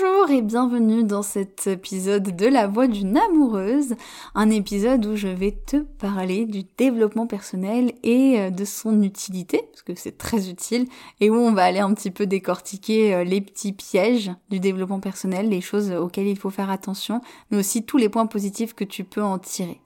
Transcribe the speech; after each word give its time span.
Bonjour 0.00 0.30
et 0.30 0.42
bienvenue 0.42 1.02
dans 1.02 1.22
cet 1.22 1.66
épisode 1.66 2.36
de 2.36 2.46
La 2.46 2.66
Voix 2.66 2.86
d'une 2.86 3.16
amoureuse, 3.16 3.94
un 4.34 4.50
épisode 4.50 5.04
où 5.06 5.16
je 5.16 5.28
vais 5.28 5.52
te 5.52 5.78
parler 5.78 6.46
du 6.46 6.62
développement 6.76 7.26
personnel 7.26 7.92
et 8.02 8.38
euh, 8.38 8.50
de 8.50 8.64
son 8.64 9.02
utilité, 9.02 9.62
parce 9.72 9.82
que 9.82 9.94
c'est 9.94 10.18
très 10.18 10.50
utile, 10.50 10.86
et 11.20 11.30
où 11.30 11.34
on 11.34 11.52
va 11.52 11.64
aller 11.64 11.78
un 11.78 11.92
petit 11.94 12.10
peu 12.10 12.26
décortiquer 12.26 13.14
euh, 13.14 13.24
les 13.24 13.40
petits 13.40 13.72
pièges 13.72 14.30
du 14.50 14.60
développement 14.60 15.00
personnel, 15.00 15.48
les 15.48 15.60
choses 15.60 15.90
auxquelles 15.90 16.28
il 16.28 16.38
faut 16.38 16.50
faire 16.50 16.70
attention, 16.70 17.20
mais 17.50 17.58
aussi 17.58 17.84
tous 17.84 17.96
les 17.96 18.08
points 18.08 18.26
positifs 18.26 18.74
que 18.74 18.84
tu 18.84 19.04
peux 19.04 19.22
en 19.22 19.38
tirer. 19.38 19.80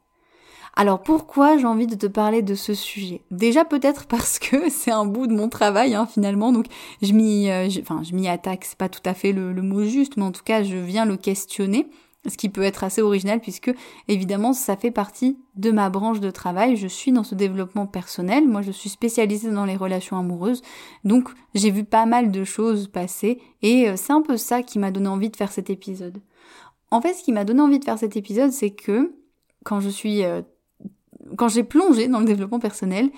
Alors 0.75 1.03
pourquoi 1.03 1.59
j'ai 1.59 1.67
envie 1.67 1.87
de 1.87 1.97
te 1.97 2.07
parler 2.07 2.41
de 2.41 2.55
ce 2.55 2.73
sujet? 2.73 3.21
Déjà 3.31 3.65
peut-être 3.65 4.07
parce 4.07 4.39
que 4.39 4.69
c'est 4.71 4.91
un 4.91 5.05
bout 5.05 5.27
de 5.27 5.35
mon 5.35 5.49
travail 5.49 5.95
hein, 5.95 6.07
finalement, 6.07 6.53
donc 6.53 6.67
je 7.03 7.13
m'y, 7.13 7.51
euh, 7.51 7.69
enfin 7.81 8.03
je 8.03 8.15
m'y 8.15 8.29
attaque, 8.29 8.65
c'est 8.65 8.79
pas 8.79 8.89
tout 8.89 9.03
à 9.05 9.13
fait 9.13 9.33
le, 9.33 9.53
mot 9.61 9.85
juste, 9.85 10.17
mais 10.17 10.25
en 10.25 10.33
tout 10.33 10.45
cas 10.45 10.63
je 10.63 10.77
viens 10.77 11.05
le 11.05 11.19
questionner, 11.19 11.89
ce 12.27 12.39
qui 12.39 12.49
peut 12.49 12.63
être 12.63 12.85
assez 12.85 13.03
original 13.03 13.41
puisque 13.41 13.71
évidemment 14.09 14.55
ça 14.55 14.77
fait 14.77 14.91
partie 14.91 15.37
de 15.57 15.71
ma 15.73 15.91
branche 15.91 16.21
de 16.21 16.31
travail. 16.31 16.77
Je 16.77 16.87
suis 16.87 17.13
dans 17.13 17.25
ce 17.25 17.35
développement 17.35 17.87
personnel, 17.87 18.49
moi 18.49 18.63
je 18.63 18.73
suis 18.73 18.89
spécialisée 18.89 19.51
dans 19.51 19.67
les 19.67 19.77
relations 19.77 20.17
amoureuses, 20.17 20.63
donc 21.05 21.29
j'ai 21.55 21.71
vu 21.71 21.85
pas 21.85 22.07
mal 22.07 22.31
de 22.31 22.45
choses 22.45 22.89
passer. 22.89 23.43
Et 23.61 23.91
euh, 23.91 23.97
c'est 23.97 24.15
un 24.15 24.23
peu 24.23 24.39
ça 24.39 24.63
qui 24.63 24.79
m'a 24.79 24.91
donné 24.91 25.09
envie 25.09 25.29
de 25.29 25.37
faire 25.37 25.53
cet 25.53 25.69
épisode. 25.69 26.23
En 26.91 27.03
fait, 27.03 27.13
ce 27.13 27.23
qui 27.23 27.33
m'a 27.33 27.45
donné 27.45 27.61
envie 27.61 27.79
de 27.79 27.85
faire 27.85 27.99
cet 27.99 28.17
épisode, 28.17 28.53
c'est 28.53 28.71
que 28.71 29.15
quand 29.65 29.81
je 29.81 29.89
suis 29.89 30.25
euh, 30.25 30.43
quand 31.37 31.49
j'ai 31.49 31.65
plongé 31.65 32.09
dans 32.09 32.21
le 32.21 32.27
développement 32.27 32.61
personnel, 32.61 33.11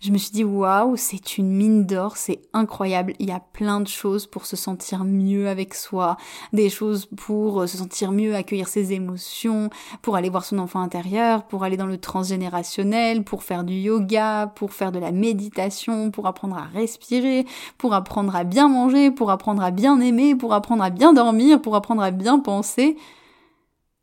je 0.00 0.12
me 0.12 0.16
suis 0.16 0.30
dit 0.30 0.44
waouh, 0.44 0.96
c'est 0.96 1.36
une 1.36 1.50
mine 1.52 1.84
d'or, 1.84 2.16
c'est 2.16 2.40
incroyable. 2.54 3.12
Il 3.18 3.28
y 3.28 3.32
a 3.32 3.40
plein 3.40 3.82
de 3.82 3.86
choses 3.86 4.26
pour 4.26 4.46
se 4.46 4.56
sentir 4.56 5.04
mieux 5.04 5.46
avec 5.46 5.74
soi, 5.74 6.16
des 6.54 6.70
choses 6.70 7.06
pour 7.18 7.60
euh, 7.60 7.66
se 7.66 7.76
sentir 7.76 8.10
mieux, 8.10 8.34
accueillir 8.34 8.66
ses 8.66 8.94
émotions, 8.94 9.68
pour 10.00 10.16
aller 10.16 10.30
voir 10.30 10.46
son 10.46 10.58
enfant 10.58 10.80
intérieur, 10.80 11.46
pour 11.46 11.64
aller 11.64 11.76
dans 11.76 11.84
le 11.84 11.98
transgénérationnel, 11.98 13.24
pour 13.24 13.42
faire 13.42 13.62
du 13.62 13.74
yoga, 13.74 14.50
pour 14.56 14.72
faire 14.72 14.90
de 14.90 14.98
la 14.98 15.12
méditation, 15.12 16.10
pour 16.10 16.26
apprendre 16.26 16.56
à 16.56 16.64
respirer, 16.64 17.44
pour 17.76 17.92
apprendre 17.92 18.34
à 18.34 18.44
bien 18.44 18.68
manger, 18.68 19.10
pour 19.10 19.30
apprendre 19.30 19.62
à 19.62 19.70
bien 19.70 20.00
aimer, 20.00 20.34
pour 20.34 20.54
apprendre 20.54 20.82
à 20.82 20.88
bien 20.88 21.12
dormir, 21.12 21.60
pour 21.60 21.76
apprendre 21.76 22.00
à 22.00 22.10
bien 22.10 22.38
penser. 22.38 22.96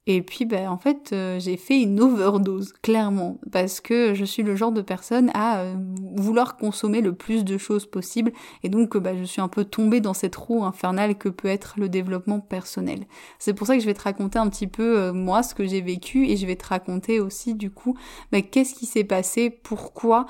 Et 0.09 0.21
puis, 0.21 0.45
ben, 0.45 0.69
en 0.69 0.77
fait, 0.77 1.09
euh, 1.11 1.37
j'ai 1.37 1.57
fait 1.57 1.81
une 1.81 1.99
overdose, 1.99 2.71
clairement, 2.81 3.39
parce 3.51 3.81
que 3.81 4.13
je 4.13 4.23
suis 4.23 4.41
le 4.41 4.55
genre 4.55 4.71
de 4.71 4.81
personne 4.81 5.29
à 5.33 5.59
euh, 5.59 5.75
vouloir 6.15 6.55
consommer 6.55 7.01
le 7.01 7.13
plus 7.13 7.43
de 7.43 7.57
choses 7.57 7.85
possible, 7.85 8.31
et 8.63 8.69
donc, 8.69 8.95
ben, 8.95 9.17
je 9.19 9.25
suis 9.25 9.41
un 9.41 9.49
peu 9.49 9.65
tombée 9.65 9.99
dans 9.99 10.13
cette 10.13 10.37
roue 10.37 10.63
infernale 10.63 11.17
que 11.17 11.27
peut 11.27 11.49
être 11.49 11.73
le 11.75 11.89
développement 11.89 12.39
personnel. 12.39 13.05
C'est 13.37 13.53
pour 13.53 13.67
ça 13.67 13.75
que 13.75 13.81
je 13.81 13.85
vais 13.85 13.93
te 13.93 14.01
raconter 14.01 14.39
un 14.39 14.47
petit 14.47 14.67
peu, 14.67 15.11
moi, 15.11 15.43
ce 15.43 15.53
que 15.53 15.67
j'ai 15.67 15.81
vécu, 15.81 16.25
et 16.29 16.37
je 16.37 16.47
vais 16.47 16.55
te 16.55 16.67
raconter 16.67 17.19
aussi, 17.19 17.53
du 17.53 17.69
coup, 17.69 17.97
ben, 18.31 18.41
qu'est-ce 18.41 18.75
qui 18.75 18.85
s'est 18.85 19.03
passé, 19.03 19.49
pourquoi 19.49 20.25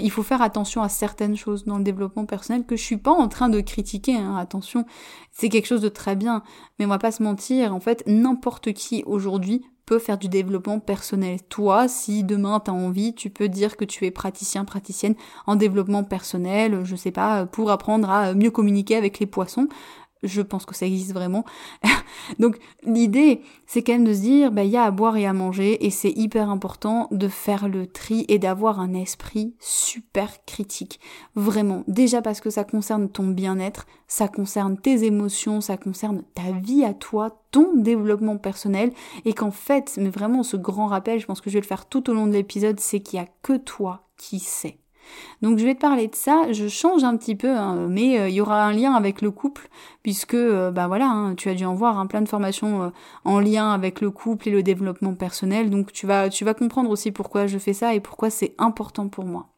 il 0.00 0.10
faut 0.10 0.22
faire 0.22 0.40
attention 0.40 0.80
à 0.80 0.88
certaines 0.88 1.36
choses 1.36 1.66
dans 1.66 1.76
le 1.76 1.84
développement 1.84 2.24
personnel 2.24 2.64
que 2.64 2.74
je 2.74 2.82
suis 2.82 2.96
pas 2.96 3.10
en 3.10 3.28
train 3.28 3.50
de 3.50 3.60
critiquer, 3.60 4.16
hein, 4.16 4.36
attention, 4.36 4.86
c'est 5.30 5.50
quelque 5.50 5.66
chose 5.66 5.82
de 5.82 5.90
très 5.90 6.16
bien, 6.16 6.42
mais 6.78 6.86
on 6.86 6.88
va 6.88 6.98
pas 6.98 7.12
se 7.12 7.22
mentir, 7.22 7.74
en 7.74 7.80
fait, 7.80 8.02
n'importe 8.06 8.72
qui 8.72 9.02
aujourd'hui 9.06 9.64
peut 9.86 9.98
faire 9.98 10.18
du 10.18 10.28
développement 10.28 10.80
personnel. 10.80 11.42
Toi, 11.48 11.88
si 11.88 12.24
demain 12.24 12.60
tu 12.60 12.70
as 12.70 12.74
envie, 12.74 13.14
tu 13.14 13.30
peux 13.30 13.48
dire 13.48 13.76
que 13.76 13.84
tu 13.84 14.06
es 14.06 14.10
praticien, 14.10 14.64
praticienne 14.64 15.14
en 15.46 15.56
développement 15.56 16.04
personnel, 16.04 16.84
je 16.84 16.96
sais 16.96 17.10
pas, 17.10 17.46
pour 17.46 17.70
apprendre 17.70 18.08
à 18.08 18.34
mieux 18.34 18.50
communiquer 18.50 18.96
avec 18.96 19.18
les 19.18 19.26
poissons 19.26 19.68
je 20.22 20.42
pense 20.42 20.64
que 20.66 20.74
ça 20.74 20.86
existe 20.86 21.12
vraiment. 21.12 21.44
Donc 22.38 22.58
l'idée, 22.84 23.42
c'est 23.66 23.82
quand 23.82 23.92
même 23.92 24.04
de 24.04 24.14
se 24.14 24.20
dire, 24.20 24.52
bah 24.52 24.64
il 24.64 24.70
y 24.70 24.76
a 24.76 24.84
à 24.84 24.90
boire 24.90 25.16
et 25.16 25.26
à 25.26 25.32
manger, 25.32 25.84
et 25.84 25.90
c'est 25.90 26.10
hyper 26.10 26.50
important 26.50 27.08
de 27.10 27.28
faire 27.28 27.68
le 27.68 27.86
tri 27.86 28.24
et 28.28 28.38
d'avoir 28.38 28.80
un 28.80 28.94
esprit 28.94 29.54
super 29.60 30.44
critique. 30.44 31.00
Vraiment, 31.34 31.84
déjà 31.88 32.22
parce 32.22 32.40
que 32.40 32.50
ça 32.50 32.64
concerne 32.64 33.08
ton 33.08 33.26
bien-être, 33.26 33.86
ça 34.08 34.28
concerne 34.28 34.78
tes 34.78 35.04
émotions, 35.04 35.60
ça 35.60 35.76
concerne 35.76 36.22
ta 36.34 36.52
vie 36.52 36.84
à 36.84 36.94
toi, 36.94 37.42
ton 37.50 37.74
développement 37.74 38.38
personnel, 38.38 38.92
et 39.24 39.34
qu'en 39.34 39.50
fait, 39.50 39.94
mais 39.96 40.10
vraiment 40.10 40.42
ce 40.42 40.56
grand 40.56 40.86
rappel, 40.86 41.20
je 41.20 41.26
pense 41.26 41.40
que 41.40 41.50
je 41.50 41.54
vais 41.54 41.60
le 41.60 41.66
faire 41.66 41.86
tout 41.86 42.10
au 42.10 42.14
long 42.14 42.26
de 42.26 42.32
l'épisode, 42.32 42.80
c'est 42.80 43.00
qu'il 43.00 43.18
y 43.18 43.22
a 43.22 43.28
que 43.42 43.56
toi 43.56 44.08
qui 44.16 44.38
sais. 44.38 44.78
Donc 45.42 45.58
je 45.58 45.64
vais 45.64 45.74
te 45.74 45.80
parler 45.80 46.08
de 46.08 46.14
ça, 46.14 46.52
je 46.52 46.68
change 46.68 47.04
un 47.04 47.16
petit 47.16 47.34
peu, 47.34 47.50
hein, 47.50 47.86
mais 47.88 48.18
euh, 48.18 48.28
il 48.28 48.34
y 48.34 48.40
aura 48.40 48.64
un 48.64 48.72
lien 48.72 48.94
avec 48.94 49.20
le 49.20 49.30
couple, 49.30 49.68
puisque 50.02 50.34
euh, 50.34 50.70
bah 50.70 50.86
voilà, 50.86 51.06
hein, 51.06 51.34
tu 51.34 51.48
as 51.48 51.54
dû 51.54 51.64
en 51.64 51.74
voir 51.74 51.98
hein, 51.98 52.06
plein 52.06 52.22
de 52.22 52.28
formations 52.28 52.84
euh, 52.84 52.88
en 53.24 53.40
lien 53.40 53.70
avec 53.70 54.00
le 54.00 54.10
couple 54.10 54.48
et 54.48 54.52
le 54.52 54.62
développement 54.62 55.14
personnel, 55.14 55.70
donc 55.70 55.92
tu 55.92 56.06
vas, 56.06 56.28
tu 56.28 56.44
vas 56.44 56.54
comprendre 56.54 56.90
aussi 56.90 57.10
pourquoi 57.10 57.46
je 57.46 57.58
fais 57.58 57.72
ça 57.72 57.94
et 57.94 58.00
pourquoi 58.00 58.30
c'est 58.30 58.54
important 58.58 59.08
pour 59.08 59.24
moi. 59.24 59.48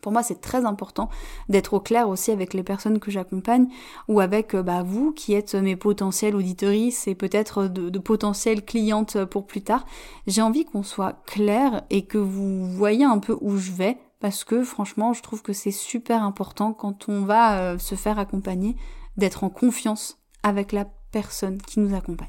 Pour 0.00 0.12
moi, 0.12 0.22
c'est 0.22 0.40
très 0.40 0.64
important 0.64 1.08
d'être 1.48 1.74
au 1.74 1.80
clair 1.80 2.08
aussi 2.08 2.30
avec 2.30 2.54
les 2.54 2.62
personnes 2.62 3.00
que 3.00 3.10
j'accompagne 3.10 3.66
ou 4.06 4.20
avec 4.20 4.54
bah, 4.54 4.84
vous 4.84 5.12
qui 5.12 5.34
êtes 5.34 5.56
mes 5.56 5.74
potentiels 5.74 6.36
auditorices 6.36 7.08
et 7.08 7.16
peut-être 7.16 7.66
de, 7.66 7.90
de 7.90 7.98
potentielles 7.98 8.64
clientes 8.64 9.24
pour 9.24 9.46
plus 9.46 9.62
tard. 9.62 9.84
J'ai 10.28 10.40
envie 10.40 10.64
qu'on 10.64 10.84
soit 10.84 11.20
clair 11.26 11.82
et 11.90 12.02
que 12.06 12.16
vous 12.16 12.64
voyez 12.70 13.04
un 13.04 13.18
peu 13.18 13.36
où 13.40 13.56
je 13.56 13.72
vais 13.72 13.98
parce 14.20 14.44
que 14.44 14.64
franchement, 14.64 15.12
je 15.12 15.22
trouve 15.22 15.42
que 15.42 15.52
c'est 15.52 15.70
super 15.70 16.22
important 16.22 16.72
quand 16.72 17.08
on 17.08 17.22
va 17.22 17.58
euh, 17.60 17.78
se 17.78 17.94
faire 17.94 18.18
accompagner 18.18 18.76
d'être 19.16 19.44
en 19.44 19.50
confiance 19.50 20.18
avec 20.42 20.72
la 20.72 20.86
personne 21.12 21.60
qui 21.60 21.80
nous 21.80 21.94
accompagne. 21.94 22.28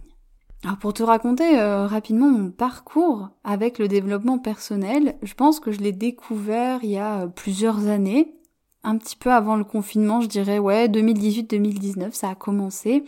Alors 0.64 0.78
pour 0.78 0.94
te 0.94 1.04
raconter 1.04 1.58
euh, 1.58 1.88
rapidement 1.88 2.30
mon 2.30 2.52
parcours 2.52 3.30
avec 3.44 3.80
le 3.80 3.88
développement 3.88 4.40
personnel, 4.40 5.16
je 5.22 5.34
pense 5.34 5.60
que 5.60 5.72
je 5.72 5.80
l'ai 5.80 5.94
découvert 5.94 6.84
il 6.84 6.90
y 6.90 6.98
a 6.98 7.22
euh, 7.22 7.28
plusieurs 7.28 7.88
années, 7.88 8.39
un 8.84 8.98
petit 8.98 9.16
peu 9.16 9.32
avant 9.32 9.56
le 9.56 9.64
confinement, 9.64 10.22
je 10.22 10.28
dirais 10.28 10.60
ouais 10.60 10.88
2018-2019, 10.88 12.14
ça 12.14 12.30
a 12.30 12.36
commencé. 12.36 13.04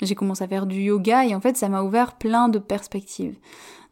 J'ai 0.00 0.14
commencé 0.14 0.44
à 0.44 0.48
faire 0.48 0.66
du 0.66 0.80
yoga 0.80 1.24
et 1.24 1.34
en 1.34 1.40
fait 1.40 1.56
ça 1.56 1.68
m'a 1.68 1.82
ouvert 1.82 2.16
plein 2.16 2.48
de 2.48 2.58
perspectives. 2.58 3.36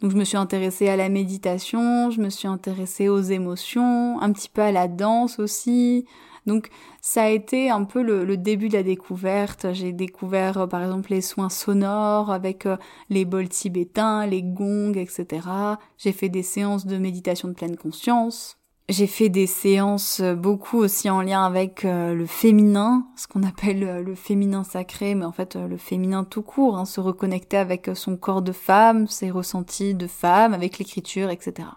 Donc 0.01 0.11
je 0.11 0.17
me 0.17 0.25
suis 0.25 0.37
intéressée 0.37 0.89
à 0.89 0.97
la 0.97 1.09
méditation, 1.09 2.11
je 2.11 2.21
me 2.21 2.29
suis 2.29 2.49
intéressée 2.49 3.09
aux 3.09 3.21
émotions, 3.21 4.21
un 4.21 4.33
petit 4.33 4.49
peu 4.49 4.63
à 4.63 4.71
la 4.71 4.87
danse 4.87 5.39
aussi, 5.39 6.05
donc 6.47 6.69
ça 7.01 7.25
a 7.25 7.29
été 7.29 7.71
un 7.71 7.85
peu 7.85 8.03
le, 8.03 8.37
début 8.37 8.69
de 8.69 8.75
la 8.75 8.83
découverte. 8.83 9.73
J'ai 9.73 9.93
découvert 9.93 10.59
euh, 10.59 10.67
par 10.67 10.83
exemple 10.83 11.11
les 11.11 11.21
soins 11.21 11.49
sonores 11.49 12.31
avec 12.31 12.67
euh, 12.67 12.77
les 13.09 13.25
bols 13.25 13.49
tibétains, 13.49 14.27
les 14.27 14.43
gongs, 14.43 14.95
etc. 14.95 15.49
J'ai 15.97 16.13
fait 16.13 16.29
des 16.29 16.43
séances 16.43 16.87
de 16.87 16.99
méditation 16.99 17.49
de 17.49 17.55
pleine 17.55 17.77
conscience. 17.77 18.59
J'ai 18.89 19.07
fait 19.07 19.31
des 19.31 19.47
séances 19.47 20.21
euh, 20.21 20.35
beaucoup 20.35 20.79
aussi 20.79 21.09
en 21.09 21.23
lien 21.23 21.45
avec 21.45 21.85
le 21.85 22.27
féminin, 22.27 23.07
ce 23.17 23.27
qu'on 23.27 23.43
appelle 23.43 24.03
le 24.05 24.15
féminin 24.15 24.63
sacré, 24.63 25.15
mais 25.15 25.25
en 25.25 25.33
fait 25.33 25.57
le 25.57 25.77
féminin 25.77 26.25
tout 26.25 26.43
court, 26.43 26.77
hein, 26.77 26.85
se 26.85 27.01
reconnecter 27.01 27.57
avec 27.57 27.91
son 27.95 28.17
corps 28.17 28.43
de 28.43 28.53
femme, 28.53 29.07
ses 29.07 29.31
ressentis 29.31 29.95
de 29.95 30.07
femme, 30.07 30.53
avec 30.53 30.79
l'écriture, 30.79 31.31
etc. 31.31 31.69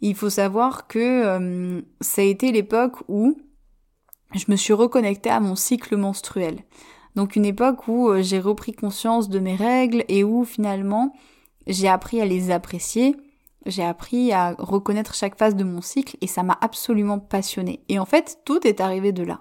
Il 0.00 0.14
faut 0.14 0.30
savoir 0.30 0.86
que 0.86 1.82
ça 2.00 2.22
a 2.22 2.24
été 2.24 2.52
l'époque 2.52 2.98
où 3.08 3.36
je 4.34 4.44
me 4.48 4.56
suis 4.56 4.72
reconnectée 4.72 5.30
à 5.30 5.40
mon 5.40 5.56
cycle 5.56 5.96
menstruel. 5.96 6.64
Donc 7.16 7.36
une 7.36 7.44
époque 7.44 7.88
où 7.88 8.10
euh, 8.10 8.22
j'ai 8.22 8.38
repris 8.38 8.72
conscience 8.72 9.28
de 9.28 9.38
mes 9.38 9.56
règles 9.56 10.04
et 10.08 10.24
où 10.24 10.44
finalement 10.44 11.12
j'ai 11.66 11.88
appris 11.88 12.20
à 12.20 12.24
les 12.24 12.50
apprécier, 12.50 13.16
j'ai 13.66 13.84
appris 13.84 14.32
à 14.32 14.54
reconnaître 14.58 15.14
chaque 15.14 15.38
phase 15.38 15.56
de 15.56 15.64
mon 15.64 15.82
cycle 15.82 16.16
et 16.20 16.26
ça 16.26 16.42
m'a 16.42 16.58
absolument 16.60 17.18
passionnée. 17.18 17.82
Et 17.88 17.98
en 17.98 18.06
fait, 18.06 18.38
tout 18.44 18.66
est 18.66 18.80
arrivé 18.80 19.12
de 19.12 19.22
là. 19.22 19.40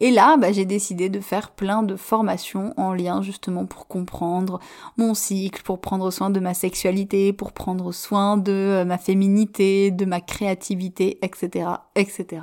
Et 0.00 0.10
là, 0.10 0.36
bah, 0.36 0.52
j'ai 0.52 0.64
décidé 0.64 1.08
de 1.08 1.20
faire 1.20 1.50
plein 1.50 1.82
de 1.82 1.96
formations 1.96 2.74
en 2.76 2.94
lien 2.94 3.22
justement 3.22 3.66
pour 3.66 3.86
comprendre 3.86 4.58
mon 4.96 5.14
cycle, 5.14 5.62
pour 5.62 5.80
prendre 5.80 6.10
soin 6.10 6.30
de 6.30 6.40
ma 6.40 6.54
sexualité, 6.54 7.32
pour 7.32 7.52
prendre 7.52 7.92
soin 7.92 8.36
de 8.36 8.52
euh, 8.52 8.84
ma 8.84 8.98
féminité, 8.98 9.90
de 9.90 10.04
ma 10.04 10.20
créativité, 10.20 11.18
etc., 11.22 11.68
etc. 11.94 12.42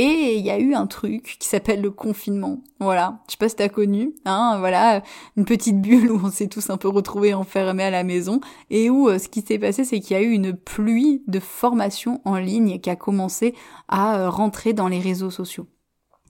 Et 0.00 0.36
il 0.36 0.46
y 0.46 0.50
a 0.50 0.60
eu 0.60 0.74
un 0.74 0.86
truc 0.86 1.38
qui 1.40 1.48
s'appelle 1.48 1.80
le 1.80 1.90
confinement. 1.90 2.62
Voilà. 2.78 3.18
Je 3.26 3.32
sais 3.32 3.36
pas 3.36 3.48
si 3.48 3.56
t'as 3.56 3.68
connu, 3.68 4.14
hein, 4.26 4.54
voilà, 4.60 5.02
une 5.36 5.44
petite 5.44 5.80
bulle 5.80 6.12
où 6.12 6.20
on 6.22 6.30
s'est 6.30 6.46
tous 6.46 6.70
un 6.70 6.76
peu 6.76 6.86
retrouvés 6.86 7.34
enfermés 7.34 7.82
à 7.82 7.90
la 7.90 8.04
maison 8.04 8.40
et 8.70 8.90
où 8.90 9.08
euh, 9.08 9.18
ce 9.18 9.28
qui 9.28 9.42
s'est 9.42 9.58
passé, 9.58 9.84
c'est 9.84 9.98
qu'il 9.98 10.16
y 10.16 10.20
a 10.20 10.22
eu 10.22 10.30
une 10.30 10.52
pluie 10.52 11.24
de 11.26 11.40
formations 11.40 12.20
en 12.24 12.36
ligne 12.36 12.78
qui 12.78 12.90
a 12.90 12.94
commencé 12.94 13.56
à 13.88 14.20
euh, 14.20 14.30
rentrer 14.30 14.72
dans 14.72 14.86
les 14.86 15.00
réseaux 15.00 15.30
sociaux. 15.30 15.66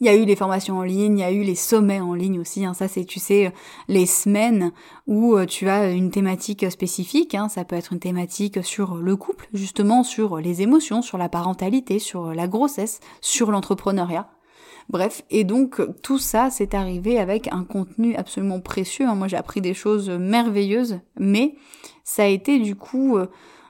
Il 0.00 0.06
y 0.06 0.10
a 0.10 0.14
eu 0.14 0.24
les 0.24 0.36
formations 0.36 0.78
en 0.78 0.82
ligne, 0.82 1.18
il 1.18 1.20
y 1.20 1.24
a 1.24 1.32
eu 1.32 1.42
les 1.42 1.54
sommets 1.54 2.00
en 2.00 2.14
ligne 2.14 2.38
aussi. 2.38 2.64
Hein. 2.64 2.74
Ça, 2.74 2.86
c'est, 2.86 3.04
tu 3.04 3.18
sais, 3.18 3.52
les 3.88 4.06
semaines 4.06 4.72
où 5.06 5.36
euh, 5.36 5.44
tu 5.44 5.68
as 5.68 5.90
une 5.90 6.10
thématique 6.10 6.70
spécifique. 6.70 7.34
Hein. 7.34 7.48
Ça 7.48 7.64
peut 7.64 7.76
être 7.76 7.92
une 7.92 7.98
thématique 7.98 8.64
sur 8.64 8.96
le 8.96 9.16
couple, 9.16 9.48
justement, 9.52 10.04
sur 10.04 10.38
les 10.38 10.62
émotions, 10.62 11.02
sur 11.02 11.18
la 11.18 11.28
parentalité, 11.28 11.98
sur 11.98 12.32
la 12.32 12.46
grossesse, 12.46 13.00
sur 13.20 13.50
l'entrepreneuriat. 13.50 14.30
Bref, 14.88 15.22
et 15.30 15.44
donc 15.44 15.82
tout 16.02 16.18
ça, 16.18 16.48
c'est 16.50 16.72
arrivé 16.72 17.18
avec 17.18 17.52
un 17.52 17.64
contenu 17.64 18.14
absolument 18.16 18.60
précieux. 18.60 19.06
Hein. 19.06 19.16
Moi, 19.16 19.28
j'ai 19.28 19.36
appris 19.36 19.60
des 19.60 19.74
choses 19.74 20.08
merveilleuses, 20.08 21.00
mais 21.18 21.56
ça 22.04 22.22
a 22.22 22.26
été 22.26 22.58
du 22.58 22.74
coup 22.74 23.18
euh, 23.18 23.26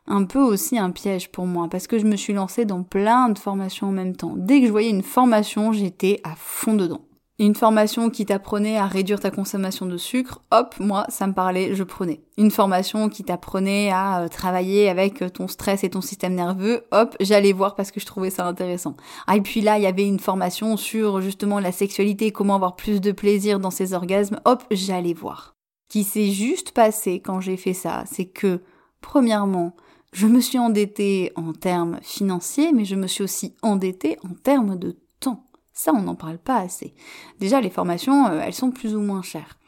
un 0.08 0.24
peu 0.24 0.40
aussi 0.40 0.78
un 0.78 0.90
piège 0.90 1.30
pour 1.30 1.46
moi 1.46 1.68
parce 1.70 1.86
que 1.86 1.98
je 1.98 2.06
me 2.06 2.16
suis 2.16 2.32
lancée 2.32 2.64
dans 2.64 2.82
plein 2.82 3.28
de 3.28 3.38
formations 3.38 3.88
en 3.88 3.92
même 3.92 4.16
temps. 4.16 4.34
Dès 4.36 4.60
que 4.60 4.66
je 4.66 4.72
voyais 4.72 4.90
une 4.90 5.02
formation, 5.02 5.72
j'étais 5.72 6.20
à 6.24 6.34
fond 6.36 6.74
dedans. 6.74 7.02
Une 7.40 7.54
formation 7.54 8.10
qui 8.10 8.26
t'apprenait 8.26 8.78
à 8.78 8.86
réduire 8.86 9.20
ta 9.20 9.30
consommation 9.30 9.86
de 9.86 9.96
sucre, 9.96 10.42
hop, 10.50 10.74
moi, 10.80 11.06
ça 11.08 11.28
me 11.28 11.32
parlait, 11.32 11.72
je 11.72 11.84
prenais. 11.84 12.20
Une 12.36 12.50
formation 12.50 13.08
qui 13.08 13.22
t'apprenait 13.22 13.90
à 13.92 14.22
euh, 14.22 14.28
travailler 14.28 14.88
avec 14.88 15.22
ton 15.32 15.46
stress 15.46 15.84
et 15.84 15.90
ton 15.90 16.00
système 16.00 16.34
nerveux, 16.34 16.82
hop, 16.90 17.14
j'allais 17.20 17.52
voir 17.52 17.76
parce 17.76 17.92
que 17.92 18.00
je 18.00 18.06
trouvais 18.06 18.30
ça 18.30 18.44
intéressant. 18.44 18.96
Ah, 19.28 19.36
et 19.36 19.40
puis 19.40 19.60
là, 19.60 19.78
il 19.78 19.84
y 19.84 19.86
avait 19.86 20.06
une 20.06 20.18
formation 20.18 20.76
sur 20.76 21.20
justement 21.20 21.60
la 21.60 21.70
sexualité, 21.70 22.32
comment 22.32 22.56
avoir 22.56 22.74
plus 22.74 23.00
de 23.00 23.12
plaisir 23.12 23.60
dans 23.60 23.70
ses 23.70 23.94
orgasmes, 23.94 24.40
hop, 24.44 24.64
j'allais 24.72 25.14
voir. 25.14 25.54
Qui 25.88 26.02
s'est 26.02 26.30
juste 26.30 26.72
passé 26.72 27.20
quand 27.20 27.40
j'ai 27.40 27.56
fait 27.56 27.72
ça, 27.72 28.02
c'est 28.10 28.26
que, 28.26 28.62
premièrement, 29.00 29.76
je 30.12 30.26
me 30.26 30.40
suis 30.40 30.58
endettée 30.58 31.32
en 31.36 31.52
termes 31.52 31.98
financiers, 32.02 32.72
mais 32.72 32.84
je 32.84 32.96
me 32.96 33.06
suis 33.06 33.22
aussi 33.22 33.54
endettée 33.62 34.18
en 34.24 34.34
termes 34.34 34.78
de 34.78 34.96
temps. 35.20 35.44
Ça, 35.72 35.92
on 35.94 36.02
n'en 36.02 36.14
parle 36.14 36.38
pas 36.38 36.56
assez. 36.56 36.94
Déjà, 37.40 37.60
les 37.60 37.70
formations, 37.70 38.26
euh, 38.26 38.40
elles 38.44 38.54
sont 38.54 38.70
plus 38.70 38.96
ou 38.96 39.00
moins 39.00 39.22
chères. 39.22 39.58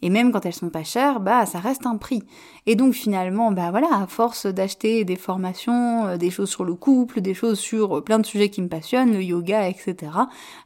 Et 0.00 0.10
même 0.10 0.30
quand 0.30 0.46
elles 0.46 0.54
sont 0.54 0.70
pas 0.70 0.84
chères, 0.84 1.18
bah 1.18 1.44
ça 1.44 1.58
reste 1.58 1.84
un 1.84 1.96
prix. 1.96 2.22
Et 2.66 2.76
donc 2.76 2.94
finalement, 2.94 3.50
bah 3.50 3.72
voilà, 3.72 3.88
à 3.92 4.06
force 4.06 4.46
d'acheter 4.46 5.04
des 5.04 5.16
formations, 5.16 6.06
euh, 6.06 6.16
des 6.16 6.30
choses 6.30 6.48
sur 6.48 6.64
le 6.64 6.74
couple, 6.74 7.20
des 7.20 7.34
choses 7.34 7.58
sur 7.58 7.98
euh, 7.98 8.00
plein 8.00 8.20
de 8.20 8.24
sujets 8.24 8.48
qui 8.48 8.62
me 8.62 8.68
passionnent, 8.68 9.12
le 9.12 9.22
yoga, 9.24 9.68
etc. 9.68 9.96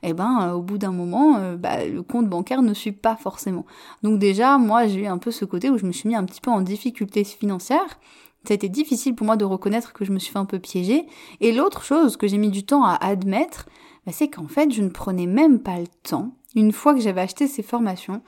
Eh 0.02 0.12
ben, 0.12 0.52
au 0.52 0.61
bout 0.61 0.76
d'un 0.76 0.93
moment, 0.93 1.56
bah, 1.58 1.87
le 1.87 2.02
compte 2.02 2.29
bancaire 2.29 2.61
ne 2.61 2.75
suit 2.75 2.93
pas 2.93 3.17
forcément. 3.17 3.64
Donc 4.02 4.19
déjà, 4.19 4.58
moi, 4.58 4.87
j'ai 4.87 5.00
eu 5.00 5.06
un 5.06 5.19
peu 5.19 5.31
ce 5.31 5.46
côté 5.46 5.70
où 5.70 5.79
je 5.79 5.87
me 5.87 5.93
suis 5.93 6.11
mis 6.11 6.14
un 6.14 6.25
petit 6.25 6.43
peu 6.43 6.50
en 6.50 6.61
difficulté 6.61 7.25
financière 7.25 7.99
ça 8.44 8.53
a 8.53 8.55
été 8.55 8.69
difficile 8.69 9.15
pour 9.15 9.27
moi 9.27 9.37
de 9.37 9.44
reconnaître 9.44 9.93
que 9.93 10.05
je 10.05 10.12
me 10.12 10.19
suis 10.19 10.33
fait 10.33 10.39
un 10.39 10.44
peu 10.44 10.59
piéger. 10.59 11.06
Et 11.41 11.53
l'autre 11.53 11.83
chose 11.83 12.17
que 12.17 12.27
j'ai 12.27 12.39
mis 12.39 12.50
du 12.50 12.65
temps 12.65 12.85
à 12.85 12.94
admettre, 12.94 13.67
bah, 14.06 14.12
c'est 14.12 14.29
qu'en 14.29 14.49
fait, 14.49 14.73
je 14.73 14.83
ne 14.83 14.89
prenais 14.89 15.27
même 15.27 15.61
pas 15.61 15.79
le 15.79 15.87
temps, 16.03 16.35
une 16.55 16.73
fois 16.73 16.94
que 16.94 17.00
j'avais 17.00 17.21
acheté 17.21 17.47
ces 17.47 17.62
formations, 17.62 18.23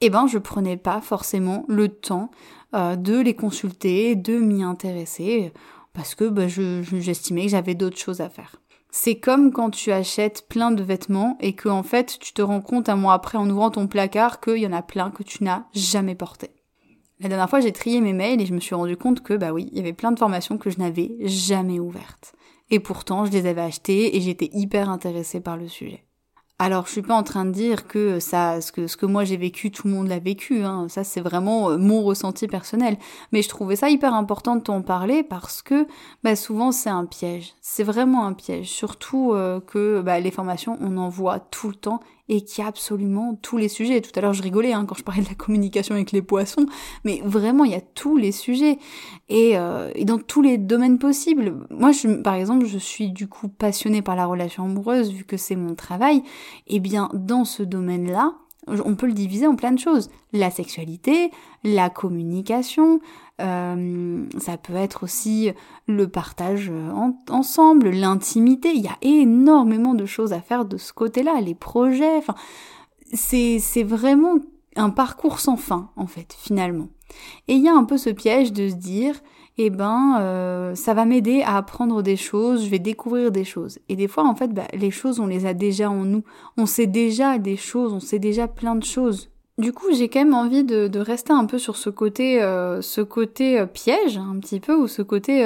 eh 0.00 0.10
ben, 0.10 0.26
je 0.26 0.38
prenais 0.38 0.76
pas 0.76 1.00
forcément 1.00 1.64
le 1.68 1.88
temps 1.88 2.30
euh, 2.74 2.96
de 2.96 3.20
les 3.20 3.34
consulter, 3.34 4.16
de 4.16 4.36
m'y 4.36 4.62
intéresser, 4.64 5.52
parce 5.92 6.14
que 6.14 6.28
bah, 6.28 6.48
j'estimais 6.48 7.44
que 7.44 7.50
j'avais 7.50 7.74
d'autres 7.74 7.98
choses 7.98 8.20
à 8.20 8.28
faire. 8.28 8.56
C'est 8.90 9.20
comme 9.20 9.52
quand 9.52 9.70
tu 9.70 9.90
achètes 9.90 10.48
plein 10.48 10.70
de 10.70 10.82
vêtements 10.82 11.38
et 11.40 11.54
que 11.54 11.70
en 11.70 11.82
fait 11.82 12.18
tu 12.20 12.34
te 12.34 12.42
rends 12.42 12.60
compte 12.60 12.90
un 12.90 12.96
mois 12.96 13.14
après 13.14 13.38
en 13.38 13.48
ouvrant 13.48 13.70
ton 13.70 13.86
placard 13.86 14.38
qu'il 14.38 14.58
y 14.58 14.66
en 14.66 14.72
a 14.72 14.82
plein 14.82 15.10
que 15.10 15.22
tu 15.22 15.44
n'as 15.44 15.64
jamais 15.72 16.14
porté. 16.14 16.50
La 17.22 17.28
dernière 17.28 17.48
fois, 17.48 17.60
j'ai 17.60 17.70
trié 17.70 18.00
mes 18.00 18.12
mails 18.12 18.40
et 18.40 18.46
je 18.46 18.52
me 18.52 18.58
suis 18.58 18.74
rendu 18.74 18.96
compte 18.96 19.22
que, 19.22 19.34
bah 19.34 19.52
oui, 19.52 19.68
il 19.70 19.78
y 19.78 19.80
avait 19.80 19.92
plein 19.92 20.10
de 20.10 20.18
formations 20.18 20.58
que 20.58 20.70
je 20.70 20.80
n'avais 20.80 21.12
jamais 21.20 21.78
ouvertes. 21.78 22.34
Et 22.68 22.80
pourtant, 22.80 23.26
je 23.26 23.30
les 23.30 23.46
avais 23.46 23.60
achetées 23.60 24.16
et 24.16 24.20
j'étais 24.20 24.50
hyper 24.52 24.90
intéressée 24.90 25.40
par 25.40 25.56
le 25.56 25.68
sujet. 25.68 26.04
Alors, 26.58 26.86
je 26.86 26.92
suis 26.92 27.02
pas 27.02 27.14
en 27.14 27.22
train 27.22 27.44
de 27.44 27.52
dire 27.52 27.86
que 27.86 28.18
ça, 28.18 28.60
ce 28.60 28.72
que, 28.72 28.88
ce 28.88 28.96
que 28.96 29.06
moi 29.06 29.24
j'ai 29.24 29.36
vécu, 29.36 29.70
tout 29.70 29.86
le 29.86 29.94
monde 29.94 30.08
l'a 30.08 30.18
vécu. 30.18 30.62
Hein. 30.62 30.86
Ça, 30.88 31.04
c'est 31.04 31.20
vraiment 31.20 31.70
euh, 31.70 31.76
mon 31.76 32.02
ressenti 32.02 32.48
personnel. 32.48 32.98
Mais 33.32 33.42
je 33.42 33.48
trouvais 33.48 33.76
ça 33.76 33.88
hyper 33.88 34.14
important 34.14 34.56
de 34.56 34.62
t'en 34.62 34.82
parler 34.82 35.22
parce 35.22 35.62
que, 35.62 35.86
bah, 36.24 36.34
souvent 36.36 36.72
c'est 36.72 36.90
un 36.90 37.04
piège. 37.04 37.54
C'est 37.60 37.82
vraiment 37.84 38.26
un 38.26 38.32
piège. 38.32 38.68
Surtout 38.68 39.32
euh, 39.32 39.60
que 39.60 40.00
bah, 40.02 40.18
les 40.18 40.30
formations, 40.32 40.76
on 40.80 40.96
en 40.96 41.08
voit 41.08 41.38
tout 41.38 41.68
le 41.68 41.74
temps 41.74 42.00
et 42.28 42.42
qui 42.44 42.62
a 42.62 42.66
absolument 42.66 43.38
tous 43.42 43.56
les 43.56 43.68
sujets. 43.68 44.00
Tout 44.00 44.10
à 44.16 44.20
l'heure, 44.20 44.32
je 44.32 44.42
rigolais 44.42 44.72
hein, 44.72 44.86
quand 44.86 44.94
je 44.94 45.02
parlais 45.02 45.22
de 45.22 45.28
la 45.28 45.34
communication 45.34 45.94
avec 45.94 46.12
les 46.12 46.22
poissons, 46.22 46.66
mais 47.04 47.20
vraiment, 47.24 47.64
il 47.64 47.72
y 47.72 47.76
a 47.76 47.80
tous 47.80 48.16
les 48.16 48.32
sujets 48.32 48.78
et, 49.28 49.58
euh, 49.58 49.90
et 49.94 50.04
dans 50.04 50.18
tous 50.18 50.42
les 50.42 50.58
domaines 50.58 50.98
possibles. 50.98 51.66
Moi, 51.70 51.90
par 52.22 52.34
exemple, 52.34 52.66
je 52.66 52.78
suis 52.78 53.10
du 53.10 53.28
coup 53.28 53.48
passionnée 53.48 54.02
par 54.02 54.16
la 54.16 54.26
relation 54.26 54.64
amoureuse 54.64 55.12
vu 55.12 55.24
que 55.24 55.36
c'est 55.36 55.56
mon 55.56 55.74
travail. 55.74 56.18
Et 56.66 56.76
eh 56.76 56.80
bien, 56.80 57.08
dans 57.12 57.44
ce 57.44 57.62
domaine-là, 57.62 58.34
on 58.66 58.94
peut 58.94 59.06
le 59.06 59.12
diviser 59.12 59.46
en 59.46 59.56
plein 59.56 59.72
de 59.72 59.78
choses. 59.78 60.10
La 60.32 60.50
sexualité, 60.50 61.30
la 61.64 61.90
communication, 61.90 63.00
euh, 63.40 64.24
ça 64.38 64.56
peut 64.56 64.74
être 64.74 65.04
aussi 65.04 65.50
le 65.86 66.08
partage 66.08 66.70
ensemble, 67.28 67.90
l'intimité. 67.90 68.72
Il 68.74 68.82
y 68.82 68.88
a 68.88 68.98
énormément 69.02 69.94
de 69.94 70.06
choses 70.06 70.32
à 70.32 70.40
faire 70.40 70.64
de 70.64 70.76
ce 70.76 70.92
côté-là, 70.92 71.40
les 71.40 71.54
projets. 71.54 72.20
C'est 73.12 73.58
c'est 73.58 73.82
vraiment 73.82 74.34
un 74.76 74.90
parcours 74.90 75.40
sans 75.40 75.56
fin 75.56 75.90
en 75.96 76.06
fait 76.06 76.34
finalement. 76.38 76.88
Et 77.48 77.54
il 77.54 77.62
y 77.62 77.68
a 77.68 77.74
un 77.74 77.84
peu 77.84 77.98
ce 77.98 78.10
piège 78.10 78.52
de 78.52 78.68
se 78.68 78.74
dire 78.74 79.20
eh 79.58 79.70
ben 79.70 80.18
euh, 80.20 80.74
ça 80.74 80.94
va 80.94 81.04
m'aider 81.04 81.42
à 81.42 81.56
apprendre 81.56 82.02
des 82.02 82.16
choses, 82.16 82.64
je 82.64 82.70
vais 82.70 82.78
découvrir 82.78 83.30
des 83.30 83.44
choses. 83.44 83.78
Et 83.88 83.96
des 83.96 84.08
fois 84.08 84.24
en 84.24 84.34
fait 84.34 84.52
bah, 84.52 84.66
les 84.72 84.90
choses 84.90 85.20
on 85.20 85.26
les 85.26 85.46
a 85.46 85.54
déjà 85.54 85.90
en 85.90 86.04
nous, 86.04 86.24
on 86.56 86.66
sait 86.66 86.86
déjà 86.86 87.38
des 87.38 87.56
choses, 87.56 87.92
on 87.92 88.00
sait 88.00 88.18
déjà 88.18 88.48
plein 88.48 88.74
de 88.74 88.84
choses. 88.84 89.28
Du 89.58 89.72
coup 89.72 89.92
j'ai 89.92 90.08
quand 90.08 90.20
même 90.20 90.34
envie 90.34 90.64
de, 90.64 90.88
de, 90.88 90.98
rester 90.98 91.32
un 91.32 91.44
peu 91.44 91.58
sur 91.58 91.76
ce 91.76 91.90
côté, 91.90 92.42
euh, 92.42 92.80
ce 92.80 93.02
côté 93.02 93.60
euh, 93.60 93.66
piège 93.66 94.16
un 94.16 94.38
petit 94.40 94.60
peu 94.60 94.74
ou 94.74 94.88
ce 94.88 95.02
côté 95.02 95.44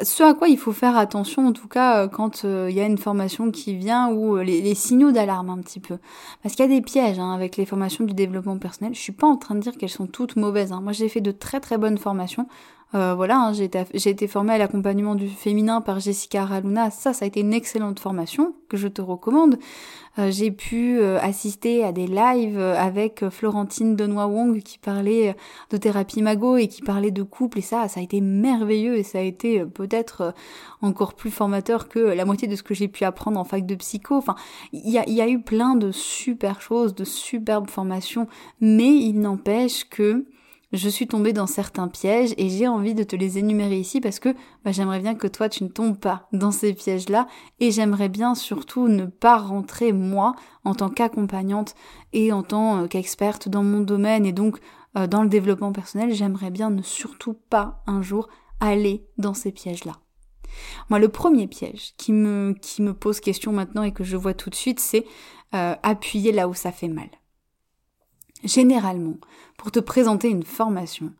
ce 0.00 0.22
à 0.22 0.32
quoi 0.32 0.48
il 0.48 0.56
faut 0.56 0.72
faire 0.72 0.96
attention, 0.96 1.46
en 1.46 1.52
tout 1.52 1.68
cas, 1.68 2.08
quand 2.08 2.44
il 2.44 2.74
y 2.74 2.80
a 2.80 2.86
une 2.86 2.96
formation 2.96 3.50
qui 3.50 3.74
vient 3.74 4.08
ou 4.10 4.38
les, 4.38 4.74
signaux 4.74 5.12
d'alarme 5.12 5.50
un 5.50 5.58
petit 5.58 5.80
peu. 5.80 5.98
Parce 6.42 6.54
qu'il 6.54 6.64
y 6.64 6.68
a 6.72 6.74
des 6.74 6.80
pièges 6.80 7.18
hein, 7.18 7.32
avec 7.32 7.58
les 7.58 7.66
formations 7.66 8.04
du 8.04 8.14
développement 8.14 8.56
personnel. 8.56 8.94
Je 8.94 9.00
suis 9.00 9.12
pas 9.12 9.26
en 9.26 9.36
train 9.36 9.54
de 9.54 9.60
dire 9.60 9.76
qu'elles 9.76 9.90
sont 9.90 10.06
toutes 10.06 10.36
mauvaises. 10.36 10.72
Hein. 10.72 10.80
Moi, 10.82 10.92
j'ai 10.92 11.08
fait 11.08 11.20
de 11.20 11.30
très 11.30 11.60
très 11.60 11.76
bonnes 11.76 11.98
formations. 11.98 12.46
Euh, 12.94 13.14
voilà, 13.14 13.38
hein, 13.38 13.52
j'ai 13.54 13.64
été, 14.10 14.26
formée 14.26 14.52
à 14.52 14.58
l'accompagnement 14.58 15.14
du 15.14 15.28
féminin 15.28 15.80
par 15.80 15.98
Jessica 15.98 16.44
Raluna. 16.44 16.90
Ça, 16.90 17.14
ça 17.14 17.24
a 17.24 17.28
été 17.28 17.40
une 17.40 17.54
excellente 17.54 17.98
formation 17.98 18.54
que 18.68 18.76
je 18.76 18.86
te 18.86 19.00
recommande. 19.00 19.58
Euh, 20.18 20.30
j'ai 20.30 20.50
pu 20.50 20.98
euh, 20.98 21.18
assister 21.20 21.84
à 21.84 21.92
des 21.92 22.06
lives 22.06 22.58
avec 22.58 23.26
Florentine 23.30 23.96
Denois 23.96 24.26
Wong 24.26 24.60
qui 24.62 24.78
parlait 24.78 25.34
de 25.70 25.76
thérapie 25.78 26.20
mago 26.20 26.58
et 26.58 26.68
qui 26.68 26.82
parlait 26.82 27.10
de 27.10 27.22
couple 27.22 27.60
et 27.60 27.62
ça, 27.62 27.88
ça 27.88 28.00
a 28.00 28.02
été 28.02 28.20
merveilleux 28.20 28.96
et 28.96 29.02
ça 29.02 29.18
a 29.18 29.22
été 29.22 29.64
encore 30.80 31.14
plus 31.14 31.30
formateur 31.30 31.88
que 31.88 31.98
la 31.98 32.24
moitié 32.24 32.48
de 32.48 32.56
ce 32.56 32.62
que 32.62 32.74
j'ai 32.74 32.88
pu 32.88 33.04
apprendre 33.04 33.38
en 33.38 33.44
fac 33.44 33.66
de 33.66 33.74
psycho. 33.74 34.16
Enfin, 34.16 34.34
il 34.72 34.90
y 34.90 34.98
a, 34.98 35.08
y 35.08 35.20
a 35.20 35.28
eu 35.28 35.40
plein 35.40 35.74
de 35.74 35.92
super 35.92 36.60
choses, 36.60 36.94
de 36.94 37.04
superbes 37.04 37.70
formations, 37.70 38.26
mais 38.60 38.90
il 38.90 39.20
n'empêche 39.20 39.88
que 39.88 40.26
je 40.72 40.88
suis 40.88 41.06
tombée 41.06 41.32
dans 41.32 41.46
certains 41.46 41.88
pièges 41.88 42.32
et 42.38 42.48
j'ai 42.48 42.66
envie 42.66 42.94
de 42.94 43.02
te 43.02 43.14
les 43.14 43.38
énumérer 43.38 43.78
ici 43.78 44.00
parce 44.00 44.18
que 44.18 44.30
bah, 44.64 44.72
j'aimerais 44.72 45.00
bien 45.00 45.14
que 45.14 45.26
toi 45.26 45.48
tu 45.48 45.64
ne 45.64 45.68
tombes 45.68 45.98
pas 45.98 46.28
dans 46.32 46.50
ces 46.50 46.72
pièges-là 46.72 47.26
et 47.60 47.70
j'aimerais 47.70 48.08
bien 48.08 48.34
surtout 48.34 48.88
ne 48.88 49.04
pas 49.04 49.36
rentrer 49.36 49.92
moi 49.92 50.34
en 50.64 50.74
tant 50.74 50.88
qu'accompagnante 50.88 51.74
et 52.14 52.32
en 52.32 52.42
tant 52.42 52.78
euh, 52.78 52.86
qu'experte 52.86 53.48
dans 53.50 53.62
mon 53.62 53.80
domaine 53.80 54.24
et 54.24 54.32
donc 54.32 54.60
euh, 54.96 55.06
dans 55.06 55.22
le 55.22 55.28
développement 55.28 55.72
personnel, 55.72 56.14
j'aimerais 56.14 56.50
bien 56.50 56.70
ne 56.70 56.82
surtout 56.82 57.34
pas 57.50 57.82
un 57.86 58.02
jour 58.02 58.28
aller 58.62 59.04
dans 59.18 59.34
ces 59.34 59.52
pièges-là. 59.52 59.94
Moi, 60.90 60.98
le 60.98 61.08
premier 61.08 61.46
piège 61.46 61.94
qui 61.96 62.12
me, 62.12 62.54
qui 62.60 62.82
me 62.82 62.94
pose 62.94 63.20
question 63.20 63.52
maintenant 63.52 63.82
et 63.82 63.92
que 63.92 64.04
je 64.04 64.16
vois 64.16 64.34
tout 64.34 64.50
de 64.50 64.54
suite, 64.54 64.80
c'est 64.80 65.04
euh, 65.54 65.74
appuyer 65.82 66.32
là 66.32 66.48
où 66.48 66.54
ça 66.54 66.72
fait 66.72 66.88
mal. 66.88 67.08
Généralement, 68.44 69.16
pour 69.56 69.70
te 69.70 69.80
présenter 69.80 70.28
une 70.28 70.42
formation, 70.42 71.12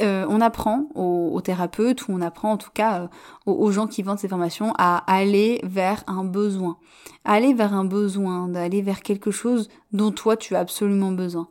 euh, 0.00 0.26
on 0.28 0.40
apprend 0.40 0.88
aux, 0.94 1.40
thérapeutes 1.40 2.06
ou 2.06 2.12
on 2.12 2.20
apprend 2.20 2.52
en 2.52 2.56
tout 2.56 2.70
cas 2.72 3.02
euh, 3.02 3.08
aux, 3.46 3.72
gens 3.72 3.88
qui 3.88 4.02
vendent 4.02 4.18
ces 4.18 4.28
formations 4.28 4.72
à 4.78 4.98
aller 5.12 5.60
vers 5.64 6.04
un 6.06 6.24
besoin, 6.24 6.78
aller 7.24 7.52
vers 7.52 7.74
un 7.74 7.84
besoin, 7.84 8.48
d'aller 8.48 8.80
vers 8.80 9.02
quelque 9.02 9.32
chose 9.32 9.68
dont 9.92 10.12
toi 10.12 10.36
tu 10.36 10.54
as 10.54 10.60
absolument 10.60 11.10
besoin. 11.10 11.48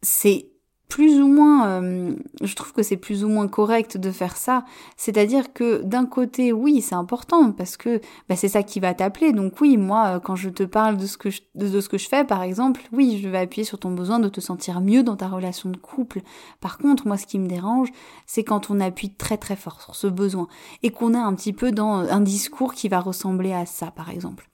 C'est 0.00 0.51
plus 0.92 1.22
ou 1.22 1.26
moins, 1.26 1.68
euh, 1.68 2.14
je 2.42 2.54
trouve 2.54 2.74
que 2.74 2.82
c'est 2.82 2.98
plus 2.98 3.24
ou 3.24 3.28
moins 3.28 3.48
correct 3.48 3.96
de 3.96 4.10
faire 4.10 4.36
ça. 4.36 4.66
C'est-à-dire 4.98 5.54
que 5.54 5.80
d'un 5.80 6.04
côté, 6.04 6.52
oui, 6.52 6.82
c'est 6.82 6.94
important 6.94 7.50
parce 7.50 7.78
que 7.78 8.02
bah, 8.28 8.36
c'est 8.36 8.48
ça 8.48 8.62
qui 8.62 8.78
va 8.78 8.92
t'appeler. 8.92 9.32
Donc 9.32 9.58
oui, 9.62 9.78
moi, 9.78 10.16
euh, 10.16 10.20
quand 10.20 10.36
je 10.36 10.50
te 10.50 10.64
parle 10.64 10.98
de 10.98 11.06
ce 11.06 11.16
que 11.16 11.30
je, 11.30 11.40
de, 11.54 11.80
ce 11.80 11.88
que 11.88 11.96
je 11.96 12.06
fais, 12.06 12.24
par 12.24 12.42
exemple, 12.42 12.82
oui, 12.92 13.18
je 13.22 13.28
vais 13.30 13.38
appuyer 13.38 13.64
sur 13.64 13.78
ton 13.78 13.90
besoin 13.92 14.18
de 14.18 14.28
te 14.28 14.42
sentir 14.42 14.82
mieux 14.82 15.02
dans 15.02 15.16
ta 15.16 15.28
relation 15.28 15.70
de 15.70 15.78
couple. 15.78 16.20
Par 16.60 16.76
contre, 16.76 17.06
moi, 17.06 17.16
ce 17.16 17.24
qui 17.24 17.38
me 17.38 17.48
dérange, 17.48 17.88
c'est 18.26 18.44
quand 18.44 18.68
on 18.68 18.78
appuie 18.78 19.14
très 19.14 19.38
très 19.38 19.56
fort 19.56 19.80
sur 19.80 19.96
ce 19.96 20.08
besoin 20.08 20.46
et 20.82 20.90
qu'on 20.90 21.14
est 21.14 21.16
un 21.16 21.32
petit 21.34 21.54
peu 21.54 21.72
dans 21.72 22.00
un 22.00 22.20
discours 22.20 22.74
qui 22.74 22.90
va 22.90 23.00
ressembler 23.00 23.54
à 23.54 23.64
ça, 23.64 23.90
par 23.90 24.10
exemple. 24.10 24.51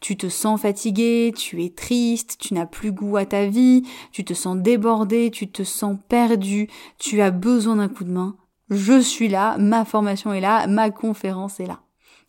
Tu 0.00 0.16
te 0.16 0.28
sens 0.28 0.60
fatigué, 0.60 1.32
tu 1.36 1.64
es 1.64 1.70
triste, 1.70 2.36
tu 2.38 2.54
n'as 2.54 2.66
plus 2.66 2.92
goût 2.92 3.16
à 3.16 3.26
ta 3.26 3.46
vie, 3.46 3.82
tu 4.12 4.24
te 4.24 4.34
sens 4.34 4.56
débordé, 4.56 5.30
tu 5.30 5.50
te 5.50 5.62
sens 5.64 5.96
perdu, 6.08 6.68
tu 6.98 7.20
as 7.20 7.30
besoin 7.30 7.76
d'un 7.76 7.88
coup 7.88 8.04
de 8.04 8.12
main. 8.12 8.36
Je 8.70 9.00
suis 9.00 9.28
là, 9.28 9.56
ma 9.58 9.84
formation 9.84 10.32
est 10.32 10.40
là, 10.40 10.66
ma 10.66 10.90
conférence 10.90 11.58
est 11.58 11.66
là. 11.66 11.80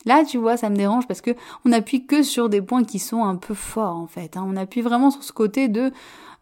Là, 0.06 0.24
tu 0.24 0.38
vois, 0.38 0.56
ça 0.56 0.70
me 0.70 0.76
dérange 0.76 1.06
parce 1.06 1.20
que 1.20 1.32
on 1.64 1.72
appuie 1.72 2.06
que 2.06 2.22
sur 2.22 2.48
des 2.48 2.62
points 2.62 2.84
qui 2.84 2.98
sont 2.98 3.24
un 3.24 3.36
peu 3.36 3.54
forts 3.54 3.96
en 3.96 4.06
fait. 4.06 4.36
Hein. 4.36 4.46
On 4.48 4.56
appuie 4.56 4.80
vraiment 4.80 5.10
sur 5.10 5.22
ce 5.22 5.32
côté 5.32 5.68
de 5.68 5.92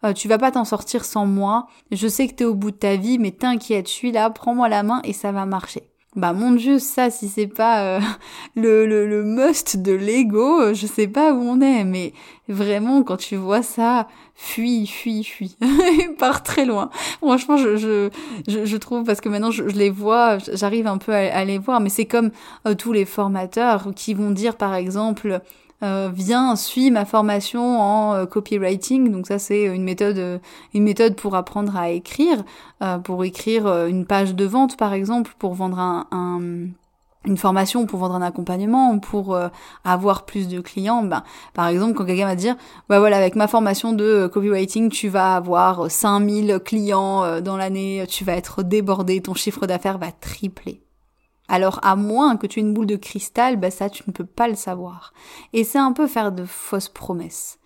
euh, 0.05 0.13
tu 0.13 0.29
vas 0.29 0.37
pas 0.37 0.51
t'en 0.51 0.63
sortir 0.63 1.03
sans 1.03 1.25
moi. 1.25 1.67
Je 1.91 2.07
sais 2.07 2.27
que 2.27 2.33
t'es 2.33 2.45
au 2.45 2.55
bout 2.55 2.71
de 2.71 2.77
ta 2.77 2.95
vie, 2.95 3.19
mais 3.19 3.31
t'inquiète, 3.31 3.87
je 3.87 3.93
suis 3.93 4.11
là, 4.13 4.29
prends-moi 4.29 4.69
la 4.69 4.83
main 4.83 5.01
et 5.03 5.13
ça 5.13 5.33
va 5.33 5.45
marcher. 5.45 5.88
Bah 6.15 6.33
mon 6.33 6.53
dieu, 6.53 6.79
ça 6.79 7.11
si 7.11 7.29
c'est 7.29 7.45
pas 7.45 7.97
euh, 7.97 7.99
le, 8.55 8.87
le, 8.87 9.07
le, 9.07 9.23
must 9.23 9.77
de 9.77 9.91
l'ego, 9.91 10.59
euh, 10.59 10.73
je 10.73 10.87
sais 10.87 11.07
pas 11.07 11.33
où 11.33 11.41
on 11.41 11.61
est, 11.61 11.83
mais 11.83 12.13
vraiment 12.47 13.03
quand 13.03 13.17
tu 13.17 13.35
vois 13.35 13.61
ça, 13.61 14.07
fuis, 14.33 14.87
fuis, 14.87 15.23
fuis, 15.23 15.55
part 16.17 16.41
très 16.41 16.65
loin. 16.65 16.89
Franchement, 17.19 17.57
je, 17.57 17.77
je, 17.77 18.09
je, 18.47 18.77
trouve 18.77 19.03
parce 19.03 19.21
que 19.21 19.29
maintenant 19.29 19.51
je, 19.51 19.61
les 19.63 19.91
vois, 19.91 20.39
j'arrive 20.51 20.87
un 20.87 20.97
peu 20.97 21.13
à, 21.13 21.45
les 21.45 21.59
voir, 21.59 21.79
mais 21.79 21.89
c'est 21.89 22.05
comme 22.05 22.31
euh, 22.67 22.73
tous 22.73 22.91
les 22.91 23.05
formateurs 23.05 23.89
qui 23.95 24.15
vont 24.15 24.31
dire 24.31 24.55
par 24.55 24.73
exemple 24.73 25.41
euh, 25.81 26.09
viens, 26.13 26.55
suis 26.57 26.91
ma 26.91 27.05
formation 27.05 27.79
en 27.79 28.13
euh, 28.13 28.25
copywriting. 28.25 29.11
Donc 29.11 29.27
ça, 29.27 29.39
c'est 29.39 29.63
une 29.63 29.83
méthode, 29.83 30.17
euh, 30.17 30.39
une 30.73 30.83
méthode 30.83 31.15
pour 31.15 31.35
apprendre 31.35 31.75
à 31.77 31.89
écrire, 31.89 32.43
pour 33.03 33.25
écrire 33.25 33.85
une 33.87 34.05
page 34.05 34.35
de 34.35 34.45
vente, 34.45 34.77
par 34.77 34.93
exemple, 34.93 35.33
pour 35.37 35.53
vendre 35.53 35.77
un, 35.79 36.39
une 37.25 37.37
formation 37.37 37.85
pour 37.85 37.99
vendre 37.99 38.15
un 38.15 38.21
accompagnement, 38.21 38.97
pour 38.99 39.37
avoir 39.83 40.25
plus 40.25 40.47
de 40.47 40.61
clients, 40.61 41.03
ben, 41.03 41.23
par 41.53 41.67
exemple, 41.67 41.93
quand 41.93 42.05
quelqu'un 42.05 42.27
va 42.27 42.35
dire, 42.35 42.55
bah 42.87 42.99
voilà, 42.99 43.17
avec 43.17 43.35
ma 43.35 43.49
formation 43.49 43.91
de 43.91 44.27
copywriting, 44.27 44.89
tu 44.89 45.09
vas 45.09 45.35
avoir 45.35 45.91
5000 45.91 46.59
clients 46.63 47.41
dans 47.41 47.57
l'année, 47.57 48.05
tu 48.07 48.23
vas 48.23 48.37
être 48.37 48.63
débordé, 48.63 49.21
ton 49.21 49.33
chiffre 49.33 49.67
d'affaires 49.67 49.97
va 49.97 50.13
tripler. 50.13 50.81
Alors 51.49 51.79
à 51.83 51.95
moins 51.95 52.37
que 52.37 52.47
tu 52.47 52.59
aies 52.59 52.63
une 52.63 52.73
boule 52.73 52.85
de 52.85 52.95
cristal, 52.95 53.57
bah 53.57 53.71
ça 53.71 53.89
tu 53.89 54.03
ne 54.07 54.13
peux 54.13 54.25
pas 54.25 54.47
le 54.47 54.55
savoir. 54.55 55.13
Et 55.51 55.63
c'est 55.63 55.79
un 55.79 55.91
peu 55.91 56.07
faire 56.07 56.31
de 56.31 56.45
fausses 56.45 56.89
promesses. 56.89 57.59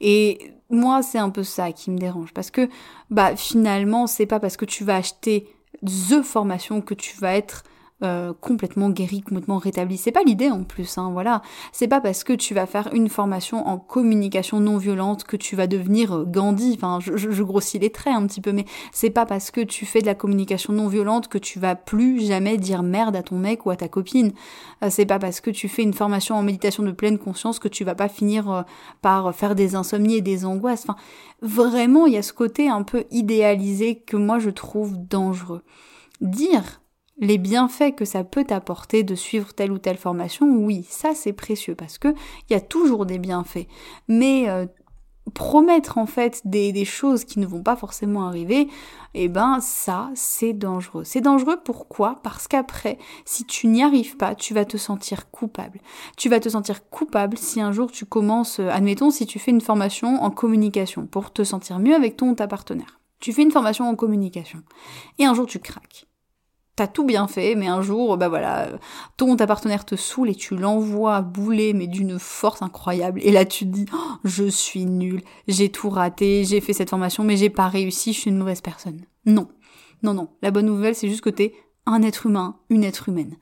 Et 0.00 0.54
moi 0.70 1.02
c'est 1.02 1.18
un 1.18 1.30
peu 1.30 1.44
ça 1.44 1.70
qui 1.72 1.90
me 1.90 1.98
dérange 1.98 2.32
parce 2.32 2.50
que 2.50 2.68
bah 3.10 3.36
finalement 3.36 4.06
c'est 4.06 4.26
pas 4.26 4.40
parce 4.40 4.56
que 4.56 4.64
tu 4.64 4.84
vas 4.84 4.96
acheter 4.96 5.48
the 5.84 6.22
formation 6.22 6.80
que 6.80 6.94
tu 6.94 7.16
vas 7.18 7.36
être 7.36 7.62
euh, 8.02 8.34
complètement 8.38 8.90
guéri, 8.90 9.22
complètement 9.22 9.56
rétabli. 9.56 9.96
C'est 9.96 10.12
pas 10.12 10.22
l'idée 10.22 10.50
en 10.50 10.64
plus, 10.64 10.98
hein, 10.98 11.08
voilà. 11.14 11.40
C'est 11.72 11.88
pas 11.88 12.02
parce 12.02 12.24
que 12.24 12.34
tu 12.34 12.52
vas 12.52 12.66
faire 12.66 12.90
une 12.92 13.08
formation 13.08 13.66
en 13.66 13.78
communication 13.78 14.60
non 14.60 14.76
violente 14.76 15.24
que 15.24 15.38
tu 15.38 15.56
vas 15.56 15.66
devenir 15.66 16.14
euh, 16.14 16.24
Gandhi. 16.26 16.74
Enfin, 16.76 16.98
je, 17.00 17.16
je, 17.16 17.42
grossis 17.42 17.78
les 17.78 17.88
traits 17.88 18.12
un 18.14 18.26
petit 18.26 18.42
peu, 18.42 18.52
mais 18.52 18.66
c'est 18.92 19.08
pas 19.08 19.24
parce 19.24 19.50
que 19.50 19.62
tu 19.62 19.86
fais 19.86 20.02
de 20.02 20.06
la 20.06 20.14
communication 20.14 20.74
non 20.74 20.88
violente 20.88 21.28
que 21.28 21.38
tu 21.38 21.58
vas 21.58 21.74
plus 21.74 22.20
jamais 22.20 22.58
dire 22.58 22.82
merde 22.82 23.16
à 23.16 23.22
ton 23.22 23.38
mec 23.38 23.64
ou 23.64 23.70
à 23.70 23.76
ta 23.76 23.88
copine. 23.88 24.32
Euh, 24.82 24.88
c'est 24.90 25.06
pas 25.06 25.18
parce 25.18 25.40
que 25.40 25.50
tu 25.50 25.66
fais 25.66 25.82
une 25.82 25.94
formation 25.94 26.34
en 26.36 26.42
méditation 26.42 26.82
de 26.82 26.92
pleine 26.92 27.16
conscience 27.16 27.58
que 27.58 27.68
tu 27.68 27.82
vas 27.82 27.94
pas 27.94 28.10
finir 28.10 28.66
par 29.00 29.34
faire 29.34 29.54
des 29.54 29.74
insomnies 29.74 30.16
et 30.16 30.20
des 30.20 30.44
angoisses. 30.44 30.84
Enfin, 30.86 30.98
vraiment, 31.40 32.04
il 32.04 32.12
y 32.12 32.18
a 32.18 32.22
ce 32.22 32.34
côté 32.34 32.68
un 32.68 32.82
peu 32.82 33.04
idéalisé 33.10 34.00
que 34.00 34.18
moi 34.18 34.38
je 34.38 34.50
trouve 34.50 34.98
dangereux. 34.98 35.62
Dire 36.20 36.82
les 37.18 37.38
bienfaits 37.38 37.94
que 37.96 38.04
ça 38.04 38.24
peut 38.24 38.44
t'apporter 38.44 39.02
de 39.02 39.14
suivre 39.14 39.54
telle 39.54 39.72
ou 39.72 39.78
telle 39.78 39.96
formation, 39.96 40.46
oui, 40.46 40.86
ça 40.88 41.14
c'est 41.14 41.32
précieux 41.32 41.74
parce 41.74 41.98
que 41.98 42.08
il 42.48 42.52
y 42.52 42.56
a 42.56 42.60
toujours 42.60 43.06
des 43.06 43.18
bienfaits. 43.18 43.66
Mais 44.08 44.48
euh, 44.48 44.66
promettre 45.34 45.98
en 45.98 46.06
fait 46.06 46.42
des, 46.44 46.72
des, 46.72 46.84
choses 46.84 47.24
qui 47.24 47.38
ne 47.38 47.46
vont 47.46 47.62
pas 47.62 47.76
forcément 47.76 48.26
arriver, 48.26 48.68
eh 49.14 49.28
ben 49.28 49.60
ça 49.60 50.10
c'est 50.14 50.52
dangereux. 50.52 51.04
C'est 51.04 51.20
dangereux 51.22 51.58
pourquoi? 51.64 52.20
Parce 52.22 52.48
qu'après, 52.48 52.98
si 53.24 53.44
tu 53.44 53.66
n'y 53.66 53.82
arrives 53.82 54.16
pas, 54.16 54.34
tu 54.34 54.54
vas 54.54 54.64
te 54.64 54.76
sentir 54.76 55.30
coupable. 55.30 55.80
Tu 56.16 56.28
vas 56.28 56.40
te 56.40 56.48
sentir 56.48 56.88
coupable 56.90 57.38
si 57.38 57.60
un 57.60 57.72
jour 57.72 57.90
tu 57.90 58.04
commences, 58.04 58.60
euh, 58.60 58.68
admettons 58.68 59.10
si 59.10 59.26
tu 59.26 59.38
fais 59.38 59.50
une 59.50 59.60
formation 59.62 60.22
en 60.22 60.30
communication 60.30 61.06
pour 61.06 61.32
te 61.32 61.44
sentir 61.44 61.78
mieux 61.78 61.94
avec 61.94 62.16
ton 62.16 62.30
ou 62.30 62.34
ta 62.34 62.46
partenaire. 62.46 63.00
Tu 63.20 63.32
fais 63.32 63.42
une 63.42 63.50
formation 63.50 63.88
en 63.88 63.94
communication 63.94 64.60
et 65.18 65.24
un 65.24 65.32
jour 65.32 65.46
tu 65.46 65.58
craques 65.58 66.06
t'as 66.76 66.86
tout 66.86 67.04
bien 67.04 67.26
fait, 67.26 67.54
mais 67.54 67.66
un 67.66 67.80
jour, 67.80 68.18
bah 68.18 68.28
voilà, 68.28 68.68
ton 69.16 69.34
ta 69.36 69.46
partenaire 69.46 69.86
te 69.86 69.96
saoule 69.96 70.30
et 70.30 70.34
tu 70.34 70.56
l'envoies 70.56 71.22
bouler, 71.22 71.72
mais 71.72 71.86
d'une 71.86 72.18
force 72.18 72.62
incroyable. 72.62 73.20
Et 73.22 73.32
là, 73.32 73.46
tu 73.46 73.64
te 73.64 73.70
dis, 73.70 73.86
oh, 73.94 74.12
je 74.24 74.44
suis 74.44 74.84
nulle, 74.84 75.22
j'ai 75.48 75.70
tout 75.70 75.88
raté, 75.88 76.44
j'ai 76.44 76.60
fait 76.60 76.74
cette 76.74 76.90
formation, 76.90 77.24
mais 77.24 77.36
j'ai 77.36 77.50
pas 77.50 77.68
réussi, 77.68 78.12
je 78.12 78.20
suis 78.20 78.30
une 78.30 78.38
mauvaise 78.38 78.60
personne. 78.60 79.00
Non, 79.24 79.48
non, 80.02 80.12
non. 80.12 80.28
La 80.42 80.50
bonne 80.50 80.66
nouvelle, 80.66 80.94
c'est 80.94 81.08
juste 81.08 81.22
que 81.22 81.30
t'es 81.30 81.54
un 81.86 82.02
être 82.02 82.26
humain, 82.26 82.56
une 82.68 82.84
être 82.84 83.08
humaine. 83.08 83.36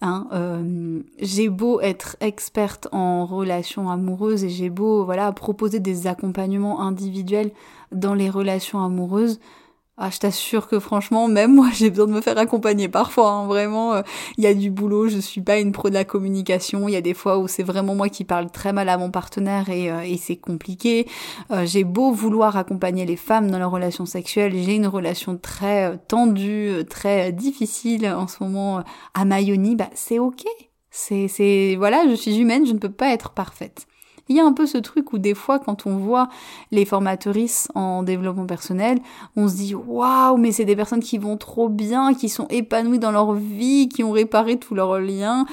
Hein, 0.00 0.26
euh, 0.32 1.00
j'ai 1.20 1.48
beau 1.48 1.80
être 1.80 2.16
experte 2.20 2.88
en 2.90 3.24
relations 3.24 3.88
amoureuses 3.88 4.42
et 4.42 4.48
j'ai 4.48 4.68
beau 4.68 5.04
voilà 5.04 5.30
proposer 5.30 5.78
des 5.78 6.08
accompagnements 6.08 6.80
individuels 6.80 7.52
dans 7.92 8.14
les 8.14 8.28
relations 8.28 8.82
amoureuses, 8.82 9.38
Ah, 9.98 10.08
je 10.08 10.18
t'assure 10.18 10.68
que 10.68 10.80
franchement, 10.80 11.28
même 11.28 11.54
moi, 11.54 11.68
j'ai 11.74 11.90
besoin 11.90 12.06
de 12.06 12.12
me 12.12 12.20
faire 12.22 12.38
accompagner 12.38 12.88
parfois. 12.88 13.30
Hein, 13.30 13.46
vraiment, 13.46 13.92
euh, 13.94 14.02
il 14.38 14.44
y 14.44 14.46
a 14.46 14.54
du 14.54 14.70
boulot. 14.70 15.08
Je 15.08 15.18
suis 15.18 15.42
pas 15.42 15.58
une 15.58 15.72
pro 15.72 15.90
de 15.90 15.94
la 15.94 16.04
communication. 16.04 16.88
Il 16.88 16.92
y 16.92 16.96
a 16.96 17.02
des 17.02 17.12
fois 17.14 17.38
où 17.38 17.46
c'est 17.46 17.62
vraiment 17.62 17.94
moi 17.94 18.08
qui 18.08 18.24
parle 18.24 18.50
très 18.50 18.72
mal 18.72 18.88
à 18.88 18.96
mon 18.96 19.10
partenaire 19.10 19.68
et, 19.68 19.90
euh, 19.90 20.00
et 20.00 20.16
c'est 20.16 20.36
compliqué. 20.36 21.06
Euh, 21.50 21.66
j'ai 21.66 21.84
beau 21.84 22.10
vouloir 22.10 22.56
accompagner 22.56 23.04
les 23.04 23.16
femmes 23.16 23.50
dans 23.50 23.58
leurs 23.58 23.70
relations 23.70 24.06
sexuelles, 24.06 24.54
j'ai 24.54 24.74
une 24.74 24.86
relation 24.86 25.36
très 25.36 25.98
tendue, 26.08 26.84
très 26.88 27.32
difficile 27.32 28.08
en 28.08 28.26
ce 28.28 28.42
moment 28.42 28.82
à 29.14 29.24
Mayoni. 29.24 29.76
Bah, 29.76 29.90
c'est 29.94 30.18
ok. 30.18 30.44
C'est, 30.90 31.28
c'est, 31.28 31.76
voilà, 31.76 32.04
je 32.08 32.14
suis 32.14 32.36
humaine, 32.38 32.66
je 32.66 32.72
ne 32.72 32.78
peux 32.78 32.92
pas 32.92 33.12
être 33.12 33.30
parfaite. 33.30 33.86
Il 34.28 34.36
y 34.36 34.40
a 34.40 34.46
un 34.46 34.52
peu 34.52 34.66
ce 34.66 34.78
truc 34.78 35.12
où 35.12 35.18
des 35.18 35.34
fois, 35.34 35.58
quand 35.58 35.86
on 35.86 35.96
voit 35.96 36.28
les 36.70 36.84
formatrices 36.84 37.68
en 37.74 38.02
développement 38.02 38.46
personnel, 38.46 38.98
on 39.36 39.48
se 39.48 39.56
dit 39.56 39.74
waouh, 39.74 40.36
mais 40.36 40.52
c'est 40.52 40.64
des 40.64 40.76
personnes 40.76 41.02
qui 41.02 41.18
vont 41.18 41.36
trop 41.36 41.68
bien, 41.68 42.14
qui 42.14 42.28
sont 42.28 42.46
épanouies 42.48 42.98
dans 42.98 43.12
leur 43.12 43.32
vie, 43.34 43.88
qui 43.88 44.04
ont 44.04 44.12
réparé 44.12 44.58
tous 44.58 44.74
leurs 44.74 44.98
liens. 44.98 45.46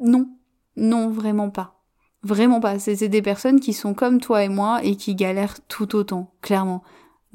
Non, 0.00 0.28
non, 0.76 1.10
vraiment 1.10 1.50
pas. 1.50 1.74
Vraiment 2.22 2.60
pas. 2.60 2.78
C'est 2.78 3.08
des 3.08 3.22
personnes 3.22 3.60
qui 3.60 3.72
sont 3.72 3.94
comme 3.94 4.20
toi 4.20 4.42
et 4.42 4.48
moi 4.48 4.80
et 4.82 4.96
qui 4.96 5.14
galèrent 5.14 5.60
tout 5.68 5.94
autant, 5.94 6.32
clairement. 6.42 6.82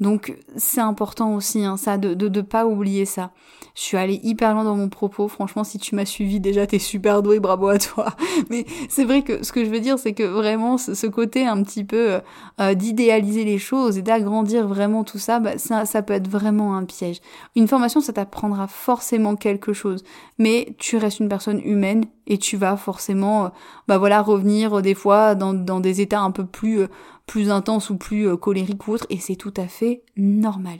Donc 0.04 0.36
c'est 0.56 0.82
important 0.82 1.34
aussi, 1.34 1.64
hein, 1.64 1.78
ça, 1.78 1.96
de, 1.96 2.12
de, 2.12 2.28
de 2.28 2.42
pas 2.42 2.66
oublier 2.66 3.06
ça. 3.06 3.30
Je 3.74 3.80
suis 3.80 3.96
allée 3.96 4.20
hyper 4.22 4.52
loin 4.52 4.62
dans 4.62 4.76
mon 4.76 4.90
propos. 4.90 5.28
Franchement, 5.28 5.64
si 5.64 5.78
tu 5.78 5.94
m'as 5.94 6.04
suivi 6.04 6.40
déjà, 6.40 6.66
t'es 6.66 6.78
super 6.78 7.22
doué, 7.22 7.40
bravo 7.40 7.68
à 7.68 7.78
toi. 7.78 8.14
Mais 8.50 8.66
c'est 8.90 9.04
vrai 9.04 9.22
que 9.22 9.42
ce 9.42 9.50
que 9.50 9.64
je 9.64 9.70
veux 9.70 9.80
dire, 9.80 9.98
c'est 9.98 10.12
que 10.12 10.22
vraiment 10.22 10.76
ce, 10.76 11.06
côté 11.06 11.46
un 11.46 11.62
petit 11.62 11.84
peu 11.84 12.20
euh, 12.60 12.74
d'idéaliser 12.74 13.44
les 13.44 13.56
choses 13.56 13.96
et 13.96 14.02
d'agrandir 14.02 14.68
vraiment 14.68 15.04
tout 15.04 15.18
ça, 15.18 15.40
bah, 15.40 15.56
ça, 15.56 15.86
ça 15.86 16.02
peut 16.02 16.12
être 16.12 16.28
vraiment 16.28 16.76
un 16.76 16.84
piège. 16.84 17.22
Une 17.56 17.66
formation, 17.66 18.02
ça 18.02 18.12
t'apprendra 18.12 18.66
forcément 18.66 19.36
quelque 19.36 19.72
chose, 19.72 20.04
mais 20.36 20.76
tu 20.76 20.98
restes 20.98 21.20
une 21.20 21.30
personne 21.30 21.62
humaine 21.64 22.04
et 22.26 22.38
tu 22.38 22.56
vas 22.56 22.76
forcément, 22.76 23.46
euh, 23.46 23.48
bah 23.88 23.98
voilà, 23.98 24.22
revenir 24.22 24.78
euh, 24.78 24.82
des 24.82 24.94
fois 24.94 25.34
dans, 25.34 25.80
des 25.80 26.00
états 26.00 26.20
un 26.20 26.30
peu 26.30 26.46
plus 26.46 26.86
plus 27.26 27.50
intense 27.50 27.90
ou 27.90 27.96
plus 27.96 28.28
euh, 28.28 28.36
colérique 28.36 28.86
ou 28.86 28.92
autre, 28.92 29.06
et 29.10 29.18
c'est 29.18 29.36
tout 29.36 29.54
à 29.56 29.66
fait 29.66 30.02
normal. 30.16 30.78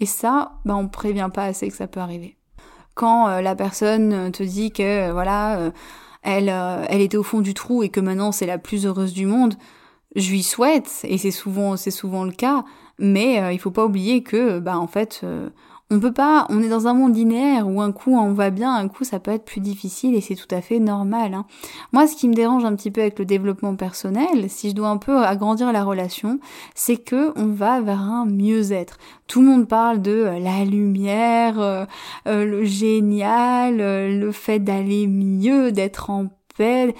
Et 0.00 0.06
ça, 0.06 0.58
bah, 0.64 0.76
on 0.76 0.88
prévient 0.88 1.30
pas 1.32 1.44
assez 1.44 1.68
que 1.68 1.76
ça 1.76 1.86
peut 1.86 2.00
arriver. 2.00 2.36
Quand 2.94 3.28
euh, 3.28 3.40
la 3.40 3.54
personne 3.54 4.12
euh, 4.12 4.30
te 4.30 4.42
dit 4.42 4.72
que 4.72 5.10
voilà, 5.12 5.72
elle, 6.22 6.48
elle 6.48 7.00
était 7.00 7.16
au 7.16 7.22
fond 7.22 7.40
du 7.40 7.54
trou 7.54 7.82
et 7.82 7.88
que 7.88 8.00
maintenant 8.00 8.32
c'est 8.32 8.46
la 8.46 8.58
plus 8.58 8.86
heureuse 8.86 9.12
du 9.12 9.26
monde, 9.26 9.54
je 10.14 10.30
lui 10.30 10.42
souhaite, 10.42 11.00
et 11.04 11.16
c'est 11.16 11.30
souvent, 11.30 11.76
c'est 11.76 11.90
souvent 11.90 12.24
le 12.24 12.32
cas, 12.32 12.64
mais 12.98 13.54
il 13.54 13.58
faut 13.58 13.70
pas 13.70 13.86
oublier 13.86 14.22
que, 14.22 14.58
bah 14.58 14.78
en 14.78 14.86
fait, 14.86 15.24
on 15.92 16.00
peut 16.00 16.12
pas, 16.12 16.46
on 16.48 16.62
est 16.62 16.70
dans 16.70 16.86
un 16.86 16.94
monde 16.94 17.14
linéaire 17.14 17.68
où 17.68 17.82
un 17.82 17.92
coup 17.92 18.16
on 18.16 18.32
va 18.32 18.48
bien, 18.48 18.74
un 18.74 18.88
coup 18.88 19.04
ça 19.04 19.20
peut 19.20 19.30
être 19.30 19.44
plus 19.44 19.60
difficile 19.60 20.14
et 20.14 20.22
c'est 20.22 20.36
tout 20.36 20.52
à 20.52 20.62
fait 20.62 20.78
normal. 20.78 21.34
Hein. 21.34 21.44
Moi, 21.92 22.06
ce 22.06 22.16
qui 22.16 22.28
me 22.28 22.34
dérange 22.34 22.64
un 22.64 22.74
petit 22.74 22.90
peu 22.90 23.02
avec 23.02 23.18
le 23.18 23.26
développement 23.26 23.76
personnel, 23.76 24.48
si 24.48 24.70
je 24.70 24.74
dois 24.74 24.88
un 24.88 24.96
peu 24.96 25.18
agrandir 25.18 25.70
la 25.70 25.84
relation, 25.84 26.40
c'est 26.74 26.96
que 26.96 27.38
on 27.38 27.48
va 27.48 27.82
vers 27.82 28.00
un 28.00 28.24
mieux-être. 28.24 28.96
Tout 29.26 29.42
le 29.42 29.48
monde 29.48 29.68
parle 29.68 30.00
de 30.00 30.12
euh, 30.12 30.38
la 30.38 30.64
lumière, 30.64 31.60
euh, 31.60 31.84
euh, 32.26 32.46
le 32.46 32.64
génial, 32.64 33.76
le 33.76 34.32
fait 34.32 34.60
d'aller 34.60 35.06
mieux, 35.06 35.72
d'être 35.72 36.08
en 36.08 36.28
paix. 36.56 36.94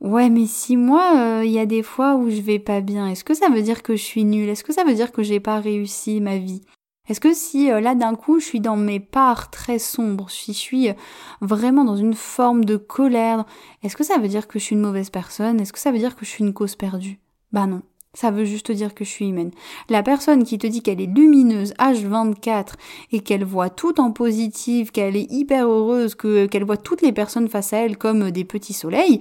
Ouais, 0.00 0.30
mais 0.30 0.46
si 0.46 0.78
moi, 0.78 1.42
il 1.44 1.50
y 1.50 1.58
a 1.58 1.66
des 1.66 1.82
fois 1.82 2.16
où 2.16 2.30
je 2.30 2.40
vais 2.40 2.58
pas 2.58 2.80
bien, 2.80 3.06
est-ce 3.08 3.22
que 3.22 3.34
ça 3.34 3.50
veut 3.50 3.60
dire 3.60 3.82
que 3.82 3.96
je 3.96 4.02
suis 4.02 4.24
nulle? 4.24 4.48
Est-ce 4.48 4.64
que 4.64 4.72
ça 4.72 4.84
veut 4.84 4.94
dire 4.94 5.12
que 5.12 5.22
j'ai 5.22 5.40
pas 5.40 5.60
réussi 5.60 6.22
ma 6.22 6.38
vie? 6.38 6.62
Est-ce 7.10 7.20
que 7.20 7.34
si 7.34 7.72
euh, 7.72 7.80
là 7.80 7.96
d'un 7.96 8.14
coup 8.14 8.38
je 8.38 8.44
suis 8.44 8.60
dans 8.60 8.76
mes 8.76 9.00
parts 9.00 9.50
très 9.50 9.80
sombres, 9.80 10.30
si 10.30 10.52
je 10.52 10.58
suis 10.58 10.88
euh, 10.88 10.92
vraiment 11.40 11.82
dans 11.82 11.96
une 11.96 12.14
forme 12.14 12.64
de 12.64 12.76
colère, 12.76 13.44
est-ce 13.82 13.96
que 13.96 14.04
ça 14.04 14.18
veut 14.18 14.28
dire 14.28 14.46
que 14.46 14.60
je 14.60 14.64
suis 14.64 14.76
une 14.76 14.82
mauvaise 14.82 15.10
personne? 15.10 15.60
Est-ce 15.60 15.72
que 15.72 15.80
ça 15.80 15.90
veut 15.90 15.98
dire 15.98 16.14
que 16.14 16.24
je 16.24 16.30
suis 16.30 16.44
une 16.44 16.54
cause 16.54 16.76
perdue? 16.76 17.18
Bah 17.52 17.66
non. 17.66 17.82
Ça 18.14 18.30
veut 18.30 18.44
juste 18.44 18.70
dire 18.70 18.94
que 18.94 19.04
je 19.04 19.10
suis 19.10 19.28
humaine. 19.28 19.50
La 19.88 20.02
personne 20.04 20.44
qui 20.44 20.58
te 20.58 20.66
dit 20.66 20.82
qu'elle 20.82 21.00
est 21.00 21.06
lumineuse 21.06 21.74
H24 21.78 22.74
et 23.12 23.20
qu'elle 23.20 23.44
voit 23.44 23.70
tout 23.70 24.00
en 24.00 24.12
positif, 24.12 24.92
qu'elle 24.92 25.16
est 25.16 25.30
hyper 25.30 25.68
heureuse, 25.68 26.14
que 26.16 26.46
qu'elle 26.46 26.64
voit 26.64 26.76
toutes 26.76 27.02
les 27.02 27.12
personnes 27.12 27.48
face 27.48 27.72
à 27.72 27.78
elle 27.78 27.98
comme 27.98 28.30
des 28.30 28.44
petits 28.44 28.72
soleils, 28.72 29.20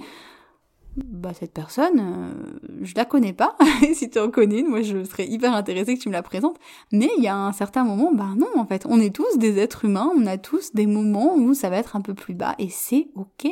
bah 1.06 1.34
cette 1.34 1.54
personne, 1.54 2.00
euh, 2.00 2.60
je 2.82 2.94
la 2.96 3.06
connais 3.06 3.34
pas. 3.34 3.56
si 3.94 4.10
tu 4.10 4.20
en 4.20 4.30
connais 4.30 4.60
une, 4.60 4.68
moi 4.68 4.82
je 4.82 5.04
serais 5.04 5.28
hyper 5.28 5.54
intéressée 5.54 5.96
que 5.96 6.02
tu 6.02 6.10
me 6.10 6.14
la 6.14 6.24
présentes. 6.24 6.58
Mais 6.92 7.10
il 7.18 7.24
y 7.24 7.28
a 7.28 7.36
un 7.36 7.52
certain 7.52 7.84
moment, 7.84 8.14
bah 8.14 8.30
non 8.38 8.48
en 8.56 8.66
fait, 8.66 8.86
on 8.88 9.00
est 9.00 9.16
tous 9.16 9.38
des 9.38 9.58
êtres 9.60 9.86
humains, 9.86 10.12
on 10.16 10.26
a 10.26 10.38
tous 10.38 10.74
des 10.74 10.88
moments 10.88 11.36
où 11.36 11.54
ça 11.54 11.70
va 11.70 11.78
être 11.78 11.96
un 11.96 12.02
peu 12.02 12.14
plus 12.14 12.34
bas 12.34 12.56
et 12.60 12.70
c'est 12.70 13.10
ok. 13.16 13.48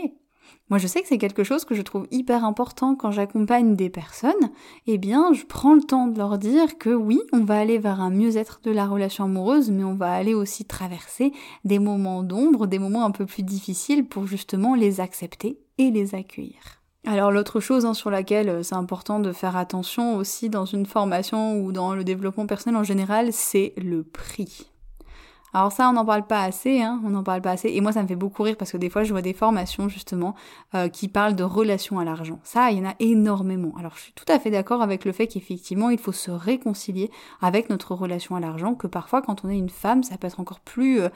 Moi, 0.70 0.80
je 0.80 0.88
sais 0.88 1.02
que 1.02 1.08
c'est 1.08 1.18
quelque 1.18 1.46
chose 1.46 1.64
que 1.64 1.76
je 1.76 1.82
trouve 1.82 2.08
hyper 2.12 2.44
important 2.44 2.96
quand 2.96 3.12
j'accompagne 3.12 3.76
des 3.76 3.90
personnes. 3.90 4.34
Eh 4.86 4.98
bien, 4.98 5.32
je 5.32 5.46
prends 5.46 5.74
le 5.74 5.82
temps 5.82 6.08
de 6.08 6.18
leur 6.18 6.38
dire 6.38 6.78
que 6.78 6.90
oui, 6.90 7.22
on 7.32 7.46
va 7.46 7.58
aller 7.58 7.78
vers 7.78 8.02
un 8.02 8.10
mieux-être 8.10 8.60
de 8.64 8.72
la 8.72 8.86
relation 8.86 9.26
amoureuse, 9.26 9.72
mais 9.72 9.86
on 9.86 9.96
va 9.96 10.12
aller 10.12 10.34
aussi 10.34 10.66
traverser 10.66 11.32
des 11.64 11.80
moments 11.80 12.22
d'ombre, 12.22 12.68
des 12.68 12.80
moments 12.80 13.06
un 13.06 13.12
peu 13.12 13.26
plus 13.26 13.44
difficiles 13.44 14.06
pour 14.06 14.28
justement 14.28 14.76
les 14.76 15.00
accepter 15.00 15.58
et 15.78 15.90
les 15.90 16.16
accueillir. 16.16 16.82
Alors 17.10 17.32
l'autre 17.32 17.62
chose 17.62 17.86
hein, 17.86 17.94
sur 17.94 18.10
laquelle 18.10 18.50
euh, 18.50 18.64
c'est 18.64 18.76
important 18.76 19.22
de 19.22 19.32
faire 19.32 19.56
attention 19.56 20.18
aussi 20.18 20.50
dans 20.50 20.66
une 20.66 20.86
formation 20.86 21.58
ou 21.58 21.72
dans 21.72 21.96
le 21.96 22.04
développement 22.04 22.46
personnel 22.46 22.78
en 22.78 22.84
général, 22.84 23.32
c'est 23.32 23.72
le 23.78 24.04
prix. 24.04 24.70
Alors 25.54 25.72
ça, 25.72 25.90
on 25.90 25.94
n'en 25.94 26.06
parle 26.06 26.28
pas 26.28 26.44
assez, 26.44 26.82
hein, 26.82 27.02
on 27.06 27.10
n'en 27.10 27.24
parle 27.24 27.42
pas 27.42 27.52
assez. 27.52 27.70
Et 27.70 27.82
moi, 27.82 27.92
ça 27.92 28.04
me 28.04 28.08
fait 28.08 28.16
beaucoup 28.16 28.44
rire 28.44 28.56
parce 28.58 28.72
que 28.72 28.78
des 28.78 28.90
fois, 28.90 29.04
je 29.04 29.12
vois 29.12 29.22
des 29.22 29.34
formations 29.34 29.88
justement 29.88 30.36
euh, 30.76 30.90
qui 30.90 31.08
parlent 31.08 31.36
de 31.36 31.44
relation 31.44 32.00
à 32.00 32.06
l'argent. 32.06 32.40
Ça, 32.44 32.72
il 32.72 32.80
y 32.80 32.82
en 32.82 32.90
a 32.90 32.96
énormément. 33.00 33.74
Alors, 33.80 33.94
je 33.96 34.02
suis 34.02 34.14
tout 34.14 34.26
à 34.28 34.40
fait 34.40 34.52
d'accord 34.52 34.82
avec 34.82 35.06
le 35.06 35.12
fait 35.12 35.28
qu'effectivement, 35.28 35.90
il 35.90 35.98
faut 35.98 36.12
se 36.12 36.32
réconcilier 36.32 37.10
avec 37.42 37.70
notre 37.70 37.96
relation 37.96 38.36
à 38.36 38.40
l'argent. 38.40 38.76
Que 38.76 38.88
parfois, 38.88 39.22
quand 39.22 39.46
on 39.46 39.50
est 39.50 39.58
une 39.58 39.70
femme, 39.70 40.04
ça 40.04 40.18
peut 40.18 40.28
être 40.28 40.40
encore 40.40 40.60
plus 40.60 41.00
euh, 41.00 41.10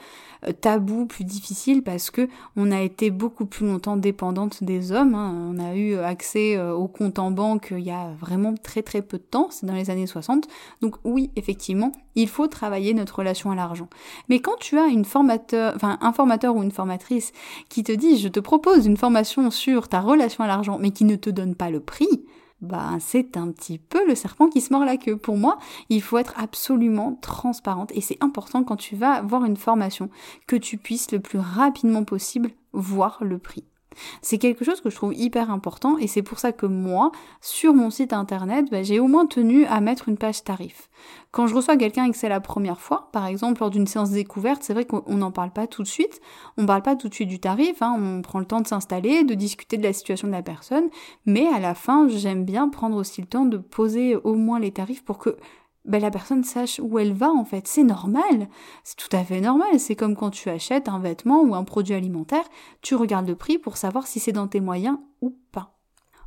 tabou, 0.60 1.06
plus 1.06 1.24
difficile 1.24 1.82
parce 1.82 2.10
que 2.10 2.28
on 2.56 2.72
a 2.72 2.80
été 2.80 3.10
beaucoup 3.10 3.46
plus 3.46 3.66
longtemps 3.66 3.96
dépendante 3.96 4.64
des 4.64 4.92
hommes. 4.92 5.14
Hein. 5.14 5.34
On 5.50 5.58
a 5.58 5.74
eu 5.74 5.96
accès 5.98 6.56
euh, 6.56 6.72
au 6.72 6.88
compte 6.88 7.18
en 7.18 7.30
banque 7.30 7.68
il 7.70 7.84
y 7.84 7.90
a 7.90 8.10
vraiment 8.18 8.54
très 8.54 8.82
très 8.82 9.02
peu 9.02 9.18
de 9.18 9.22
temps. 9.22 9.48
C'est 9.50 9.66
dans 9.66 9.74
les 9.74 9.90
années 9.90 10.06
60. 10.06 10.48
Donc 10.80 10.96
oui, 11.04 11.30
effectivement, 11.36 11.92
il 12.14 12.28
faut 12.28 12.46
travailler 12.46 12.94
notre 12.94 13.18
relation 13.18 13.50
à 13.50 13.54
l'argent. 13.54 13.88
Mais 14.28 14.40
quand 14.40 14.56
tu 14.58 14.78
as 14.78 14.86
une 14.86 15.04
formateur, 15.04 15.72
enfin, 15.76 15.98
un 16.00 16.12
formateur 16.12 16.56
ou 16.56 16.62
une 16.62 16.70
formatrice 16.70 17.32
qui 17.68 17.82
te 17.82 17.92
dit 17.92 18.18
je 18.18 18.28
te 18.28 18.40
propose 18.40 18.86
une 18.86 18.96
formation 18.96 19.50
sur 19.50 19.88
ta 19.88 20.00
relation 20.00 20.44
à 20.44 20.46
l'argent 20.46 20.78
mais 20.80 20.90
qui 20.90 21.04
ne 21.04 21.16
te 21.16 21.30
donne 21.30 21.54
pas 21.54 21.70
le 21.70 21.80
prix, 21.80 22.24
bah 22.60 22.92
c'est 23.00 23.36
un 23.36 23.50
petit 23.50 23.78
peu 23.78 24.06
le 24.06 24.14
serpent 24.14 24.48
qui 24.48 24.60
se 24.60 24.72
mord 24.72 24.84
la 24.84 24.96
queue. 24.96 25.16
Pour 25.16 25.36
moi, 25.36 25.58
il 25.88 26.00
faut 26.00 26.18
être 26.18 26.34
absolument 26.38 27.18
transparente 27.20 27.90
et 27.94 28.00
c'est 28.00 28.22
important 28.22 28.62
quand 28.62 28.76
tu 28.76 28.96
vas 28.96 29.20
voir 29.22 29.44
une 29.44 29.56
formation 29.56 30.08
que 30.46 30.56
tu 30.56 30.78
puisses 30.78 31.10
le 31.10 31.20
plus 31.20 31.40
rapidement 31.40 32.04
possible 32.04 32.50
voir 32.72 33.18
le 33.22 33.38
prix. 33.38 33.64
C'est 34.20 34.38
quelque 34.38 34.64
chose 34.64 34.80
que 34.80 34.90
je 34.90 34.96
trouve 34.96 35.14
hyper 35.14 35.50
important 35.50 35.98
et 35.98 36.06
c'est 36.06 36.22
pour 36.22 36.38
ça 36.38 36.52
que 36.52 36.66
moi, 36.66 37.12
sur 37.40 37.74
mon 37.74 37.90
site 37.90 38.12
internet, 38.12 38.66
bah, 38.70 38.82
j'ai 38.82 39.00
au 39.00 39.06
moins 39.06 39.26
tenu 39.26 39.64
à 39.66 39.80
mettre 39.80 40.08
une 40.08 40.16
page 40.16 40.44
tarif. 40.44 40.88
Quand 41.30 41.46
je 41.46 41.54
reçois 41.54 41.76
quelqu'un 41.76 42.04
et 42.04 42.10
que 42.10 42.16
c'est 42.16 42.28
la 42.28 42.40
première 42.40 42.80
fois, 42.80 43.08
par 43.12 43.26
exemple 43.26 43.60
lors 43.60 43.70
d'une 43.70 43.86
séance 43.86 44.10
découverte, 44.10 44.62
c'est 44.62 44.74
vrai 44.74 44.84
qu'on 44.84 45.16
n'en 45.16 45.30
parle 45.30 45.50
pas 45.50 45.66
tout 45.66 45.82
de 45.82 45.88
suite, 45.88 46.20
on 46.58 46.66
parle 46.66 46.82
pas 46.82 46.94
tout 46.94 47.08
de 47.08 47.14
suite 47.14 47.28
du 47.28 47.40
tarif, 47.40 47.80
hein, 47.80 47.96
on 47.98 48.22
prend 48.22 48.38
le 48.38 48.44
temps 48.44 48.60
de 48.60 48.66
s'installer, 48.66 49.24
de 49.24 49.34
discuter 49.34 49.78
de 49.78 49.82
la 49.82 49.92
situation 49.92 50.28
de 50.28 50.32
la 50.32 50.42
personne, 50.42 50.88
mais 51.24 51.46
à 51.48 51.58
la 51.58 51.74
fin, 51.74 52.06
j'aime 52.08 52.44
bien 52.44 52.68
prendre 52.68 52.96
aussi 52.96 53.20
le 53.22 53.26
temps 53.26 53.46
de 53.46 53.56
poser 53.56 54.16
au 54.16 54.34
moins 54.34 54.60
les 54.60 54.72
tarifs 54.72 55.04
pour 55.04 55.18
que 55.18 55.36
ben, 55.84 56.00
la 56.00 56.10
personne 56.10 56.44
sache 56.44 56.80
où 56.82 56.98
elle 56.98 57.12
va 57.12 57.30
en 57.30 57.44
fait. 57.44 57.66
C'est 57.66 57.82
normal, 57.84 58.48
c'est 58.84 58.96
tout 58.96 59.14
à 59.16 59.24
fait 59.24 59.40
normal. 59.40 59.80
C'est 59.80 59.96
comme 59.96 60.16
quand 60.16 60.30
tu 60.30 60.48
achètes 60.48 60.88
un 60.88 60.98
vêtement 60.98 61.42
ou 61.42 61.54
un 61.54 61.64
produit 61.64 61.94
alimentaire, 61.94 62.44
tu 62.82 62.94
regardes 62.94 63.28
le 63.28 63.36
prix 63.36 63.58
pour 63.58 63.76
savoir 63.76 64.06
si 64.06 64.20
c'est 64.20 64.32
dans 64.32 64.48
tes 64.48 64.60
moyens 64.60 64.98
ou 65.20 65.36
pas. 65.50 65.72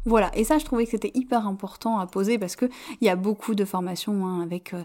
Voilà, 0.08 0.30
et 0.36 0.44
ça 0.44 0.60
je 0.60 0.66
trouvais 0.66 0.86
que 0.86 0.92
c'était 0.92 1.12
hyper 1.16 1.48
important 1.48 1.98
à 1.98 2.06
poser 2.06 2.38
parce 2.38 2.56
que 2.56 2.66
il 3.02 3.08
y 3.08 3.10
a 3.10 3.16
beaucoup 3.16 3.56
de 3.56 3.66
formations 3.66 4.28
hein, 4.28 4.42
avec 4.42 4.76
euh, 4.76 4.84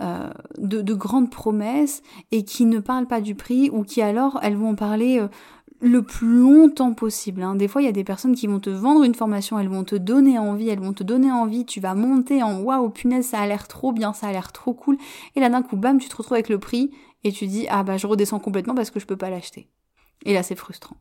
euh, 0.00 0.30
de, 0.56 0.80
de, 0.80 0.94
grandes 0.94 1.30
promesses 1.30 2.02
et 2.30 2.42
qui 2.42 2.64
ne 2.64 2.78
parlent 2.78 3.06
pas 3.06 3.20
du 3.20 3.34
prix 3.34 3.68
ou 3.70 3.82
qui 3.82 4.00
alors 4.00 4.38
elles 4.42 4.56
vont 4.56 4.74
parler 4.74 5.20
euh, 5.20 5.28
le 5.82 6.02
plus 6.02 6.28
longtemps 6.28 6.94
possible. 6.94 7.42
Hein. 7.42 7.56
Des 7.56 7.66
fois, 7.66 7.82
il 7.82 7.86
y 7.86 7.88
a 7.88 7.92
des 7.92 8.04
personnes 8.04 8.36
qui 8.36 8.46
vont 8.46 8.60
te 8.60 8.70
vendre 8.70 9.02
une 9.02 9.16
formation, 9.16 9.58
elles 9.58 9.68
vont 9.68 9.82
te 9.82 9.96
donner 9.96 10.38
envie, 10.38 10.68
elles 10.68 10.80
vont 10.80 10.92
te 10.92 11.02
donner 11.02 11.30
envie, 11.30 11.66
tu 11.66 11.80
vas 11.80 11.94
monter 11.94 12.40
en 12.42 12.60
waouh, 12.60 12.88
punaise, 12.88 13.26
ça 13.26 13.40
a 13.40 13.46
l'air 13.46 13.66
trop 13.66 13.92
bien, 13.92 14.12
ça 14.12 14.28
a 14.28 14.32
l'air 14.32 14.52
trop 14.52 14.74
cool. 14.74 14.96
Et 15.34 15.40
là, 15.40 15.50
d'un 15.50 15.62
coup, 15.62 15.76
bam, 15.76 15.98
tu 15.98 16.08
te 16.08 16.16
retrouves 16.16 16.34
avec 16.34 16.48
le 16.48 16.58
prix 16.58 16.92
et 17.24 17.32
tu 17.32 17.48
dis, 17.48 17.66
ah 17.68 17.82
bah, 17.82 17.96
je 17.96 18.06
redescends 18.06 18.38
complètement 18.38 18.76
parce 18.76 18.90
que 18.90 19.00
je 19.00 19.06
peux 19.06 19.16
pas 19.16 19.28
l'acheter. 19.28 19.68
Et 20.24 20.34
là, 20.34 20.44
c'est 20.44 20.54
frustrant. 20.54 20.96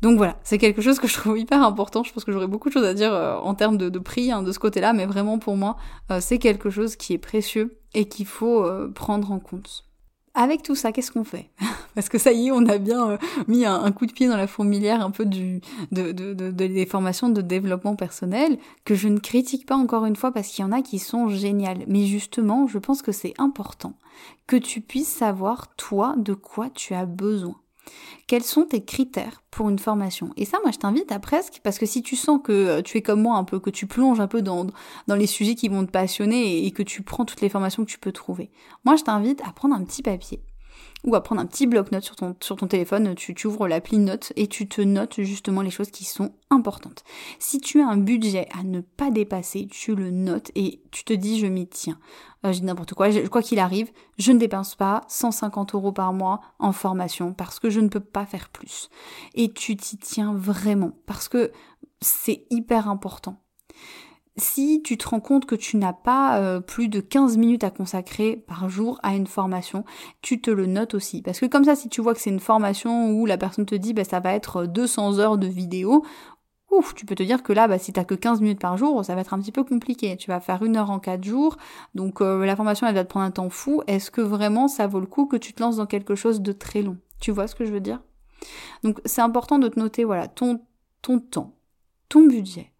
Donc 0.00 0.16
voilà, 0.16 0.36
c'est 0.42 0.58
quelque 0.58 0.80
chose 0.80 0.98
que 0.98 1.06
je 1.06 1.14
trouve 1.14 1.38
hyper 1.38 1.62
important. 1.62 2.02
Je 2.02 2.12
pense 2.12 2.24
que 2.24 2.32
j'aurais 2.32 2.48
beaucoup 2.48 2.70
de 2.70 2.74
choses 2.74 2.86
à 2.86 2.94
dire 2.94 3.12
euh, 3.12 3.36
en 3.36 3.54
termes 3.54 3.76
de, 3.76 3.98
prix 3.98 4.32
hein, 4.32 4.42
de 4.42 4.50
ce 4.50 4.58
côté-là, 4.58 4.94
mais 4.94 5.06
vraiment 5.06 5.38
pour 5.38 5.56
moi, 5.56 5.76
euh, 6.10 6.18
c'est 6.20 6.38
quelque 6.38 6.70
chose 6.70 6.96
qui 6.96 7.12
est 7.12 7.18
précieux 7.18 7.78
et 7.94 8.08
qu'il 8.08 8.26
faut 8.26 8.64
euh, 8.64 8.90
prendre 8.90 9.30
en 9.30 9.38
compte. 9.38 9.84
Avec 10.34 10.62
tout 10.62 10.74
ça, 10.74 10.92
qu'est-ce 10.92 11.12
qu'on 11.12 11.24
fait 11.24 11.50
Parce 11.94 12.08
que 12.08 12.18
ça 12.18 12.32
y 12.32 12.48
est, 12.48 12.50
on 12.50 12.66
a 12.66 12.78
bien 12.78 13.10
euh, 13.10 13.18
mis 13.48 13.66
un, 13.66 13.92
coup 13.92 14.06
de 14.06 14.12
pied 14.12 14.28
dans 14.28 14.36
la 14.36 14.46
fourmilière 14.46 15.04
un 15.04 15.10
peu 15.10 15.26
du, 15.26 15.60
de, 15.90 16.12
de, 16.12 16.32
de, 16.32 16.50
des 16.50 16.86
formations 16.86 17.28
de 17.28 17.42
développement 17.42 17.96
personnel, 17.96 18.58
que 18.84 18.94
je 18.94 19.08
ne 19.08 19.18
critique 19.18 19.66
pas 19.66 19.76
encore 19.76 20.06
une 20.06 20.16
fois 20.16 20.32
parce 20.32 20.48
qu'il 20.48 20.64
y 20.64 20.68
en 20.68 20.72
a 20.72 20.82
qui 20.82 20.98
sont 20.98 21.28
géniales. 21.28 21.84
Mais 21.86 22.06
justement, 22.06 22.66
je 22.66 22.78
pense 22.78 23.02
que 23.02 23.12
c'est 23.12 23.34
important 23.38 23.94
que 24.46 24.56
tu 24.56 24.80
puisses 24.80 25.08
savoir, 25.12 25.74
toi, 25.76 26.14
de 26.16 26.34
quoi 26.34 26.70
tu 26.70 26.94
as 26.94 27.06
besoin. 27.06 27.56
Quels 28.26 28.42
sont 28.42 28.64
tes 28.64 28.84
critères 28.84 29.42
pour 29.50 29.68
une 29.68 29.78
formation? 29.78 30.30
Et 30.36 30.44
ça, 30.44 30.58
moi, 30.62 30.70
je 30.70 30.78
t'invite 30.78 31.12
à 31.12 31.18
presque, 31.18 31.60
parce 31.62 31.78
que 31.78 31.86
si 31.86 32.02
tu 32.02 32.16
sens 32.16 32.40
que 32.42 32.52
euh, 32.52 32.82
tu 32.82 32.96
es 32.98 33.02
comme 33.02 33.22
moi 33.22 33.36
un 33.36 33.44
peu, 33.44 33.58
que 33.58 33.70
tu 33.70 33.86
plonges 33.86 34.20
un 34.20 34.28
peu 34.28 34.42
dans, 34.42 34.66
dans 35.06 35.16
les 35.16 35.26
sujets 35.26 35.54
qui 35.54 35.68
vont 35.68 35.84
te 35.84 35.90
passionner 35.90 36.64
et 36.64 36.70
que 36.70 36.82
tu 36.82 37.02
prends 37.02 37.24
toutes 37.24 37.40
les 37.40 37.48
formations 37.48 37.84
que 37.84 37.90
tu 37.90 37.98
peux 37.98 38.12
trouver, 38.12 38.50
moi, 38.84 38.96
je 38.96 39.04
t'invite 39.04 39.40
à 39.46 39.52
prendre 39.52 39.74
un 39.74 39.84
petit 39.84 40.02
papier 40.02 40.40
ou 41.04 41.14
à 41.14 41.22
prendre 41.22 41.40
un 41.40 41.46
petit 41.46 41.66
bloc-notes 41.66 42.04
sur 42.04 42.16
ton, 42.16 42.36
sur 42.40 42.56
ton 42.56 42.66
téléphone, 42.66 43.14
tu, 43.14 43.34
ouvres 43.46 43.66
l'appli 43.68 43.98
Notes 43.98 44.32
et 44.36 44.46
tu 44.46 44.68
te 44.68 44.80
notes 44.80 45.20
justement 45.20 45.62
les 45.62 45.70
choses 45.70 45.90
qui 45.90 46.04
sont 46.04 46.32
importantes. 46.50 47.04
Si 47.38 47.60
tu 47.60 47.80
as 47.80 47.88
un 47.88 47.96
budget 47.96 48.48
à 48.58 48.62
ne 48.62 48.80
pas 48.80 49.10
dépasser, 49.10 49.66
tu 49.70 49.94
le 49.94 50.10
notes 50.10 50.50
et 50.54 50.82
tu 50.90 51.04
te 51.04 51.12
dis 51.12 51.38
je 51.38 51.46
m'y 51.46 51.66
tiens. 51.66 51.98
Euh, 52.44 52.52
je 52.52 52.60
dis 52.60 52.66
n'importe 52.66 52.94
quoi, 52.94 53.10
quoi 53.28 53.42
qu'il 53.42 53.58
arrive, 53.58 53.90
je 54.18 54.32
ne 54.32 54.38
dépense 54.38 54.74
pas 54.74 55.02
150 55.08 55.74
euros 55.74 55.92
par 55.92 56.12
mois 56.12 56.40
en 56.58 56.72
formation 56.72 57.32
parce 57.32 57.58
que 57.58 57.70
je 57.70 57.80
ne 57.80 57.88
peux 57.88 58.00
pas 58.00 58.26
faire 58.26 58.48
plus. 58.48 58.88
Et 59.34 59.52
tu 59.52 59.76
t'y 59.76 59.96
tiens 59.98 60.34
vraiment 60.34 60.92
parce 61.06 61.28
que 61.28 61.52
c'est 62.00 62.46
hyper 62.50 62.88
important 62.88 63.42
si 64.36 64.82
tu 64.82 64.96
te 64.96 65.08
rends 65.08 65.20
compte 65.20 65.44
que 65.44 65.54
tu 65.54 65.76
n'as 65.76 65.92
pas 65.92 66.38
euh, 66.38 66.60
plus 66.60 66.88
de 66.88 67.00
15 67.00 67.36
minutes 67.36 67.64
à 67.64 67.70
consacrer 67.70 68.36
par 68.36 68.68
jour 68.68 68.98
à 69.02 69.14
une 69.14 69.26
formation, 69.26 69.84
tu 70.22 70.40
te 70.40 70.50
le 70.50 70.66
notes 70.66 70.94
aussi. 70.94 71.20
Parce 71.22 71.38
que 71.38 71.46
comme 71.46 71.64
ça, 71.64 71.76
si 71.76 71.88
tu 71.88 72.00
vois 72.00 72.14
que 72.14 72.20
c'est 72.20 72.30
une 72.30 72.40
formation 72.40 73.10
où 73.10 73.26
la 73.26 73.36
personne 73.36 73.66
te 73.66 73.74
dit 73.74 73.92
bah, 73.92 74.04
ça 74.04 74.20
va 74.20 74.32
être 74.32 74.64
200 74.64 75.18
heures 75.18 75.36
de 75.36 75.46
vidéo, 75.46 76.04
ouf, 76.70 76.94
tu 76.94 77.04
peux 77.04 77.14
te 77.14 77.22
dire 77.22 77.42
que 77.42 77.52
là, 77.52 77.68
bah, 77.68 77.78
si 77.78 77.92
t'as 77.92 78.04
que 78.04 78.14
15 78.14 78.40
minutes 78.40 78.60
par 78.60 78.78
jour, 78.78 79.04
ça 79.04 79.14
va 79.14 79.20
être 79.20 79.34
un 79.34 79.38
petit 79.38 79.52
peu 79.52 79.64
compliqué. 79.64 80.16
Tu 80.16 80.30
vas 80.30 80.40
faire 80.40 80.62
une 80.62 80.78
heure 80.78 80.90
en 80.90 80.98
4 80.98 81.22
jours, 81.22 81.58
donc 81.94 82.22
euh, 82.22 82.44
la 82.46 82.56
formation 82.56 82.86
elle 82.86 82.94
va 82.94 83.04
te 83.04 83.10
prendre 83.10 83.26
un 83.26 83.30
temps 83.30 83.50
fou. 83.50 83.82
Est-ce 83.86 84.10
que 84.10 84.22
vraiment 84.22 84.66
ça 84.66 84.86
vaut 84.86 85.00
le 85.00 85.06
coup 85.06 85.26
que 85.26 85.36
tu 85.36 85.52
te 85.52 85.62
lances 85.62 85.76
dans 85.76 85.86
quelque 85.86 86.14
chose 86.14 86.40
de 86.40 86.52
très 86.52 86.80
long? 86.80 86.96
Tu 87.20 87.30
vois 87.32 87.46
ce 87.46 87.54
que 87.54 87.66
je 87.66 87.72
veux 87.72 87.80
dire? 87.80 88.00
Donc 88.82 89.00
c'est 89.04 89.20
important 89.20 89.58
de 89.58 89.68
te 89.68 89.78
noter 89.78 90.04
voilà 90.04 90.26
ton, 90.26 90.62
ton 91.02 91.20
temps, 91.20 91.54
ton 92.08 92.26
budget 92.26 92.72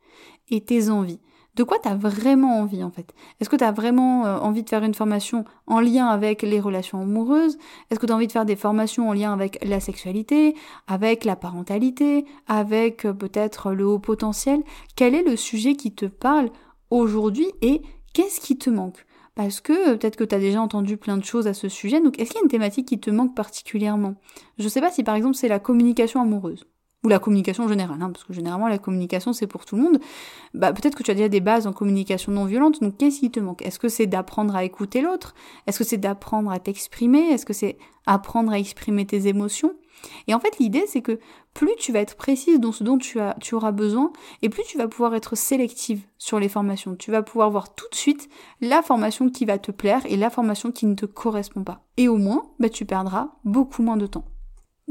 et 0.48 0.64
tes 0.64 0.88
envies 0.88 1.20
de 1.54 1.64
quoi 1.64 1.78
tu 1.78 1.88
as 1.88 1.94
vraiment 1.94 2.60
envie 2.60 2.82
en 2.82 2.90
fait? 2.90 3.12
Est-ce 3.40 3.50
que 3.50 3.56
tu 3.56 3.64
as 3.64 3.72
vraiment 3.72 4.24
euh, 4.24 4.38
envie 4.38 4.62
de 4.62 4.68
faire 4.68 4.82
une 4.84 4.94
formation 4.94 5.44
en 5.66 5.80
lien 5.80 6.06
avec 6.06 6.42
les 6.42 6.60
relations 6.60 7.00
amoureuses? 7.00 7.58
Est-ce 7.90 8.00
que 8.00 8.06
tu 8.06 8.12
as 8.12 8.16
envie 8.16 8.26
de 8.26 8.32
faire 8.32 8.46
des 8.46 8.56
formations 8.56 9.08
en 9.08 9.12
lien 9.12 9.32
avec 9.32 9.62
la 9.64 9.80
sexualité, 9.80 10.54
avec 10.86 11.24
la 11.24 11.36
parentalité, 11.36 12.24
avec 12.46 13.04
euh, 13.04 13.12
peut-être 13.12 13.72
le 13.72 13.86
haut 13.86 13.98
potentiel? 13.98 14.62
Quel 14.96 15.14
est 15.14 15.22
le 15.22 15.36
sujet 15.36 15.74
qui 15.74 15.92
te 15.92 16.06
parle 16.06 16.50
aujourd'hui 16.90 17.48
et 17.60 17.82
qu'est-ce 18.14 18.40
qui 18.40 18.56
te 18.56 18.70
manque? 18.70 19.04
Parce 19.34 19.60
que 19.60 19.90
euh, 19.90 19.96
peut-être 19.96 20.16
que 20.16 20.24
tu 20.24 20.34
as 20.34 20.38
déjà 20.38 20.60
entendu 20.60 20.96
plein 20.96 21.18
de 21.18 21.24
choses 21.24 21.46
à 21.46 21.54
ce 21.54 21.68
sujet, 21.68 22.00
donc 22.00 22.18
est-ce 22.18 22.30
qu'il 22.30 22.38
y 22.38 22.42
a 22.42 22.44
une 22.44 22.50
thématique 22.50 22.88
qui 22.88 22.98
te 22.98 23.10
manque 23.10 23.34
particulièrement? 23.34 24.14
Je 24.58 24.68
sais 24.68 24.80
pas 24.80 24.90
si 24.90 25.02
par 25.02 25.16
exemple 25.16 25.36
c'est 25.36 25.48
la 25.48 25.58
communication 25.58 26.22
amoureuse 26.22 26.66
ou 27.04 27.08
la 27.08 27.18
communication 27.18 27.68
générale, 27.68 28.00
hein, 28.00 28.10
parce 28.10 28.24
que 28.24 28.32
généralement 28.32 28.68
la 28.68 28.78
communication 28.78 29.32
c'est 29.32 29.46
pour 29.46 29.64
tout 29.64 29.76
le 29.76 29.82
monde, 29.82 29.98
bah 30.54 30.72
peut-être 30.72 30.94
que 30.94 31.02
tu 31.02 31.10
as 31.10 31.14
déjà 31.14 31.28
des 31.28 31.40
bases 31.40 31.66
en 31.66 31.72
communication 31.72 32.32
non 32.32 32.44
violente, 32.44 32.80
donc 32.80 32.96
qu'est-ce 32.96 33.20
qui 33.20 33.30
te 33.30 33.40
manque? 33.40 33.62
Est-ce 33.62 33.78
que 33.78 33.88
c'est 33.88 34.06
d'apprendre 34.06 34.54
à 34.54 34.64
écouter 34.64 35.00
l'autre? 35.00 35.34
Est-ce 35.66 35.78
que 35.78 35.84
c'est 35.84 35.98
d'apprendre 35.98 36.50
à 36.50 36.58
t'exprimer? 36.58 37.30
Est-ce 37.30 37.46
que 37.46 37.52
c'est 37.52 37.76
apprendre 38.06 38.52
à 38.52 38.58
exprimer 38.58 39.06
tes 39.06 39.26
émotions? 39.26 39.72
Et 40.26 40.34
en 40.34 40.40
fait 40.40 40.58
l'idée 40.58 40.84
c'est 40.86 41.02
que 41.02 41.18
plus 41.54 41.74
tu 41.78 41.92
vas 41.92 42.00
être 42.00 42.16
précise 42.16 42.58
dans 42.58 42.72
ce 42.72 42.82
dont 42.82 42.98
tu, 42.98 43.18
tu 43.40 43.54
auras 43.54 43.72
besoin, 43.72 44.12
et 44.40 44.48
plus 44.48 44.64
tu 44.64 44.78
vas 44.78 44.88
pouvoir 44.88 45.14
être 45.14 45.36
sélective 45.36 46.02
sur 46.18 46.40
les 46.40 46.48
formations. 46.48 46.96
Tu 46.96 47.10
vas 47.10 47.22
pouvoir 47.22 47.50
voir 47.50 47.74
tout 47.74 47.88
de 47.90 47.96
suite 47.96 48.28
la 48.60 48.80
formation 48.82 49.28
qui 49.28 49.44
va 49.44 49.58
te 49.58 49.70
plaire 49.70 50.02
et 50.06 50.16
la 50.16 50.30
formation 50.30 50.72
qui 50.72 50.86
ne 50.86 50.94
te 50.94 51.06
correspond 51.06 51.62
pas. 51.62 51.84
Et 51.96 52.08
au 52.08 52.16
moins, 52.16 52.44
bah, 52.58 52.68
tu 52.68 52.84
perdras 52.86 53.32
beaucoup 53.44 53.82
moins 53.82 53.96
de 53.96 54.06
temps 54.06 54.24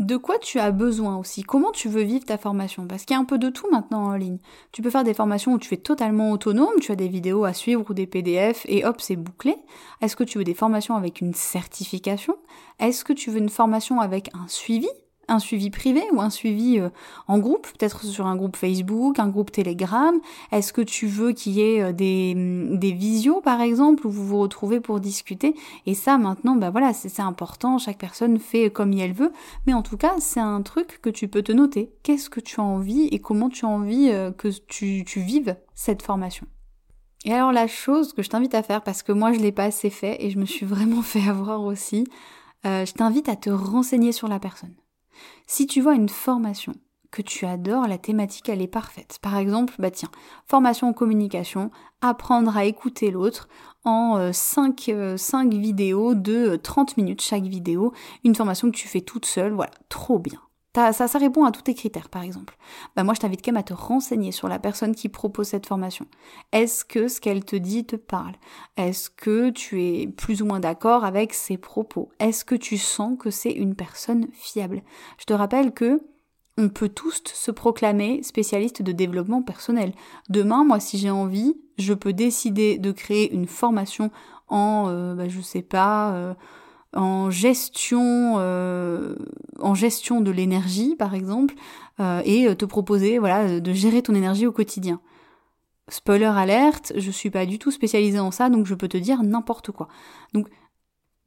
de 0.01 0.17
quoi 0.17 0.39
tu 0.39 0.59
as 0.59 0.71
besoin 0.71 1.17
aussi, 1.17 1.43
comment 1.43 1.71
tu 1.71 1.87
veux 1.87 2.01
vivre 2.01 2.25
ta 2.25 2.39
formation, 2.39 2.87
parce 2.87 3.05
qu'il 3.05 3.13
y 3.13 3.17
a 3.17 3.21
un 3.21 3.25
peu 3.25 3.37
de 3.37 3.49
tout 3.49 3.69
maintenant 3.71 4.05
en 4.05 4.15
ligne. 4.15 4.39
Tu 4.71 4.81
peux 4.81 4.89
faire 4.89 5.03
des 5.03 5.13
formations 5.13 5.53
où 5.53 5.59
tu 5.59 5.73
es 5.75 5.77
totalement 5.77 6.31
autonome, 6.31 6.79
tu 6.81 6.91
as 6.91 6.95
des 6.95 7.07
vidéos 7.07 7.45
à 7.45 7.53
suivre 7.53 7.85
ou 7.87 7.93
des 7.93 8.07
PDF 8.07 8.65
et 8.67 8.83
hop, 8.83 8.99
c'est 8.99 9.15
bouclé. 9.15 9.55
Est-ce 10.01 10.15
que 10.15 10.23
tu 10.23 10.39
veux 10.39 10.43
des 10.43 10.55
formations 10.55 10.95
avec 10.95 11.21
une 11.21 11.35
certification? 11.35 12.35
Est-ce 12.79 13.05
que 13.05 13.13
tu 13.13 13.29
veux 13.29 13.37
une 13.37 13.49
formation 13.49 14.01
avec 14.01 14.29
un 14.33 14.47
suivi? 14.47 14.89
Un 15.27 15.39
suivi 15.39 15.69
privé 15.69 16.03
ou 16.11 16.21
un 16.21 16.29
suivi 16.29 16.79
euh, 16.79 16.89
en 17.27 17.39
groupe, 17.39 17.67
peut-être 17.77 18.03
sur 18.03 18.27
un 18.27 18.35
groupe 18.35 18.57
Facebook, 18.57 19.19
un 19.19 19.29
groupe 19.29 19.51
Telegram. 19.51 20.19
Est-ce 20.51 20.73
que 20.73 20.81
tu 20.81 21.07
veux 21.07 21.31
qu'il 21.31 21.53
y 21.53 21.61
ait 21.61 21.81
euh, 21.81 21.93
des, 21.93 22.33
mm, 22.35 22.77
des 22.77 22.91
visios 22.91 23.41
par 23.41 23.61
exemple 23.61 24.05
où 24.07 24.11
vous 24.11 24.25
vous 24.25 24.39
retrouvez 24.39 24.79
pour 24.79 24.99
discuter? 24.99 25.55
Et 25.85 25.93
ça 25.93 26.17
maintenant, 26.17 26.55
bah 26.55 26.69
voilà, 26.69 26.93
c'est 26.93 27.21
important, 27.21 27.77
chaque 27.77 27.97
personne 27.97 28.39
fait 28.39 28.69
comme 28.69 28.93
elle 28.93 29.13
veut, 29.13 29.31
mais 29.65 29.73
en 29.73 29.81
tout 29.81 29.97
cas 29.97 30.15
c'est 30.19 30.39
un 30.39 30.61
truc 30.61 30.99
que 31.01 31.09
tu 31.09 31.27
peux 31.27 31.41
te 31.41 31.51
noter. 31.51 31.91
Qu'est-ce 32.03 32.29
que 32.29 32.39
tu 32.39 32.59
as 32.59 32.63
envie 32.63 33.07
et 33.07 33.19
comment 33.19 33.49
tu 33.49 33.65
as 33.65 33.69
envie 33.69 34.09
euh, 34.11 34.31
que 34.31 34.49
tu, 34.67 35.03
tu 35.05 35.21
vives 35.21 35.55
cette 35.73 36.01
formation? 36.01 36.45
Et 37.23 37.33
alors 37.33 37.51
la 37.51 37.67
chose 37.67 38.13
que 38.13 38.23
je 38.23 38.29
t'invite 38.29 38.55
à 38.55 38.63
faire, 38.63 38.81
parce 38.81 39.03
que 39.03 39.11
moi 39.11 39.31
je 39.31 39.39
l'ai 39.39 39.51
pas 39.51 39.65
assez 39.65 39.91
fait 39.91 40.23
et 40.23 40.31
je 40.31 40.39
me 40.39 40.45
suis 40.45 40.65
vraiment 40.65 41.01
fait 41.03 41.27
avoir 41.27 41.61
aussi, 41.61 42.05
je 42.63 42.91
t'invite 42.93 43.27
à 43.27 43.35
te 43.35 43.49
renseigner 43.49 44.11
sur 44.11 44.27
la 44.27 44.37
personne. 44.37 44.73
Si 45.47 45.67
tu 45.67 45.81
vois 45.81 45.95
une 45.95 46.09
formation 46.09 46.73
que 47.11 47.21
tu 47.21 47.45
adores, 47.45 47.87
la 47.87 47.97
thématique 47.97 48.47
elle 48.49 48.61
est 48.61 48.67
parfaite. 48.67 49.19
Par 49.21 49.37
exemple, 49.37 49.73
bah 49.79 49.91
tiens, 49.91 50.09
formation 50.47 50.87
en 50.87 50.93
communication, 50.93 51.71
apprendre 52.01 52.55
à 52.55 52.65
écouter 52.65 53.11
l'autre 53.11 53.49
en 53.83 54.31
5, 54.31 54.89
euh, 54.89 55.17
euh, 55.17 55.49
vidéos 55.49 56.13
de 56.13 56.55
30 56.55 56.97
minutes 56.97 57.21
chaque 57.21 57.43
vidéo, 57.43 57.93
une 58.23 58.35
formation 58.35 58.71
que 58.71 58.77
tu 58.77 58.87
fais 58.87 59.01
toute 59.01 59.25
seule, 59.25 59.53
voilà, 59.53 59.73
trop 59.89 60.19
bien 60.19 60.39
ça, 60.75 60.93
ça 60.93 61.17
répond 61.19 61.43
à 61.43 61.51
tous 61.51 61.63
tes 61.63 61.73
critères, 61.73 62.09
par 62.09 62.23
exemple. 62.23 62.57
Bah 62.95 63.03
moi, 63.03 63.13
je 63.13 63.19
t'invite 63.19 63.43
quand 63.43 63.51
même 63.51 63.59
à 63.59 63.63
te 63.63 63.73
renseigner 63.73 64.31
sur 64.31 64.47
la 64.47 64.59
personne 64.59 64.95
qui 64.95 65.09
propose 65.09 65.47
cette 65.47 65.65
formation. 65.65 66.07
Est-ce 66.53 66.85
que 66.85 67.07
ce 67.07 67.19
qu'elle 67.19 67.43
te 67.43 67.55
dit 67.55 67.85
te 67.85 67.95
parle? 67.97 68.35
Est-ce 68.77 69.09
que 69.09 69.49
tu 69.49 69.83
es 69.83 70.07
plus 70.07 70.41
ou 70.41 70.45
moins 70.45 70.59
d'accord 70.61 71.03
avec 71.03 71.33
ses 71.33 71.57
propos? 71.57 72.09
Est-ce 72.19 72.45
que 72.45 72.55
tu 72.55 72.77
sens 72.77 73.17
que 73.19 73.31
c'est 73.31 73.51
une 73.51 73.75
personne 73.75 74.27
fiable? 74.31 74.81
Je 75.17 75.25
te 75.25 75.33
rappelle 75.33 75.73
que 75.73 76.01
on 76.57 76.69
peut 76.69 76.89
tous 76.89 77.21
se 77.25 77.51
proclamer 77.51 78.21
spécialiste 78.23 78.81
de 78.81 78.91
développement 78.91 79.41
personnel. 79.41 79.93
Demain, 80.29 80.63
moi, 80.63 80.79
si 80.79 80.97
j'ai 80.97 81.09
envie, 81.09 81.55
je 81.77 81.93
peux 81.93 82.13
décider 82.13 82.77
de 82.77 82.91
créer 82.91 83.33
une 83.33 83.47
formation 83.47 84.11
en, 84.47 84.87
euh, 84.89 85.15
bah, 85.15 85.27
je 85.27 85.41
sais 85.41 85.61
pas. 85.61 86.13
Euh, 86.13 86.33
en 86.93 87.29
gestion, 87.29 88.35
euh, 88.37 89.15
en 89.59 89.75
gestion 89.75 90.21
de 90.21 90.31
l'énergie, 90.31 90.95
par 90.95 91.13
exemple, 91.13 91.55
euh, 91.99 92.21
et 92.25 92.55
te 92.55 92.65
proposer, 92.65 93.17
voilà, 93.19 93.59
de 93.59 93.73
gérer 93.73 94.01
ton 94.01 94.13
énergie 94.13 94.47
au 94.47 94.51
quotidien. 94.51 95.01
Spoiler 95.89 96.25
alerte, 96.25 96.93
je 96.95 97.11
suis 97.11 97.29
pas 97.29 97.45
du 97.45 97.59
tout 97.59 97.71
spécialisée 97.71 98.19
en 98.19 98.31
ça, 98.31 98.49
donc 98.49 98.65
je 98.65 98.75
peux 98.75 98.87
te 98.87 98.97
dire 98.97 99.23
n'importe 99.23 99.71
quoi. 99.71 99.87
Donc, 100.33 100.47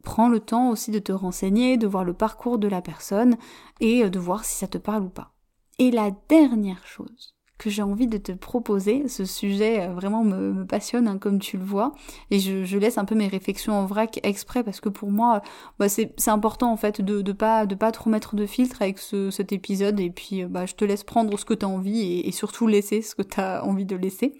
prends 0.03 0.29
le 0.29 0.41
temps 0.41 0.71
aussi 0.71 0.91
de 0.91 0.99
te 0.99 1.13
renseigner, 1.13 1.77
de 1.77 1.87
voir 1.87 2.05
le 2.05 2.15
parcours 2.15 2.59
de 2.59 2.69
la 2.69 2.83
personne 2.83 3.37
et 3.81 4.09
de 4.09 4.19
voir 4.19 4.45
si 4.45 4.57
ça 4.57 4.67
te 4.67 4.79
parle 4.79 5.05
ou 5.05 5.11
pas. 5.11 5.33
Et 5.79 5.91
la 5.91 6.11
dernière 6.29 6.87
chose, 6.87 7.35
que 7.57 7.71
j'ai 7.71 7.83
envie 7.83 8.09
de 8.09 8.19
te 8.19 8.33
proposer. 8.33 9.09
Ce 9.09 9.25
sujet 9.25 9.83
euh, 9.83 9.95
vraiment 9.95 10.25
me, 10.25 10.65
passionne, 10.67 11.07
hein, 11.07 11.19
comme 11.19 11.39
tu 11.39 11.57
le 11.57 11.65
vois. 11.65 11.95
Et 12.31 12.41
je, 12.41 12.79
laisse 12.79 12.99
un 12.99 13.05
peu 13.05 13.15
mes 13.15 13.29
réflexions 13.29 13.75
en 13.75 13.87
vrac 13.87 14.19
exprès 14.25 14.65
parce 14.65 14.81
que 14.81 14.89
pour 14.89 15.11
moi, 15.11 15.41
bah, 15.79 15.89
c'est 15.89 16.13
important 16.29 16.73
en 16.73 16.77
fait 16.77 17.01
de, 17.01 17.23
de 17.23 17.33
pas 17.33 17.67
de 17.67 17.77
pas 17.77 17.93
trop 17.93 18.11
mettre 18.11 18.35
de 18.35 18.47
filtre 18.47 18.83
avec 18.83 18.99
ce, 18.99 19.31
cet 19.31 19.53
épisode. 19.53 20.01
Et 20.01 20.11
puis, 20.11 20.43
euh, 20.43 20.49
bah, 20.49 20.67
je 20.67 20.75
te 20.75 20.85
laisse 20.85 21.05
prendre 21.05 21.39
ce 21.39 21.45
que 21.45 21.55
tu 21.55 21.65
as 21.65 21.69
envie 21.69 22.21
et, 22.21 22.33
surtout 22.33 22.67
laisser 22.67 23.01
ce 23.01 23.15
que 23.15 23.23
tu 23.23 23.41
as 23.41 23.65
envie 23.65 23.85
de 23.85 23.95
laisser. 23.95 24.35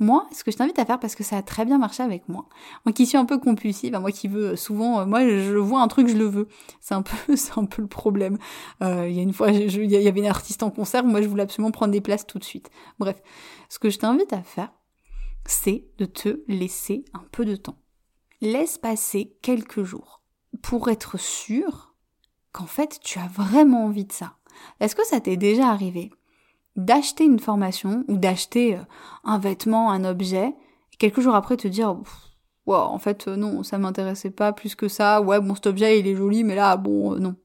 Moi, 0.00 0.26
ce 0.32 0.42
que 0.42 0.50
je 0.50 0.56
t'invite 0.56 0.78
à 0.80 0.84
faire 0.84 0.98
parce 0.98 1.14
que 1.14 1.22
ça 1.22 1.36
a 1.36 1.42
très 1.42 1.64
bien 1.64 1.78
marché 1.78 2.02
avec 2.02 2.28
moi. 2.28 2.46
Moi 2.84 2.92
qui 2.92 3.06
suis 3.06 3.16
un 3.16 3.24
peu 3.24 3.38
compulsive, 3.38 3.94
hein, 3.94 4.00
moi 4.00 4.10
qui 4.10 4.26
veux 4.26 4.56
souvent, 4.56 5.00
euh, 5.00 5.06
moi 5.06 5.20
je 5.20 5.56
vois 5.56 5.80
un 5.80 5.88
truc, 5.88 6.08
je 6.08 6.16
le 6.16 6.24
veux. 6.24 6.48
C'est 6.80 6.94
un 6.94 7.02
peu, 7.02 7.16
c'est 7.36 7.56
un 7.56 7.64
peu 7.64 7.82
le 7.82 7.88
problème. 7.88 8.38
Il 8.80 9.12
y 9.12 9.20
a 9.20 9.22
une 9.22 9.32
fois, 9.32 9.50
il 9.50 9.86
y 9.86 10.08
avait 10.08 10.20
une 10.20 10.26
artiste 10.26 10.64
en 10.64 10.70
concert, 10.70 11.04
moi 11.04 11.22
je 11.22 11.28
voulais 11.28 11.44
absolument 11.44 11.70
prendre 11.70 11.92
des 11.92 12.00
places 12.00 12.26
tout 12.26 12.38
de 12.38 12.44
suite. 12.44 12.55
Bref, 12.98 13.22
ce 13.68 13.78
que 13.78 13.90
je 13.90 13.98
t'invite 13.98 14.32
à 14.32 14.42
faire, 14.42 14.72
c'est 15.44 15.84
de 15.98 16.04
te 16.06 16.40
laisser 16.48 17.04
un 17.14 17.24
peu 17.32 17.44
de 17.44 17.56
temps. 17.56 17.78
Laisse 18.40 18.78
passer 18.78 19.36
quelques 19.42 19.82
jours 19.82 20.22
pour 20.62 20.88
être 20.88 21.18
sûr 21.18 21.94
qu'en 22.52 22.66
fait 22.66 23.00
tu 23.02 23.18
as 23.18 23.28
vraiment 23.28 23.84
envie 23.84 24.04
de 24.04 24.12
ça. 24.12 24.36
Est-ce 24.80 24.96
que 24.96 25.06
ça 25.06 25.20
t'est 25.20 25.36
déjà 25.36 25.68
arrivé 25.68 26.10
d'acheter 26.76 27.24
une 27.24 27.38
formation 27.38 28.04
ou 28.08 28.16
d'acheter 28.16 28.76
euh, 28.76 28.82
un 29.24 29.38
vêtement, 29.38 29.90
un 29.90 30.04
objet, 30.04 30.54
et 30.92 30.96
quelques 30.98 31.20
jours 31.20 31.34
après 31.34 31.56
te 31.56 31.68
dire 31.68 31.96
Ouais, 32.66 32.76
en 32.76 32.98
fait, 32.98 33.28
euh, 33.28 33.36
non, 33.36 33.62
ça 33.62 33.78
m'intéressait 33.78 34.30
pas 34.30 34.52
plus 34.52 34.74
que 34.74 34.88
ça. 34.88 35.20
Ouais, 35.22 35.40
bon, 35.40 35.54
cet 35.54 35.68
objet, 35.68 36.00
il 36.00 36.06
est 36.06 36.16
joli, 36.16 36.44
mais 36.44 36.54
là, 36.54 36.76
bon, 36.76 37.14
euh, 37.14 37.18
non. 37.18 37.36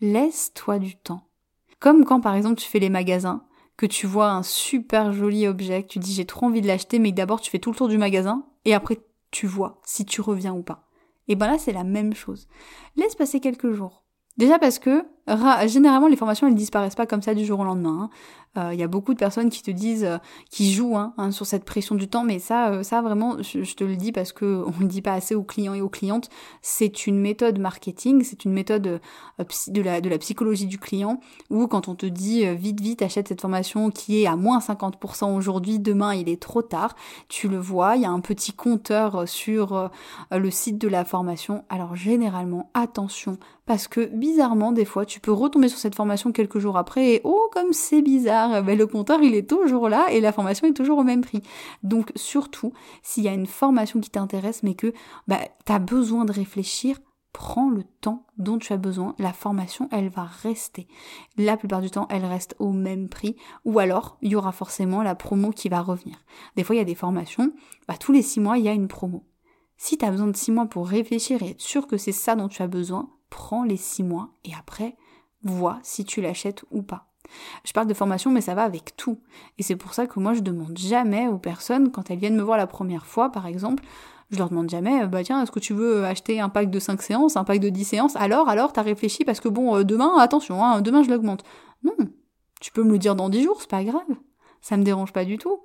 Laisse-toi 0.00 0.78
du 0.78 0.96
temps. 0.96 1.28
Comme 1.80 2.04
quand, 2.04 2.20
par 2.20 2.34
exemple, 2.34 2.60
tu 2.60 2.68
fais 2.68 2.78
les 2.78 2.88
magasins, 2.88 3.44
que 3.82 3.86
tu 3.88 4.06
vois 4.06 4.30
un 4.30 4.44
super 4.44 5.12
joli 5.12 5.48
objet, 5.48 5.82
que 5.82 5.88
tu 5.88 5.98
dis 5.98 6.14
j'ai 6.14 6.24
trop 6.24 6.46
envie 6.46 6.60
de 6.60 6.68
l'acheter, 6.68 7.00
mais 7.00 7.10
d'abord 7.10 7.40
tu 7.40 7.50
fais 7.50 7.58
tout 7.58 7.72
le 7.72 7.76
tour 7.76 7.88
du 7.88 7.98
magasin, 7.98 8.46
et 8.64 8.74
après 8.74 9.00
tu 9.32 9.48
vois 9.48 9.80
si 9.84 10.04
tu 10.04 10.20
reviens 10.20 10.54
ou 10.54 10.62
pas. 10.62 10.86
Et 11.26 11.34
ben 11.34 11.48
là, 11.48 11.58
c'est 11.58 11.72
la 11.72 11.82
même 11.82 12.14
chose. 12.14 12.46
Laisse 12.94 13.16
passer 13.16 13.40
quelques 13.40 13.72
jours. 13.72 14.04
Déjà 14.36 14.60
parce 14.60 14.78
que 14.78 15.04
généralement 15.66 16.08
les 16.08 16.16
formations 16.16 16.46
elles 16.46 16.54
disparaissent 16.54 16.94
pas 16.94 17.06
comme 17.06 17.22
ça 17.22 17.34
du 17.34 17.44
jour 17.44 17.60
au 17.60 17.64
lendemain. 17.64 18.04
Hein. 18.04 18.10
Il 18.54 18.60
euh, 18.60 18.74
y 18.74 18.82
a 18.82 18.86
beaucoup 18.86 19.14
de 19.14 19.18
personnes 19.18 19.48
qui 19.48 19.62
te 19.62 19.70
disent, 19.70 20.04
euh, 20.04 20.18
qui 20.50 20.72
jouent 20.74 20.98
hein, 20.98 21.14
hein, 21.16 21.30
sur 21.30 21.46
cette 21.46 21.64
pression 21.64 21.94
du 21.94 22.06
temps, 22.06 22.22
mais 22.22 22.38
ça, 22.38 22.68
euh, 22.68 22.82
ça 22.82 23.00
vraiment, 23.00 23.38
je, 23.42 23.74
te 23.74 23.82
le 23.82 23.96
dis 23.96 24.12
parce 24.12 24.32
que 24.32 24.44
on 24.66 24.78
le 24.78 24.86
dit 24.86 25.00
pas 25.00 25.14
assez 25.14 25.34
aux 25.34 25.42
clients 25.42 25.72
et 25.72 25.80
aux 25.80 25.88
clientes. 25.88 26.28
C'est 26.60 27.06
une 27.06 27.18
méthode 27.18 27.58
marketing, 27.58 28.22
c'est 28.24 28.44
une 28.44 28.52
méthode 28.52 29.00
de 29.68 29.82
la 29.82 30.00
de 30.02 30.08
la 30.08 30.18
psychologie 30.18 30.66
du 30.66 30.78
client 30.78 31.20
où 31.48 31.66
quand 31.66 31.88
on 31.88 31.94
te 31.94 32.06
dit 32.06 32.44
vite 32.54 32.80
vite 32.80 33.02
achète 33.02 33.28
cette 33.28 33.40
formation 33.40 33.90
qui 33.90 34.22
est 34.22 34.26
à 34.26 34.36
moins 34.36 34.58
50% 34.58 35.34
aujourd'hui, 35.34 35.78
demain 35.78 36.14
il 36.14 36.28
est 36.28 36.40
trop 36.40 36.62
tard, 36.62 36.94
tu 37.28 37.48
le 37.48 37.58
vois, 37.58 37.96
il 37.96 38.02
y 38.02 38.04
a 38.04 38.10
un 38.10 38.20
petit 38.20 38.52
compteur 38.52 39.28
sur 39.28 39.90
le 40.30 40.50
site 40.50 40.78
de 40.78 40.88
la 40.88 41.04
formation. 41.04 41.64
Alors 41.68 41.96
généralement 41.96 42.70
attention 42.74 43.38
parce 43.66 43.88
que 43.88 44.06
bizarrement 44.06 44.72
des 44.72 44.84
fois 44.84 45.06
tu 45.06 45.11
peux 45.20 45.32
retomber 45.32 45.68
sur 45.68 45.78
cette 45.78 45.94
formation 45.94 46.32
quelques 46.32 46.58
jours 46.58 46.76
après 46.76 47.14
et 47.14 47.20
oh 47.24 47.48
comme 47.52 47.72
c'est 47.72 48.02
bizarre 48.02 48.62
ben, 48.62 48.76
le 48.76 48.86
compteur 48.86 49.22
il 49.22 49.34
est 49.34 49.48
toujours 49.48 49.88
là 49.88 50.06
et 50.10 50.20
la 50.20 50.32
formation 50.32 50.66
est 50.66 50.72
toujours 50.72 50.98
au 50.98 51.04
même 51.04 51.22
prix. 51.22 51.42
Donc 51.82 52.12
surtout, 52.16 52.72
s'il 53.02 53.24
y 53.24 53.28
a 53.28 53.32
une 53.32 53.46
formation 53.46 54.00
qui 54.00 54.10
t'intéresse 54.10 54.62
mais 54.62 54.74
que 54.74 54.92
bah, 55.28 55.40
tu 55.66 55.72
as 55.72 55.78
besoin 55.78 56.24
de 56.24 56.32
réfléchir, 56.32 56.98
prends 57.32 57.70
le 57.70 57.84
temps 58.00 58.26
dont 58.36 58.58
tu 58.58 58.72
as 58.72 58.76
besoin. 58.76 59.14
La 59.18 59.32
formation, 59.32 59.88
elle 59.90 60.08
va 60.08 60.24
rester. 60.24 60.86
La 61.36 61.56
plupart 61.56 61.80
du 61.80 61.90
temps, 61.90 62.06
elle 62.10 62.24
reste 62.24 62.54
au 62.58 62.72
même 62.72 63.08
prix. 63.08 63.36
Ou 63.64 63.78
alors, 63.78 64.18
il 64.22 64.32
y 64.32 64.36
aura 64.36 64.52
forcément 64.52 65.02
la 65.02 65.14
promo 65.14 65.50
qui 65.50 65.68
va 65.68 65.80
revenir. 65.80 66.16
Des 66.56 66.64
fois, 66.64 66.74
il 66.74 66.78
y 66.78 66.82
a 66.82 66.84
des 66.84 66.94
formations, 66.94 67.52
bah, 67.88 67.96
tous 67.98 68.12
les 68.12 68.22
six 68.22 68.40
mois, 68.40 68.58
il 68.58 68.64
y 68.64 68.68
a 68.68 68.72
une 68.72 68.88
promo. 68.88 69.24
Si 69.76 69.98
tu 69.98 70.04
as 70.04 70.10
besoin 70.10 70.28
de 70.28 70.36
six 70.36 70.52
mois 70.52 70.66
pour 70.66 70.86
réfléchir 70.86 71.42
et 71.42 71.50
être 71.50 71.60
sûr 71.60 71.86
que 71.86 71.96
c'est 71.96 72.12
ça 72.12 72.36
dont 72.36 72.48
tu 72.48 72.62
as 72.62 72.68
besoin, 72.68 73.10
prends 73.30 73.64
les 73.64 73.76
six 73.76 74.02
mois 74.02 74.30
et 74.44 74.52
après, 74.56 74.96
vois 75.42 75.78
si 75.82 76.04
tu 76.04 76.20
l'achètes 76.20 76.64
ou 76.70 76.82
pas. 76.82 77.06
Je 77.64 77.72
parle 77.72 77.86
de 77.86 77.94
formation, 77.94 78.30
mais 78.30 78.40
ça 78.40 78.54
va 78.54 78.62
avec 78.62 78.96
tout. 78.96 79.20
Et 79.58 79.62
c'est 79.62 79.76
pour 79.76 79.94
ça 79.94 80.06
que 80.06 80.20
moi, 80.20 80.34
je 80.34 80.40
demande 80.40 80.76
jamais 80.76 81.28
aux 81.28 81.38
personnes, 81.38 81.90
quand 81.90 82.10
elles 82.10 82.18
viennent 82.18 82.36
me 82.36 82.42
voir 82.42 82.58
la 82.58 82.66
première 82.66 83.06
fois, 83.06 83.30
par 83.30 83.46
exemple, 83.46 83.84
je 84.30 84.38
leur 84.38 84.48
demande 84.48 84.70
jamais, 84.70 85.06
bah 85.06 85.22
tiens, 85.22 85.42
est-ce 85.42 85.50
que 85.50 85.60
tu 85.60 85.74
veux 85.74 86.04
acheter 86.04 86.40
un 86.40 86.48
pack 86.48 86.70
de 86.70 86.78
5 86.78 87.02
séances, 87.02 87.36
un 87.36 87.44
pack 87.44 87.60
de 87.60 87.68
10 87.68 87.84
séances? 87.84 88.16
Alors, 88.16 88.48
alors, 88.48 88.72
t'as 88.72 88.82
réfléchi 88.82 89.24
parce 89.24 89.40
que 89.40 89.48
bon, 89.48 89.76
euh, 89.76 89.84
demain, 89.84 90.16
attention, 90.18 90.64
hein, 90.64 90.80
demain 90.80 91.02
je 91.02 91.10
l'augmente. 91.10 91.44
Non, 91.84 91.92
tu 92.60 92.72
peux 92.72 92.82
me 92.82 92.92
le 92.92 92.98
dire 92.98 93.14
dans 93.14 93.28
10 93.28 93.42
jours, 93.42 93.60
c'est 93.60 93.70
pas 93.70 93.84
grave. 93.84 94.02
Ça 94.62 94.76
me 94.76 94.84
dérange 94.84 95.12
pas 95.12 95.24
du 95.24 95.36
tout. 95.36 95.60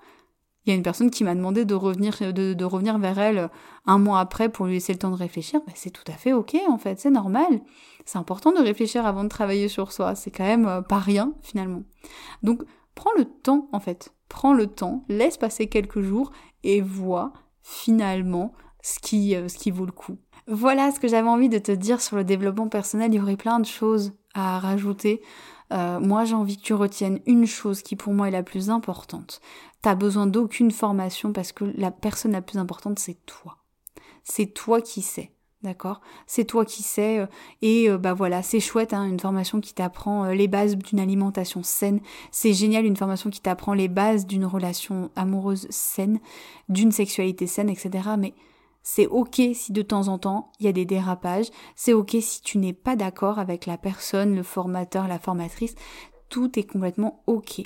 Il 0.67 0.71
y 0.71 0.73
a 0.73 0.75
une 0.75 0.83
personne 0.83 1.09
qui 1.09 1.23
m'a 1.23 1.33
demandé 1.33 1.63
de 1.63 1.75
revenir, 1.75 2.17
de, 2.33 2.63
revenir 2.65 2.97
vers 2.97 3.17
elle 3.19 3.49
un 3.85 3.97
mois 3.97 4.19
après 4.19 4.49
pour 4.49 4.65
lui 4.65 4.73
laisser 4.73 4.91
le 4.91 4.99
temps 4.99 5.11
de 5.11 5.15
réfléchir. 5.15 5.61
Bah, 5.65 5.71
c'est 5.75 5.91
tout 5.91 6.03
à 6.07 6.11
fait 6.11 6.33
ok, 6.33 6.57
en 6.67 6.77
fait, 6.77 6.99
c'est 6.99 7.09
normal. 7.09 7.61
C'est 8.03 8.17
important 8.17 8.51
de 8.51 8.59
réfléchir 8.59 9.05
avant 9.05 9.23
de 9.23 9.29
travailler 9.29 9.69
sur 9.69 9.93
soi. 9.93 10.13
C'est 10.15 10.29
quand 10.29 10.43
même 10.43 10.67
euh, 10.67 10.81
pas 10.81 10.99
rien, 10.99 11.33
finalement. 11.41 11.83
Donc, 12.43 12.63
prends 12.95 13.13
le 13.17 13.23
temps, 13.23 13.69
en 13.71 13.79
fait. 13.79 14.13
Prends 14.27 14.53
le 14.53 14.67
temps, 14.67 15.05
laisse 15.07 15.37
passer 15.37 15.67
quelques 15.67 16.01
jours 16.01 16.31
et 16.65 16.81
vois 16.81 17.31
finalement 17.61 18.51
ce 18.81 18.99
qui, 18.99 19.37
euh, 19.37 19.47
ce 19.47 19.57
qui 19.57 19.71
vaut 19.71 19.85
le 19.85 19.93
coup. 19.93 20.17
Voilà 20.49 20.91
ce 20.91 20.99
que 20.99 21.07
j'avais 21.07 21.29
envie 21.29 21.49
de 21.49 21.59
te 21.59 21.71
dire 21.71 22.01
sur 22.01 22.17
le 22.17 22.25
développement 22.25 22.67
personnel. 22.67 23.13
Il 23.13 23.17
y 23.17 23.21
aurait 23.21 23.37
plein 23.37 23.61
de 23.61 23.65
choses 23.65 24.11
à 24.33 24.59
rajouter. 24.59 25.21
Euh, 25.73 25.99
moi, 25.99 26.25
j'ai 26.25 26.35
envie 26.35 26.57
que 26.57 26.63
tu 26.63 26.73
retiennes 26.73 27.19
une 27.25 27.45
chose 27.45 27.81
qui 27.81 27.95
pour 27.95 28.13
moi 28.13 28.27
est 28.27 28.31
la 28.31 28.43
plus 28.43 28.69
importante. 28.69 29.41
T'as 29.81 29.95
besoin 29.95 30.27
d'aucune 30.27 30.71
formation 30.71 31.33
parce 31.33 31.51
que 31.51 31.65
la 31.75 31.91
personne 31.91 32.31
la 32.31 32.41
plus 32.41 32.57
importante, 32.57 32.99
c'est 32.99 33.25
toi. 33.25 33.57
C'est 34.23 34.53
toi 34.53 34.81
qui 34.81 35.01
sais. 35.01 35.31
D'accord? 35.63 36.01
C'est 36.27 36.45
toi 36.45 36.65
qui 36.65 36.83
sais. 36.83 37.19
Euh, 37.19 37.25
et 37.61 37.89
euh, 37.89 37.97
bah 37.97 38.13
voilà, 38.13 38.43
c'est 38.43 38.59
chouette, 38.59 38.93
hein, 38.93 39.05
une 39.05 39.19
formation 39.19 39.59
qui 39.59 39.73
t'apprend 39.73 40.25
les 40.25 40.47
bases 40.47 40.77
d'une 40.77 40.99
alimentation 40.99 41.63
saine. 41.63 41.99
C'est 42.31 42.53
génial, 42.53 42.85
une 42.85 42.95
formation 42.95 43.29
qui 43.29 43.41
t'apprend 43.41 43.73
les 43.73 43.87
bases 43.87 44.27
d'une 44.27 44.45
relation 44.45 45.09
amoureuse 45.15 45.67
saine, 45.69 46.19
d'une 46.69 46.91
sexualité 46.91 47.47
saine, 47.47 47.69
etc. 47.69 48.09
Mais 48.17 48.33
c'est 48.89 49.05
ok 49.05 49.41
si 49.53 49.73
de 49.73 49.81
temps 49.81 50.07
en 50.07 50.17
temps 50.17 50.49
il 50.61 50.65
y 50.65 50.69
a 50.69 50.71
des 50.71 50.85
dérapages. 50.85 51.49
C'est 51.75 51.91
ok 51.91 52.15
si 52.21 52.41
tu 52.41 52.57
n'es 52.57 52.71
pas 52.71 52.95
d'accord 52.95 53.37
avec 53.37 53.65
la 53.65 53.77
personne, 53.77 54.33
le 54.33 54.43
formateur, 54.43 55.09
la 55.09 55.19
formatrice. 55.19 55.75
Tout 56.29 56.57
est 56.57 56.63
complètement 56.63 57.21
ok. 57.27 57.63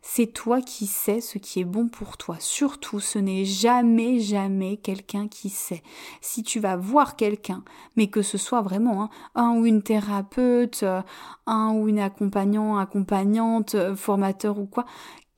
C'est 0.00 0.32
toi 0.32 0.62
qui 0.62 0.86
sais 0.86 1.20
ce 1.20 1.36
qui 1.36 1.60
est 1.60 1.66
bon 1.66 1.88
pour 1.88 2.16
toi. 2.16 2.36
Surtout, 2.40 3.00
ce 3.00 3.18
n'est 3.18 3.44
jamais, 3.44 4.18
jamais 4.18 4.78
quelqu'un 4.78 5.28
qui 5.28 5.50
sait. 5.50 5.82
Si 6.22 6.42
tu 6.42 6.58
vas 6.58 6.76
voir 6.76 7.16
quelqu'un, 7.16 7.64
mais 7.96 8.06
que 8.06 8.22
ce 8.22 8.38
soit 8.38 8.62
vraiment 8.62 9.02
hein, 9.02 9.10
un 9.34 9.58
ou 9.58 9.66
une 9.66 9.82
thérapeute, 9.82 10.84
euh, 10.84 11.02
un 11.46 11.74
ou 11.74 11.86
une 11.88 11.98
accompagnant, 11.98 12.78
accompagnante, 12.78 13.74
euh, 13.74 13.94
formateur 13.94 14.58
ou 14.58 14.64
quoi, 14.64 14.86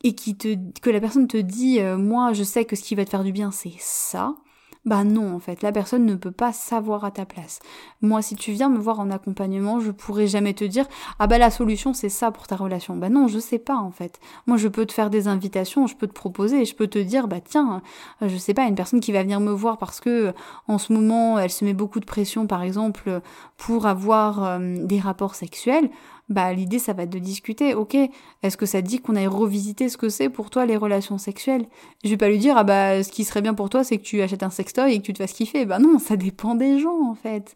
et 0.05 0.15
qui 0.15 0.37
te, 0.37 0.57
que 0.81 0.91
la 0.91 1.01
personne 1.01 1.27
te 1.27 1.39
dit, 1.39 1.81
euh, 1.81 1.99
moi, 1.99 2.33
je 2.33 2.45
sais 2.45 2.65
que 2.65 2.77
ce 2.77 2.85
qui 2.85 2.95
va 2.95 3.05
te 3.05 3.11
faire 3.11 3.25
du 3.25 3.33
bien, 3.33 3.51
c'est 3.51 3.75
ça 3.81 4.37
bah 4.85 5.03
non, 5.03 5.35
en 5.35 5.39
fait, 5.39 5.63
la 5.63 5.73
personne 5.73 6.05
ne 6.05 6.15
peut 6.15 6.31
pas 6.31 6.53
savoir 6.53 7.05
à 7.05 7.11
ta 7.11 7.25
place. 7.25 7.61
Moi, 8.03 8.21
si 8.21 8.37
tu 8.37 8.53
viens 8.53 8.69
me 8.69 8.79
voir 8.79 9.01
en 9.01 9.11
accompagnement, 9.11 9.81
je 9.81 9.91
pourrais 9.91 10.27
jamais 10.27 10.53
te 10.53 10.65
dire 10.65 10.87
ah 11.19 11.27
bah 11.27 11.39
la 11.39 11.51
solution 11.51 11.95
c'est 11.95 12.11
ça 12.11 12.31
pour 12.31 12.47
ta 12.47 12.57
relation. 12.57 12.95
Bah 12.95 13.09
non, 13.09 13.27
je 13.27 13.39
sais 13.39 13.59
pas 13.59 13.77
en 13.77 13.91
fait. 13.91 14.21
Moi, 14.47 14.59
je 14.59 14.69
peux 14.69 14.85
te 14.85 14.93
faire 14.93 15.09
des 15.09 15.27
invitations, 15.27 15.87
je 15.87 15.97
peux 15.97 16.07
te 16.07 16.13
proposer, 16.13 16.67
je 16.67 16.75
peux 16.75 16.87
te 16.87 16.99
dire 16.99 17.29
bah 17.29 17.41
tiens, 17.43 17.81
euh, 18.21 18.29
je 18.29 18.37
sais 18.37 18.53
pas, 18.53 18.65
une 18.65 18.75
personne 18.75 19.01
qui 19.01 19.13
va 19.13 19.23
venir 19.23 19.41
me 19.41 19.53
voir 19.53 19.79
parce 19.79 20.01
que 20.01 20.35
en 20.69 20.77
ce 20.77 20.93
moment, 20.93 21.39
elle 21.39 21.51
se 21.51 21.65
met 21.65 21.75
beaucoup 21.75 22.01
de 22.01 22.05
pression 22.05 22.47
par 22.47 22.63
exemple 22.63 23.23
pour 23.57 23.87
avoir 23.87 24.45
euh, 24.45 24.77
des 24.85 25.01
rapports 25.01 25.35
sexuels 25.35 25.89
bah 26.29 26.53
l'idée 26.53 26.79
ça 26.79 26.93
va 26.93 27.05
être 27.05 27.11
de 27.11 27.19
discuter. 27.19 27.75
Ok, 27.75 27.97
est-ce 28.43 28.57
que 28.57 28.67
ça 28.67 28.83
dit 28.83 28.99
qu'on 29.01 29.17
aille 29.17 29.27
revisiter 29.27 29.89
ce 29.89 29.97
que 29.97 30.09
c'est 30.09 30.29
pour 30.29 30.51
toi 30.51 30.67
les 30.67 30.77
relations 30.77 31.19
sexuelles? 31.19 31.67
Je 32.03 32.11
vais 32.11 32.17
pas 32.17 32.29
lui 32.29 32.39
dire 32.39 32.57
ah 32.57 32.65
bah 32.65 33.03
ce 33.03 33.11
qui 33.11 33.25
serait 33.25 33.43
bien 33.43 33.55
pour 33.55 33.71
toi 33.71 33.85
c'est 33.85 33.99
que 33.99 34.03
tu 34.03 34.23
achètes 34.23 34.43
un 34.43 34.51
sextoy 34.51 34.95
et 34.95 34.99
que 35.01 35.07
tu 35.07 35.13
te 35.13 35.19
fasses 35.19 35.33
kiffer. 35.33 35.67
Bah 35.67 35.79
non, 35.79 35.99
ça 35.99 36.17
dépend 36.17 36.55
des 36.55 36.79
gens 36.79 37.09
en 37.09 37.15
fait. 37.15 37.55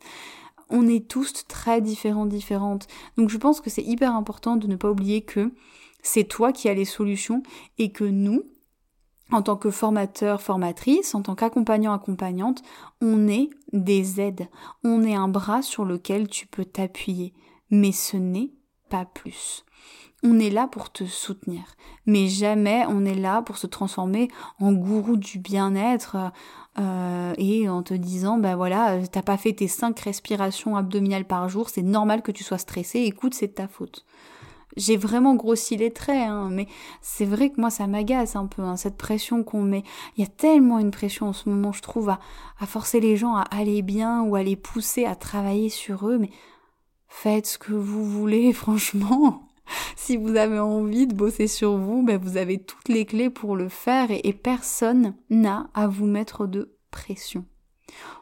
On 0.71 0.87
est 0.87 1.09
tous 1.09 1.47
très 1.49 1.81
différents, 1.81 2.27
différentes. 2.27 2.89
Donc 3.17 3.31
je 3.31 3.39
pense 3.39 3.61
que 3.61 3.71
c'est 3.71 3.83
hyper 3.83 4.15
important 4.15 4.57
de 4.57 4.67
ne 4.67 4.77
pas 4.77 4.91
oublier 4.91 5.23
que 5.23 5.51
c'est 6.03 6.25
toi 6.25 6.53
qui 6.53 6.69
as 6.69 6.75
les 6.75 6.85
solutions 6.85 7.43
et 7.79 7.91
que 7.91 8.05
nous, 8.05 8.43
en 9.31 9.43
tant 9.43 9.57
que 9.57 9.71
formateur, 9.71 10.41
formatrice, 10.43 11.15
en 11.15 11.23
tant 11.23 11.35
qu'accompagnant, 11.35 11.93
accompagnante, 11.93 12.63
on 13.01 13.29
est 13.29 13.49
des 13.73 14.21
aides. 14.21 14.49
On 14.85 15.03
est 15.03 15.15
un 15.15 15.29
bras 15.29 15.63
sur 15.63 15.85
lequel 15.85 16.29
tu 16.29 16.47
peux 16.47 16.65
t'appuyer. 16.65 17.35
Mais 17.71 17.93
ce 17.93 18.17
n'est 18.17 18.51
pas 18.89 19.05
plus. 19.05 19.65
On 20.25 20.41
est 20.41 20.51
là 20.51 20.67
pour 20.67 20.91
te 20.91 21.05
soutenir, 21.05 21.63
mais 22.05 22.27
jamais 22.27 22.85
on 22.89 23.05
est 23.05 23.15
là 23.15 23.41
pour 23.41 23.57
se 23.57 23.69
transformer 23.69 24.29
en 24.59 24.73
gourou 24.73 25.17
du 25.17 25.39
bien-être 25.39 26.17
euh, 26.77 27.35
et 27.39 27.69
en 27.69 27.85
te 27.85 27.95
disant 27.95 28.37
bah 28.37 28.57
voilà 28.57 28.99
t'as 29.07 29.23
pas 29.23 29.37
fait 29.37 29.53
tes 29.53 29.69
cinq 29.69 30.01
respirations 30.01 30.77
abdominales 30.77 31.25
par 31.25 31.49
jour, 31.49 31.69
c'est 31.69 31.83
normal 31.83 32.23
que 32.23 32.33
tu 32.33 32.43
sois 32.43 32.59
stressé, 32.59 33.01
écoute 33.01 33.35
c'est 33.35 33.47
de 33.47 33.53
ta 33.53 33.69
faute. 33.69 34.05
J'ai 34.77 34.97
vraiment 34.97 35.35
grossi 35.35 35.77
les 35.77 35.93
traits, 35.93 36.29
hein, 36.29 36.49
mais 36.51 36.67
c'est 37.01 37.25
vrai 37.25 37.51
que 37.51 37.61
moi 37.61 37.71
ça 37.71 37.87
m'agace 37.87 38.37
un 38.37 38.47
peu, 38.47 38.63
hein, 38.63 38.77
cette 38.77 38.97
pression 38.97 39.45
qu'on 39.45 39.63
met. 39.63 39.83
Il 40.17 40.21
y 40.21 40.27
a 40.27 40.31
tellement 40.31 40.79
une 40.79 40.91
pression 40.91 41.29
en 41.29 41.33
ce 41.33 41.49
moment, 41.49 41.73
je 41.73 41.83
trouve, 41.83 42.11
à, 42.11 42.21
à 42.61 42.67
forcer 42.67 43.01
les 43.01 43.17
gens 43.17 43.35
à 43.35 43.43
aller 43.43 43.83
bien 43.83 44.23
ou 44.23 44.37
à 44.37 44.43
les 44.43 44.57
pousser 44.57 45.05
à 45.05 45.17
travailler 45.17 45.69
sur 45.69 46.09
eux, 46.09 46.19
mais 46.19 46.31
faites 47.09 47.47
ce 47.47 47.59
que 47.59 47.73
vous 47.73 48.05
voulez, 48.05 48.53
franchement. 48.55 49.49
si 49.97 50.17
vous 50.17 50.37
avez 50.37 50.59
envie 50.59 51.07
de 51.07 51.15
bosser 51.15 51.47
sur 51.47 51.77
vous, 51.77 52.03
ben 52.03 52.19
vous 52.19 52.37
avez 52.37 52.59
toutes 52.59 52.89
les 52.89 53.05
clés 53.05 53.31
pour 53.31 53.57
le 53.57 53.69
faire 53.69 54.09
et, 54.11 54.33
personne 54.33 55.15
n'a 55.31 55.69
à 55.75 55.87
vous 55.89 56.07
mettre 56.07 56.47
de 56.47 56.77
pression. 56.91 57.45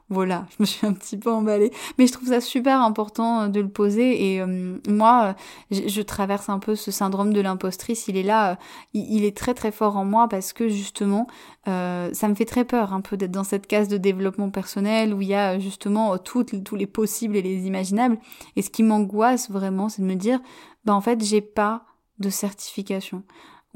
Voilà, 0.08 0.46
je 0.50 0.56
me 0.60 0.66
suis 0.66 0.86
un 0.86 0.92
petit 0.92 1.16
peu 1.16 1.32
emballée, 1.32 1.72
mais 1.98 2.06
je 2.06 2.12
trouve 2.12 2.28
ça 2.28 2.40
super 2.40 2.80
important 2.80 3.42
euh, 3.42 3.48
de 3.48 3.60
le 3.60 3.68
poser 3.68 4.34
et 4.34 4.40
euh, 4.40 4.78
moi, 4.88 5.34
euh, 5.72 5.80
je, 5.88 6.00
traverse 6.00 6.48
un 6.48 6.60
peu 6.60 6.76
ce 6.76 6.92
syndrome 6.92 7.32
de 7.32 7.40
l'impostrice. 7.40 8.06
Il 8.06 8.16
est 8.16 8.22
là, 8.22 8.56
il, 8.94 9.24
est 9.24 9.36
très 9.36 9.52
très 9.52 9.72
fort 9.72 9.96
en 9.96 10.04
moi 10.04 10.28
parce 10.28 10.52
que 10.52 10.68
justement, 10.68 11.26
ça 11.64 12.28
me 12.28 12.34
fait 12.36 12.44
très 12.44 12.64
peur 12.64 12.92
un 12.92 13.00
peu 13.00 13.16
d'être 13.16 13.32
dans 13.32 13.42
cette 13.42 13.66
case 13.66 13.88
de 13.88 13.96
développement 13.96 14.50
personnel 14.50 15.12
où 15.12 15.20
il 15.20 15.28
y 15.28 15.34
a 15.34 15.58
justement 15.58 16.16
tous 16.18 16.46
les 16.72 16.86
possibles 16.86 17.34
et 17.36 17.42
les 17.42 17.66
imaginables. 17.66 18.18
Et 18.54 18.62
ce 18.62 18.70
qui 18.70 18.84
m'angoisse 18.84 19.50
vraiment, 19.50 19.88
c'est 19.88 20.02
de 20.02 20.06
me 20.06 20.14
dire, 20.14 20.38
bah 20.84 20.94
en 20.94 21.00
fait, 21.00 21.24
j'ai 21.24 21.40
pas 21.40 21.84
de 22.20 22.30
certification 22.30 23.24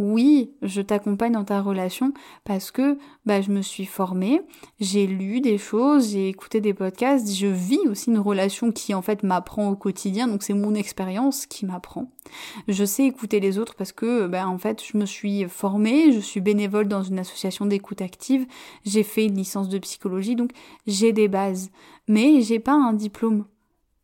oui, 0.00 0.54
je 0.62 0.80
t'accompagne 0.80 1.32
dans 1.32 1.44
ta 1.44 1.60
relation 1.60 2.14
parce 2.44 2.70
que 2.70 2.96
bah, 3.26 3.42
je 3.42 3.50
me 3.50 3.60
suis 3.60 3.84
formée, 3.84 4.40
j'ai 4.80 5.06
lu 5.06 5.42
des 5.42 5.58
choses, 5.58 6.12
j'ai 6.12 6.30
écouté 6.30 6.62
des 6.62 6.72
podcasts, 6.72 7.30
je 7.30 7.46
vis 7.46 7.80
aussi 7.86 8.08
une 8.08 8.18
relation 8.18 8.72
qui 8.72 8.94
en 8.94 9.02
fait 9.02 9.22
m'apprend 9.22 9.68
au 9.68 9.76
quotidien, 9.76 10.26
donc 10.26 10.42
c'est 10.42 10.54
mon 10.54 10.74
expérience 10.74 11.44
qui 11.44 11.66
m'apprend. 11.66 12.10
Je 12.66 12.82
sais 12.82 13.04
écouter 13.04 13.40
les 13.40 13.58
autres 13.58 13.74
parce 13.74 13.92
que 13.92 14.26
bah, 14.26 14.48
en 14.48 14.56
fait 14.56 14.82
je 14.82 14.96
me 14.96 15.04
suis 15.04 15.44
formée, 15.44 16.12
je 16.12 16.20
suis 16.20 16.40
bénévole 16.40 16.88
dans 16.88 17.02
une 17.02 17.18
association 17.18 17.66
d'écoute 17.66 18.00
active, 18.00 18.46
j'ai 18.86 19.02
fait 19.02 19.26
une 19.26 19.36
licence 19.36 19.68
de 19.68 19.78
psychologie, 19.78 20.34
donc 20.34 20.52
j'ai 20.86 21.12
des 21.12 21.28
bases, 21.28 21.70
mais 22.08 22.40
j'ai 22.40 22.58
pas 22.58 22.72
un 22.72 22.94
diplôme. 22.94 23.44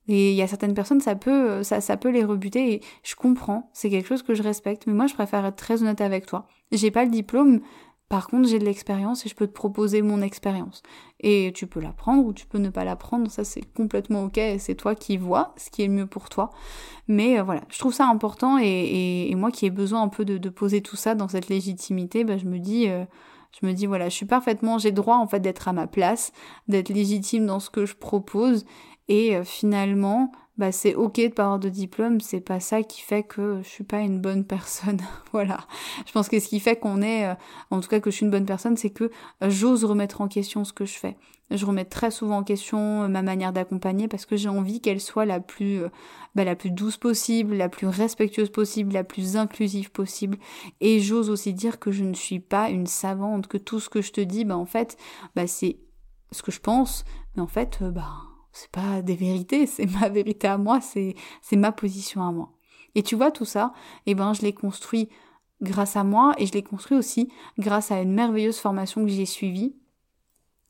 Et 0.08 0.30
il 0.30 0.36
y 0.36 0.42
a 0.42 0.46
certaines 0.46 0.74
personnes, 0.74 1.00
ça 1.00 1.16
peut, 1.16 1.62
ça, 1.62 1.80
ça 1.80 1.96
peut 1.96 2.10
les 2.10 2.24
rebuter 2.24 2.74
et 2.74 2.80
je 3.02 3.14
comprends, 3.16 3.70
c'est 3.72 3.90
quelque 3.90 4.06
chose 4.06 4.22
que 4.22 4.34
je 4.34 4.42
respecte, 4.42 4.86
mais 4.86 4.92
moi 4.92 5.06
je 5.06 5.14
préfère 5.14 5.44
être 5.44 5.56
très 5.56 5.82
honnête 5.82 6.00
avec 6.00 6.26
toi. 6.26 6.46
J'ai 6.70 6.90
pas 6.90 7.04
le 7.04 7.10
diplôme, 7.10 7.60
par 8.08 8.28
contre 8.28 8.48
j'ai 8.48 8.60
de 8.60 8.64
l'expérience 8.64 9.26
et 9.26 9.28
je 9.28 9.34
peux 9.34 9.48
te 9.48 9.52
proposer 9.52 10.02
mon 10.02 10.22
expérience. 10.22 10.82
Et 11.20 11.52
tu 11.54 11.66
peux 11.66 11.80
la 11.80 11.92
prendre 11.92 12.24
ou 12.24 12.32
tu 12.32 12.46
peux 12.46 12.58
ne 12.58 12.68
pas 12.68 12.84
la 12.84 12.94
prendre, 12.94 13.28
ça 13.30 13.42
c'est 13.42 13.64
complètement 13.74 14.24
ok, 14.24 14.40
c'est 14.58 14.76
toi 14.76 14.94
qui 14.94 15.16
vois 15.16 15.54
ce 15.56 15.70
qui 15.70 15.82
est 15.82 15.88
le 15.88 15.92
mieux 15.92 16.06
pour 16.06 16.28
toi. 16.28 16.50
Mais 17.08 17.38
euh, 17.38 17.42
voilà, 17.42 17.62
je 17.68 17.78
trouve 17.78 17.94
ça 17.94 18.06
important 18.06 18.58
et, 18.62 19.32
moi 19.36 19.50
qui 19.50 19.66
ai 19.66 19.70
besoin 19.70 20.02
un 20.02 20.08
peu 20.08 20.24
de, 20.24 20.38
de, 20.38 20.48
poser 20.48 20.82
tout 20.82 20.96
ça 20.96 21.14
dans 21.16 21.28
cette 21.28 21.48
légitimité, 21.48 22.24
bah, 22.24 22.38
je 22.38 22.46
me 22.46 22.58
dis... 22.58 22.88
Euh, 22.88 23.04
je 23.60 23.66
me 23.66 23.72
dis 23.72 23.86
voilà, 23.86 24.10
je 24.10 24.14
suis 24.14 24.26
parfaitement, 24.26 24.76
j'ai 24.76 24.92
droit 24.92 25.16
en 25.16 25.26
fait 25.26 25.40
d'être 25.40 25.66
à 25.66 25.72
ma 25.72 25.86
place, 25.86 26.32
d'être 26.68 26.90
légitime 26.90 27.46
dans 27.46 27.58
ce 27.58 27.70
que 27.70 27.86
je 27.86 27.94
propose 27.94 28.66
et 29.08 29.36
euh, 29.36 29.44
finalement, 29.44 30.32
bah 30.58 30.72
c'est 30.72 30.94
ok 30.94 31.16
de 31.16 31.28
pas 31.28 31.44
avoir 31.44 31.58
de 31.58 31.68
diplôme, 31.68 32.20
c'est 32.20 32.40
pas 32.40 32.60
ça 32.60 32.82
qui 32.82 33.02
fait 33.02 33.22
que 33.22 33.60
je 33.62 33.68
suis 33.68 33.84
pas 33.84 34.00
une 34.00 34.20
bonne 34.20 34.44
personne. 34.44 35.00
voilà. 35.32 35.58
Je 36.06 36.12
pense 36.12 36.28
que 36.28 36.40
ce 36.40 36.48
qui 36.48 36.60
fait 36.60 36.76
qu'on 36.76 37.02
est, 37.02 37.26
euh, 37.26 37.34
en 37.70 37.80
tout 37.80 37.88
cas 37.88 38.00
que 38.00 38.10
je 38.10 38.16
suis 38.16 38.24
une 38.24 38.30
bonne 38.32 38.46
personne, 38.46 38.76
c'est 38.76 38.90
que 38.90 39.04
euh, 39.42 39.50
j'ose 39.50 39.84
remettre 39.84 40.20
en 40.20 40.28
question 40.28 40.64
ce 40.64 40.72
que 40.72 40.86
je 40.86 40.94
fais. 40.94 41.16
Je 41.50 41.64
remets 41.64 41.84
très 41.84 42.10
souvent 42.10 42.38
en 42.38 42.42
question 42.42 43.08
ma 43.08 43.22
manière 43.22 43.52
d'accompagner 43.52 44.08
parce 44.08 44.26
que 44.26 44.34
j'ai 44.34 44.48
envie 44.48 44.80
qu'elle 44.80 45.00
soit 45.00 45.26
la 45.26 45.38
plus, 45.38 45.82
bah, 46.34 46.42
la 46.42 46.56
plus 46.56 46.72
douce 46.72 46.96
possible, 46.96 47.54
la 47.54 47.68
plus 47.68 47.86
respectueuse 47.86 48.50
possible, 48.50 48.92
la 48.92 49.04
plus 49.04 49.36
inclusive 49.36 49.92
possible. 49.92 50.38
Et 50.80 50.98
j'ose 50.98 51.30
aussi 51.30 51.54
dire 51.54 51.78
que 51.78 51.92
je 51.92 52.02
ne 52.02 52.14
suis 52.14 52.40
pas 52.40 52.68
une 52.70 52.88
savante, 52.88 53.46
que 53.46 53.58
tout 53.58 53.78
ce 53.78 53.88
que 53.88 54.02
je 54.02 54.10
te 54.10 54.20
dis, 54.20 54.44
bah 54.44 54.56
en 54.56 54.66
fait, 54.66 54.96
bah 55.36 55.46
c'est 55.46 55.78
ce 56.32 56.42
que 56.42 56.50
je 56.50 56.58
pense, 56.58 57.04
mais 57.36 57.42
en 57.42 57.46
fait, 57.46 57.78
bah 57.80 58.10
c'est 58.56 58.70
pas 58.70 59.02
des 59.02 59.14
vérités, 59.14 59.66
c'est 59.66 59.86
ma 59.86 60.08
vérité 60.08 60.48
à 60.48 60.58
moi, 60.58 60.80
c'est 60.80 61.14
ma 61.52 61.72
position 61.72 62.22
à 62.22 62.32
moi. 62.32 62.52
Et 62.94 63.02
tu 63.02 63.14
vois 63.14 63.30
tout 63.30 63.44
ça, 63.44 63.72
eh 64.06 64.14
ben 64.14 64.32
je 64.32 64.42
l'ai 64.42 64.54
construit 64.54 65.10
grâce 65.60 65.96
à 65.96 66.04
moi 66.04 66.34
et 66.38 66.46
je 66.46 66.52
l'ai 66.52 66.62
construit 66.62 66.96
aussi 66.96 67.30
grâce 67.58 67.90
à 67.90 68.00
une 68.00 68.12
merveilleuse 68.12 68.58
formation 68.58 69.04
que 69.04 69.10
j'ai 69.10 69.26
suivie 69.26 69.76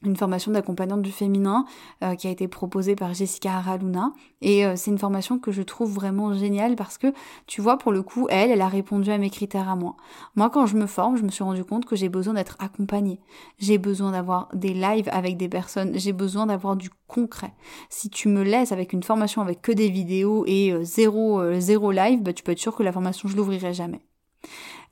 une 0.04 0.16
formation 0.16 0.52
d'accompagnante 0.52 1.02
du 1.02 1.10
féminin 1.10 1.64
euh, 2.04 2.14
qui 2.14 2.26
a 2.26 2.30
été 2.30 2.48
proposée 2.48 2.94
par 2.94 3.14
Jessica 3.14 3.56
Araluna 3.56 4.12
et 4.42 4.66
euh, 4.66 4.74
c'est 4.76 4.90
une 4.90 4.98
formation 4.98 5.38
que 5.38 5.52
je 5.52 5.62
trouve 5.62 5.92
vraiment 5.92 6.34
géniale 6.34 6.76
parce 6.76 6.98
que 6.98 7.12
tu 7.46 7.62
vois 7.62 7.78
pour 7.78 7.92
le 7.92 8.02
coup 8.02 8.26
elle 8.30 8.50
elle 8.50 8.60
a 8.60 8.68
répondu 8.68 9.10
à 9.10 9.18
mes 9.18 9.30
critères 9.30 9.68
à 9.68 9.76
moi. 9.76 9.96
Moi 10.34 10.50
quand 10.50 10.66
je 10.66 10.76
me 10.76 10.86
forme, 10.86 11.16
je 11.16 11.22
me 11.22 11.30
suis 11.30 11.44
rendu 11.44 11.64
compte 11.64 11.86
que 11.86 11.96
j'ai 11.96 12.10
besoin 12.10 12.34
d'être 12.34 12.56
accompagnée. 12.58 13.20
J'ai 13.58 13.78
besoin 13.78 14.12
d'avoir 14.12 14.48
des 14.52 14.74
lives 14.74 15.08
avec 15.10 15.38
des 15.38 15.48
personnes, 15.48 15.92
j'ai 15.98 16.12
besoin 16.12 16.46
d'avoir 16.46 16.76
du 16.76 16.90
concret. 17.06 17.54
Si 17.88 18.10
tu 18.10 18.28
me 18.28 18.42
laisses 18.42 18.72
avec 18.72 18.92
une 18.92 19.02
formation 19.02 19.40
avec 19.40 19.62
que 19.62 19.72
des 19.72 19.88
vidéos 19.88 20.44
et 20.46 20.72
euh, 20.72 20.84
zéro 20.84 21.58
zéro 21.58 21.90
live, 21.90 22.22
bah, 22.22 22.32
tu 22.32 22.42
peux 22.42 22.52
être 22.52 22.58
sûr 22.58 22.74
que 22.76 22.82
la 22.82 22.92
formation 22.92 23.28
je 23.28 23.36
l'ouvrirai 23.36 23.72
jamais. 23.72 24.02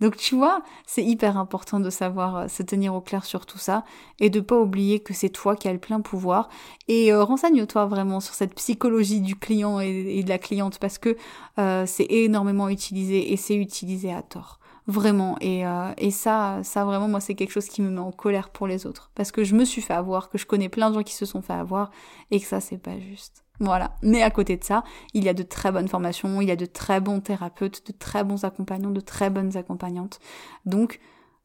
Donc 0.00 0.16
tu 0.16 0.34
vois, 0.34 0.62
c'est 0.86 1.04
hyper 1.04 1.38
important 1.38 1.80
de 1.80 1.90
savoir 1.90 2.36
euh, 2.36 2.48
se 2.48 2.62
tenir 2.62 2.94
au 2.94 3.00
clair 3.00 3.24
sur 3.24 3.46
tout 3.46 3.58
ça 3.58 3.84
et 4.20 4.30
de 4.30 4.40
pas 4.40 4.58
oublier 4.58 5.00
que 5.00 5.14
c'est 5.14 5.28
toi 5.28 5.56
qui 5.56 5.68
as 5.68 5.72
le 5.72 5.78
plein 5.78 6.00
pouvoir. 6.00 6.48
Et 6.88 7.12
euh, 7.12 7.24
renseigne-toi 7.24 7.86
vraiment 7.86 8.20
sur 8.20 8.34
cette 8.34 8.54
psychologie 8.54 9.20
du 9.20 9.36
client 9.36 9.80
et, 9.80 10.22
de 10.22 10.28
la 10.28 10.38
cliente 10.38 10.78
parce 10.78 10.98
que 10.98 11.16
euh, 11.58 11.84
c'est 11.86 12.06
énormément 12.10 12.68
utilisé 12.68 13.32
et 13.32 13.36
c'est 13.36 13.56
utilisé 13.56 14.12
à 14.12 14.22
tort. 14.22 14.60
Vraiment. 14.86 15.36
Et, 15.40 15.62
et 15.96 16.10
ça 16.10 16.60
ça 16.62 16.84
vraiment 16.84 17.08
moi 17.08 17.18
c'est 17.18 17.34
quelque 17.34 17.52
chose 17.52 17.68
qui 17.68 17.80
me 17.80 17.88
met 17.88 18.00
en 18.00 18.12
colère 18.12 18.50
pour 18.50 18.66
les 18.66 18.84
autres 18.84 19.10
parce 19.14 19.32
que 19.32 19.42
je 19.42 19.54
me 19.54 19.64
suis 19.64 19.80
fait 19.80 19.94
avoir 19.94 20.28
que 20.28 20.36
je 20.36 20.44
connais 20.44 20.68
plein 20.68 20.90
de 20.90 20.96
gens 20.96 21.02
qui 21.02 21.14
se 21.14 21.24
sont 21.24 21.40
fait 21.40 21.54
avoir 21.54 21.90
et 22.30 22.38
que 22.38 22.46
ça 22.46 22.60
c'est 22.60 22.76
pas 22.76 23.00
juste 23.00 23.43
voilà. 23.60 23.96
Mais 24.02 24.22
à 24.22 24.30
côté 24.30 24.56
de 24.56 24.64
ça, 24.64 24.84
il 25.12 25.24
y 25.24 25.28
a 25.28 25.34
de 25.34 25.42
très 25.42 25.70
bonnes 25.70 25.88
formations, 25.88 26.40
il 26.40 26.48
y 26.48 26.50
a 26.50 26.56
de 26.56 26.66
très 26.66 27.00
bons 27.00 27.20
thérapeutes, 27.20 27.86
de 27.86 27.92
très 27.92 28.24
bons 28.24 28.44
accompagnants, 28.44 28.90
de 28.90 29.00
très 29.00 29.30
bonnes 29.30 29.56
accompagnantes. 29.56 30.18
Donc, 30.66 31.00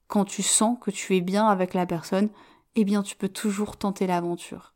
quand 0.07 0.25
tu 0.25 0.41
sens 0.41 0.77
que 0.81 0.91
tu 0.91 1.15
es 1.15 1.21
bien 1.21 1.47
avec 1.47 1.73
la 1.73 1.85
personne, 1.85 2.29
eh 2.75 2.83
bien, 2.83 3.03
tu 3.03 3.15
peux 3.15 3.29
toujours 3.29 3.77
tenter 3.77 4.07
l'aventure. 4.07 4.73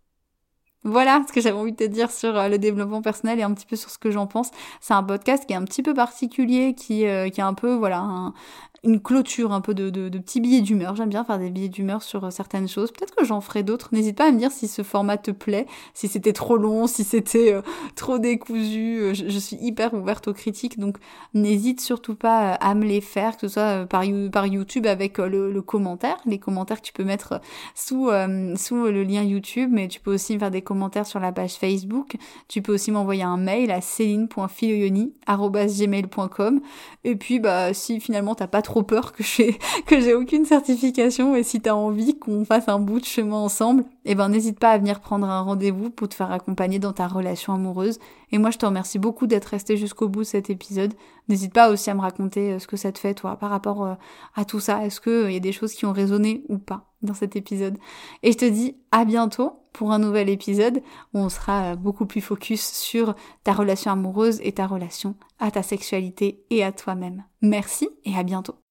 Voilà 0.86 1.24
ce 1.28 1.32
que 1.32 1.40
j'avais 1.40 1.58
envie 1.58 1.72
de 1.72 1.78
te 1.78 1.84
dire 1.86 2.12
sur 2.12 2.38
euh, 2.38 2.50
le 2.50 2.58
développement 2.58 3.02
personnel 3.02 3.40
et 3.40 3.44
un 3.44 3.54
petit 3.54 3.66
peu 3.66 3.78
sur 3.78 3.90
ce 3.90 3.98
que 3.98 4.12
j'en 4.12 4.28
pense. 4.28 4.52
C'est 4.82 4.94
un 4.94 5.04
podcast 5.04 5.46
qui 5.46 5.54
est 5.54 5.56
un 5.56 5.64
petit 5.64 5.82
peu 5.82 5.94
particulier, 5.94 6.76
qui, 6.76 7.08
euh, 7.08 7.30
qui 7.30 7.40
est 7.40 7.44
un 7.44 7.54
peu, 7.54 7.74
voilà, 7.74 8.34
une 8.84 9.00
clôture 9.00 9.54
un 9.54 9.62
peu 9.62 9.74
de, 9.74 9.90
de, 9.90 10.20
petits 10.20 10.42
billets 10.42 10.62
d'humeur. 10.62 10.94
J'aime 10.96 11.08
bien 11.08 11.24
faire 11.24 11.40
des 11.40 11.50
billets 11.50 11.70
d'humeur 11.70 12.04
sur 12.04 12.26
euh, 12.26 12.32
certaines 12.32 12.68
choses. 12.68 12.92
Peut-être 12.92 13.16
que 13.16 13.24
j'en 13.24 13.40
ferai 13.40 13.64
d'autres. 13.64 13.88
N'hésite 13.94 14.18
pas 14.18 14.28
à 14.28 14.32
me 14.32 14.38
dire 14.38 14.52
si 14.52 14.68
ce 14.68 14.82
format 14.82 15.16
te 15.18 15.32
plaît, 15.32 15.68
si 15.94 16.10
c'était 16.10 16.34
trop 16.34 16.58
long, 16.58 16.86
si 16.86 17.06
c'était 17.06 17.54
euh, 17.54 17.62
trop 17.96 18.20
décousu. 18.20 19.00
Euh, 19.00 19.14
je, 19.14 19.40
suis 19.40 19.56
hyper 19.62 19.94
ouverte 19.94 20.28
aux 20.28 20.34
critiques, 20.34 20.78
donc 20.80 20.98
n'hésite 21.34 21.80
surtout 21.80 22.16
pas 22.16 22.52
à 22.54 22.76
me 22.76 22.84
les 22.84 23.00
faire, 23.00 23.38
que 23.38 23.48
ce 23.48 23.54
soit 23.54 23.86
par, 23.86 24.04
par 24.32 24.48
YouTube 24.48 24.86
avec 24.86 25.18
le, 25.18 25.50
le, 25.52 25.62
commentaire, 25.62 26.18
les 26.26 26.40
commentaires 26.40 26.82
que 26.82 26.86
tu 26.86 26.94
peux 26.94 27.04
mettre 27.04 27.42
sous, 27.76 28.10
sous 28.56 28.86
le 28.86 29.04
lien 29.04 29.24
YouTube, 29.24 29.70
mais 29.72 29.90
tu 29.90 30.00
peux 30.00 30.14
aussi 30.14 30.36
me 30.36 30.40
faire 30.40 30.52
des 30.52 30.62
commentaires 30.62 31.06
sur 31.06 31.20
la 31.20 31.34
page 31.34 31.56
Facebook. 31.56 32.16
Tu 32.48 32.62
peux 32.62 32.74
aussi 32.74 32.92
m'envoyer 32.92 33.24
un 33.24 33.38
mail 33.38 33.72
à 33.72 33.82
céline.filoyoni.gmail.com 33.82 36.62
et 37.04 37.16
puis 37.16 37.40
bah 37.40 37.74
si 37.74 38.00
finalement 38.00 38.36
t'as 38.36 38.48
pas 38.48 38.62
trop 38.62 38.73
trop 38.74 38.82
peur 38.82 39.14
que 39.14 39.22
j'ai 39.22 39.60
que 39.86 40.00
j'ai 40.00 40.16
aucune 40.16 40.46
certification 40.46 41.36
et 41.36 41.44
si 41.44 41.62
t'as 41.62 41.74
envie 41.74 42.18
qu'on 42.18 42.44
fasse 42.44 42.68
un 42.68 42.80
bout 42.80 43.00
de 43.00 43.06
chemin 43.06 43.38
ensemble, 43.38 43.86
eh 44.04 44.16
ben 44.16 44.30
n'hésite 44.30 44.58
pas 44.58 44.72
à 44.72 44.78
venir 44.80 45.00
prendre 45.00 45.30
un 45.30 45.42
rendez-vous 45.42 45.92
pour 45.92 46.10
te 46.10 46.16
faire 46.16 46.32
accompagner 46.32 46.80
dans 46.80 46.92
ta 46.92 47.08
relation 47.08 47.54
amoureuse. 47.54 48.00
Et 48.32 48.40
moi 48.40 48.50
je 48.50 48.58
te 48.58 48.66
remercie 48.66 48.98
beaucoup 48.98 49.28
d'être 49.28 49.46
resté 49.46 49.78
jusqu'au 49.78 50.10
bout 50.10 50.22
de 50.22 50.26
cet 50.26 50.50
épisode. 50.50 50.96
N'hésite 51.30 51.54
pas 51.54 51.70
aussi 51.70 51.92
à 51.92 51.94
me 51.94 52.02
raconter 52.02 52.54
euh, 52.54 52.60
ce 52.60 52.66
que 52.66 52.76
ça 52.76 52.92
te 52.92 52.98
fait 52.98 53.14
toi 53.14 53.36
par 53.38 53.52
rapport 53.52 53.86
euh, 53.86 53.94
à 54.36 54.44
tout 54.44 54.60
ça. 54.60 54.84
Est-ce 54.84 55.00
qu'il 55.00 55.32
y 55.32 55.38
a 55.38 55.40
des 55.40 55.52
choses 55.52 55.74
qui 55.74 55.86
ont 55.86 55.94
résonné 55.94 56.44
ou 56.50 56.58
pas 56.58 56.90
dans 57.04 57.14
cet 57.14 57.36
épisode? 57.36 57.78
Et 58.24 58.32
je 58.32 58.38
te 58.40 58.46
dis 58.46 58.76
à 58.92 59.06
bientôt 59.06 59.60
pour 59.72 59.92
un 59.92 60.00
nouvel 60.00 60.30
épisode 60.30 60.82
où 61.14 61.20
on 61.20 61.30
sera 61.30 61.76
beaucoup 61.76 62.06
plus 62.06 62.22
focus 62.22 62.64
sur 62.64 63.16
ta 63.44 63.54
relation 63.54 63.92
amoureuse 63.92 64.40
et 64.44 64.54
ta 64.54 64.66
relation 64.66 65.16
à 65.40 65.52
ta 65.52 65.64
sexualité 65.64 66.44
et 66.50 66.64
à 66.64 66.72
toi-même. 66.72 67.24
Merci 67.42 67.90
et 68.06 68.16
à 68.16 68.24
bientôt. 68.24 68.63